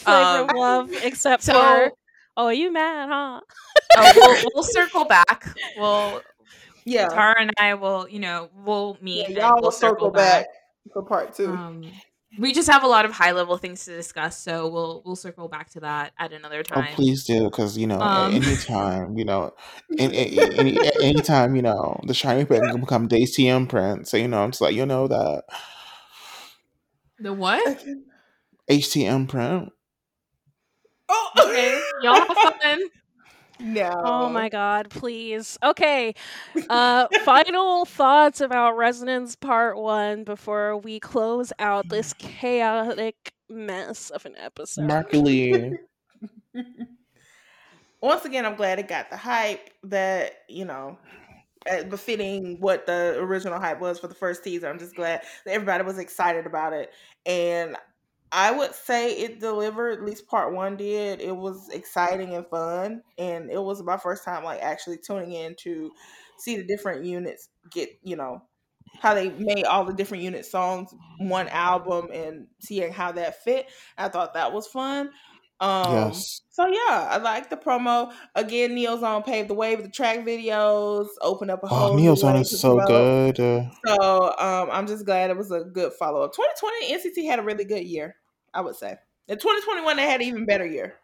[0.07, 1.91] Um, of Love except So, for.
[2.35, 3.41] Oh, are you mad, huh?
[3.97, 5.47] uh, we'll, we'll circle back.
[5.77, 6.21] We'll
[6.85, 9.29] Yeah, Tara and I will, you know, we'll meet.
[9.29, 10.47] yeah y'all we'll will circle back
[10.91, 11.47] for part two.
[11.47, 11.91] Um,
[12.39, 15.47] we just have a lot of high level things to discuss, so we'll we'll circle
[15.47, 16.87] back to that at another time.
[16.91, 18.33] oh please do because you know Um.
[18.33, 19.53] at any time you know,
[19.99, 24.07] in, in, any any time you know the shiny print can become the ATM print.
[24.07, 25.43] So you know, I'm just like you know that
[27.19, 27.85] The what?
[28.69, 29.69] HTM print.
[31.09, 32.79] oh, Okay, y'all have fun.
[33.59, 33.91] no.
[34.03, 35.57] Oh my god, please.
[35.63, 36.13] Okay.
[36.69, 44.25] Uh final thoughts about Resonance Part 1 before we close out this chaotic mess of
[44.25, 44.87] an episode.
[44.87, 45.13] Mark
[48.01, 50.97] Once again, I'm glad it got the hype that you know.
[51.69, 55.51] uh, Befitting what the original hype was for the first teaser, I'm just glad that
[55.53, 56.91] everybody was excited about it,
[57.25, 57.75] and
[58.33, 59.99] I would say it delivered.
[59.99, 61.21] At least part one did.
[61.21, 65.55] It was exciting and fun, and it was my first time like actually tuning in
[65.63, 65.91] to
[66.39, 68.41] see the different units get you know
[69.01, 73.67] how they made all the different unit songs one album and seeing how that fit.
[73.97, 75.11] I thought that was fun.
[75.59, 76.41] Um, yes.
[76.49, 78.13] So yeah, I like the promo.
[78.35, 82.15] Again, Neozone paved the way with the track videos, opened up a Oh, whole new
[82.15, 83.39] Neozone way is so good.
[83.39, 86.33] Uh, So um, I'm just glad it was a good follow up.
[86.33, 88.15] 2020 NCT had a really good year,
[88.53, 88.95] I would say.
[89.27, 90.95] In 2021, they had an even better year.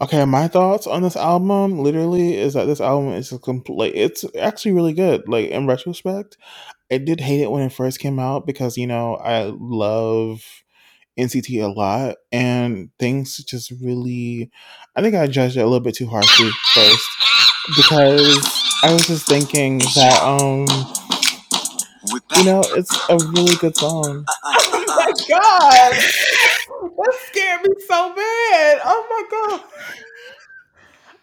[0.00, 3.94] Okay, my thoughts on this album literally is that this album is a complete.
[3.94, 5.28] It's actually really good.
[5.28, 6.36] Like in retrospect,
[6.90, 10.42] I did hate it when it first came out because you know I love
[11.16, 14.50] NCT a lot, and things just really.
[14.96, 17.08] I think I judged it a little bit too harshly first
[17.76, 18.50] because
[18.82, 20.66] I was just thinking that um
[22.36, 24.26] you know it's a really good song.
[24.96, 25.92] Oh my god,
[26.96, 28.80] that scared me so bad.
[28.84, 29.60] Oh my god.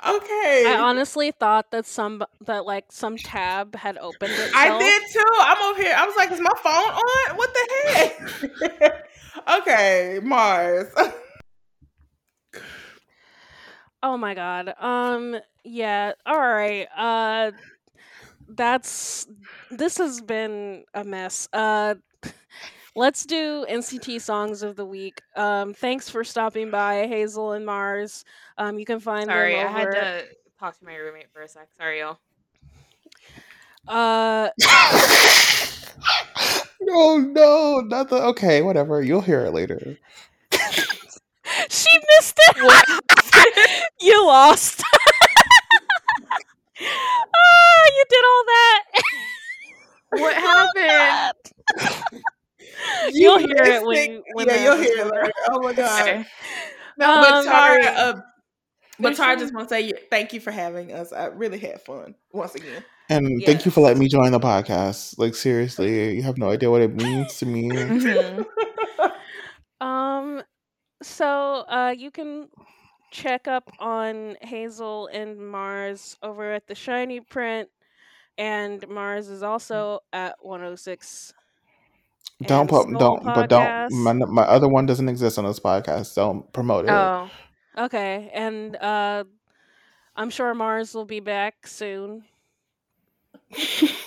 [0.04, 0.66] Okay.
[0.68, 4.52] I honestly thought that some that like some tab had opened itself.
[4.56, 5.24] I did too.
[5.40, 5.96] I'm over here.
[5.96, 7.38] I was like, is my phone on?
[7.38, 9.10] What the heck?
[9.62, 10.88] okay, Mars.
[14.02, 14.74] Oh my god.
[14.80, 16.88] Um yeah, all right.
[16.98, 17.52] Uh
[18.50, 19.28] that's
[19.70, 21.48] this has been a mess.
[21.54, 21.96] Uh
[22.96, 25.22] let's do NCT songs of the week.
[25.36, 28.26] Um thanks for stopping by Hazel and Mars.
[28.58, 30.26] Um you can find Sorry, them Sorry, I had to
[30.60, 31.70] talk to my roommate for a sec.
[31.78, 32.20] Sorry, y'all.
[33.88, 34.50] uh
[36.84, 38.16] No, no, not the.
[38.16, 39.02] Okay, whatever.
[39.04, 39.98] You'll hear it later.
[41.70, 41.90] she
[42.20, 42.58] missed it.
[44.02, 44.84] you lost.
[46.84, 48.84] Ah, you did all that.
[50.10, 52.24] What happened?
[53.12, 55.32] You'll hear it when you- when yeah, the you'll hear it later.
[55.50, 56.02] Oh my god.
[56.02, 56.26] Okay.
[56.98, 58.22] No, Um, but Tara, uh, but
[59.00, 61.12] There's Tara, just want to say thank you for having us.
[61.14, 62.84] I really had fun once again.
[63.10, 65.18] And thank you for letting me join the podcast.
[65.18, 67.70] Like seriously, you have no idea what it means to me.
[67.72, 68.46] Mhm.
[69.80, 70.44] Um,
[71.02, 72.50] so uh, you can
[73.12, 77.70] check up on Hazel and Mars over at the Shiny Print,
[78.38, 81.34] and Mars is also at 106.
[82.44, 86.16] Don't and put don't but don't my, my other one doesn't exist on this podcast.
[86.16, 86.92] Don't promote it.
[86.92, 87.30] Oh,
[87.78, 89.24] Okay, and uh,
[90.16, 92.24] I'm sure Mars will be back soon.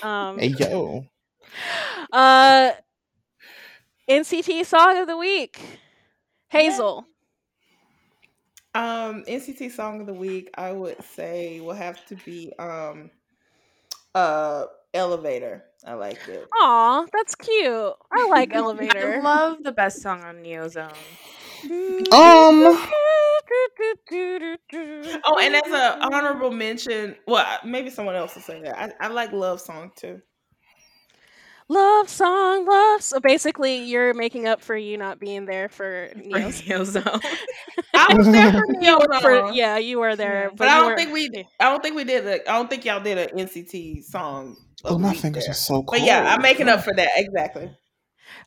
[0.03, 1.05] Um, Hey yo.
[2.11, 2.71] uh,
[4.09, 5.59] NCT Song of the Week,
[6.49, 7.07] Hazel.
[8.75, 13.09] Um, NCT song of the week, I would say will have to be um,
[14.13, 14.65] uh,
[14.95, 15.63] Elevator.
[15.85, 16.47] I like it.
[16.53, 17.93] Aw, that's cute.
[18.11, 19.19] I like Elevator.
[19.19, 20.93] I love the best song on Neozone.
[22.11, 22.87] Um
[25.25, 28.77] Oh, and as a honorable mention, well, maybe someone else will say that.
[28.99, 30.21] I, I like Love Song too.
[31.69, 33.01] Love song, love.
[33.01, 36.61] So basically, you're making up for you not being there for For Neo's.
[36.61, 37.23] Neozone.
[37.93, 40.85] I was there for You were for, yeah, you were there, but, you I don't
[40.87, 41.45] weren't- think we.
[41.59, 42.25] I don't think we did.
[42.27, 44.57] A, I don't think y'all did an NCT song.
[44.83, 45.51] Oh my fingers there.
[45.51, 45.87] are so cold.
[45.87, 47.71] But yeah, I'm making up for that exactly.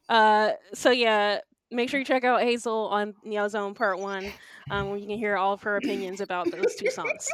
[0.09, 1.39] Uh, so yeah,
[1.71, 4.31] make sure you check out Hazel on Neozone Part One,
[4.71, 7.29] um, where you can hear all of her opinions about those two songs.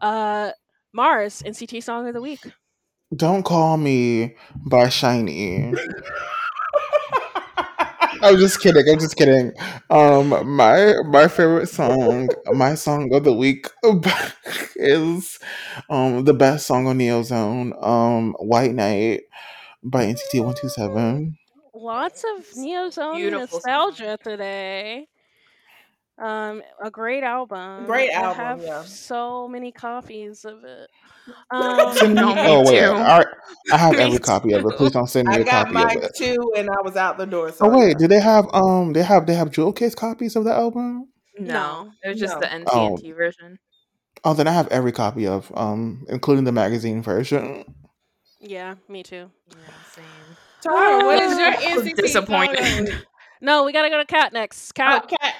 [0.00, 0.50] Uh,
[0.92, 2.40] Mars NCT Song of the Week.
[3.14, 4.34] Don't call me
[4.68, 5.72] by Shiny.
[8.22, 8.88] I'm just kidding.
[8.88, 9.52] I'm just kidding.
[9.90, 13.68] Um, my my favorite song, my song of the week,
[14.76, 15.38] is
[15.88, 19.22] um the best song on Neo Zone, um, "White Night"
[19.82, 21.36] by NCT One Two Seven.
[21.74, 25.08] Lots of Neozone Beautiful nostalgia today.
[26.18, 27.86] Um, a great album.
[27.86, 28.40] Great album.
[28.40, 28.82] I have yeah.
[28.84, 30.88] so many copies of it.
[31.50, 32.86] Um, me, No, me oh wait, too.
[32.92, 33.24] I,
[33.72, 34.76] I have Me every copy of it.
[34.76, 35.84] Please don't send me I a got copy of it.
[35.84, 37.52] I got mine too, and I was out the door.
[37.52, 40.44] So Oh wait, do they have um they have they have jewel case copies of
[40.44, 41.08] the album?
[41.38, 41.92] No, No.
[42.02, 42.40] it was just No.
[42.40, 43.58] the NCT version.
[44.24, 47.64] Oh, then I have every copy of um including the magazine version.
[48.40, 49.30] yeah, me too.
[49.50, 49.56] Yeah,
[49.94, 50.04] same.
[50.62, 52.58] Tara, what is your Oh, NCT disappointed.
[52.58, 53.04] song of the week?
[53.42, 54.72] No, we gotta go to Cat next.
[54.78, 55.34] Oh, Cat.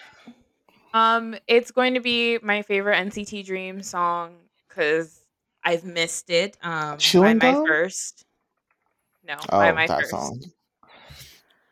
[0.92, 1.00] Cat.
[1.00, 4.34] Um, it's going to be my favorite NCT Dream song
[4.68, 5.20] because
[5.64, 6.56] I've missed it.
[6.62, 7.66] Um, by Chewing my Gum?
[7.66, 8.24] first.
[9.26, 10.10] No, Oh, by my that first.
[10.10, 10.40] song.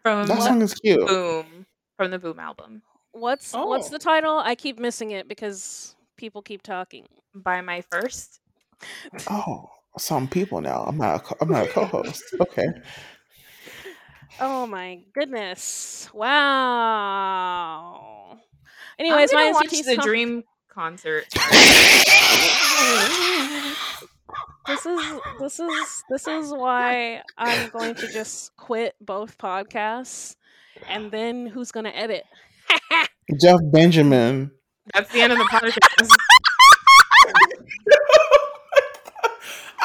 [0.03, 1.07] From That song is cute.
[1.07, 1.67] Boom,
[1.97, 2.83] from the Boom album.
[3.13, 3.91] What's what's Oh.
[3.91, 4.39] the title?
[4.39, 7.07] I keep missing it because people keep talking.
[7.35, 8.41] By my first.
[9.31, 9.69] Oh,
[9.99, 10.83] some people now.
[10.87, 11.17] I'm not.
[11.17, 12.23] A, co- I'm not a co-host.
[12.41, 12.67] Okay.
[14.41, 16.09] Oh my goodness!
[16.13, 17.95] Wow.
[18.99, 21.27] Anyways, I'm my gonna watch NCT the song- Dream concert.
[24.67, 25.01] This is
[25.39, 30.37] this is this is why I'm going to just quit both podcasts,
[30.89, 32.25] and then who's gonna edit?
[33.39, 34.51] Jeff Benjamin.
[34.95, 36.09] That's the end of the podcast.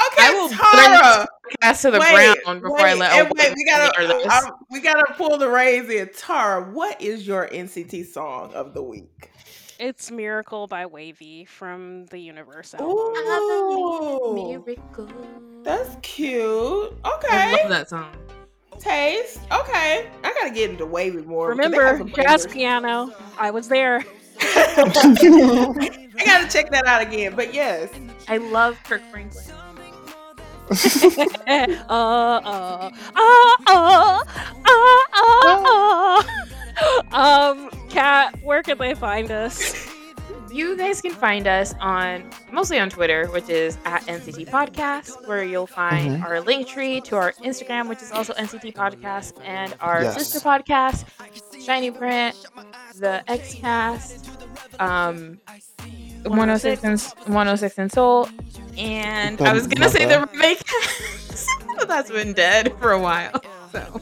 [0.07, 1.27] Okay, I will Tara.
[1.61, 3.11] Cast to the wait, ground before wait, I let.
[3.13, 6.09] and a wait, we gotta, hear uh, we gotta pull the reins in.
[6.15, 9.31] Tara, what is your NCT song of the week?
[9.79, 12.75] It's Miracle by WayV from the Universe.
[12.81, 15.07] Ooh, Miracle.
[15.63, 16.93] that's cute.
[17.05, 17.27] Okay.
[17.31, 18.11] I love that song.
[18.77, 19.39] taste.
[19.51, 21.49] Okay, I gotta get into WayV more.
[21.49, 23.13] Remember, jazz piano.
[23.37, 24.03] I was there.
[24.41, 27.33] I gotta check that out again.
[27.35, 27.89] But yes,
[28.27, 29.45] I love Kirk Franklin.
[31.47, 34.19] uh, uh, uh, uh,
[34.65, 36.23] uh, uh.
[37.11, 39.87] Um, Kat, where can they find us?
[40.51, 45.43] You guys can find us on mostly on Twitter, which is at NCT Podcast, where
[45.43, 46.23] you'll find Mhm.
[46.23, 50.15] our link tree to our Instagram, which is also NCT Podcast, and our Yes.
[50.15, 51.05] sister podcast,
[51.63, 52.35] Shiny Print,
[52.99, 54.27] the Xcast,
[54.79, 55.39] um,
[56.23, 58.29] 106 and 106 and Soul,
[58.77, 60.61] and I was gonna say the remake,
[61.77, 63.41] but that's been dead for a while.
[63.71, 64.01] So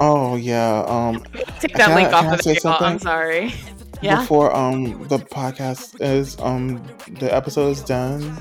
[0.00, 0.84] Oh yeah.
[0.86, 1.22] Um,
[1.60, 2.76] take that Can I- link off of y'all.
[2.84, 3.52] I'm sorry.
[4.00, 4.20] Yeah.
[4.20, 6.80] before um the podcast is um
[7.18, 8.36] the episode is done,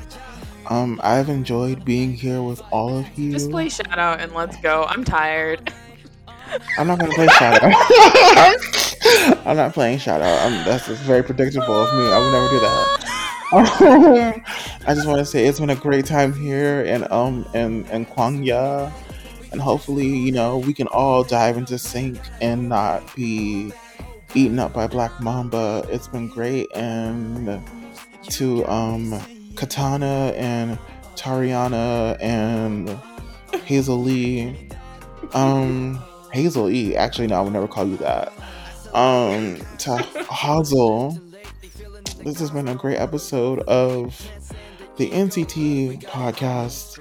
[0.70, 3.32] um I've enjoyed being here with all of you.
[3.32, 4.86] Just play shout out and let's go.
[4.88, 5.74] I'm tired.
[6.78, 7.61] I'm not gonna play out.
[9.45, 10.22] I'm not playing out.
[10.22, 12.11] I'm, that's very predictable of me.
[12.11, 13.07] I would never do that.
[14.88, 18.06] I just want to say it's been a great time here in um in in
[18.06, 18.91] Kwangya,
[19.52, 23.72] and hopefully you know we can all dive into SYNK and not be
[24.36, 25.86] eaten up by Black Mamba.
[25.90, 27.61] It's been great, and
[28.30, 29.18] to um
[29.56, 30.78] Katana and
[31.15, 32.99] Tariana and
[33.64, 34.56] Hazel Lee.
[35.34, 36.02] Um,
[36.32, 36.95] Hazel E.
[36.95, 38.34] Actually, no, I would never call you that.
[38.94, 39.98] Um, to
[40.32, 41.20] Hazel.
[42.24, 44.20] This has been a great episode of
[44.98, 46.98] the NCT podcast,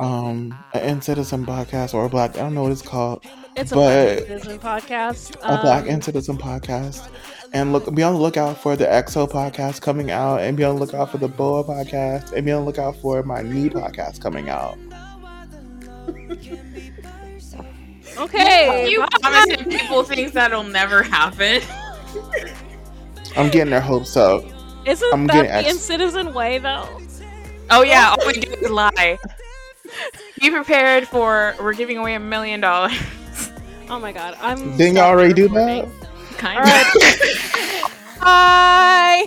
[0.00, 2.36] um, NCTzen podcast or a Black.
[2.36, 3.24] I don't know what it's called.
[3.56, 5.36] It's a Black Citizen podcast.
[5.42, 7.08] A Black Um, Citizen podcast.
[7.52, 10.76] And look, be on the lookout for the EXO podcast coming out, and be on
[10.76, 14.20] the lookout for the BoA podcast, and be on the lookout for my new podcast
[14.20, 14.78] coming out.
[18.20, 18.88] Okay.
[18.90, 21.62] You promising people things that'll never happen.
[23.36, 24.44] I'm getting their hopes up.
[24.84, 26.88] Isn't I'm that the ex- in Citizen way though?
[27.70, 29.18] Oh yeah, all we do is lie.
[30.40, 32.92] Be prepared for we're giving away a million dollars.
[33.88, 34.76] Oh my god, I'm.
[34.76, 35.88] Didn't you already do that?
[36.36, 38.20] Kind of.
[38.20, 39.26] Bye.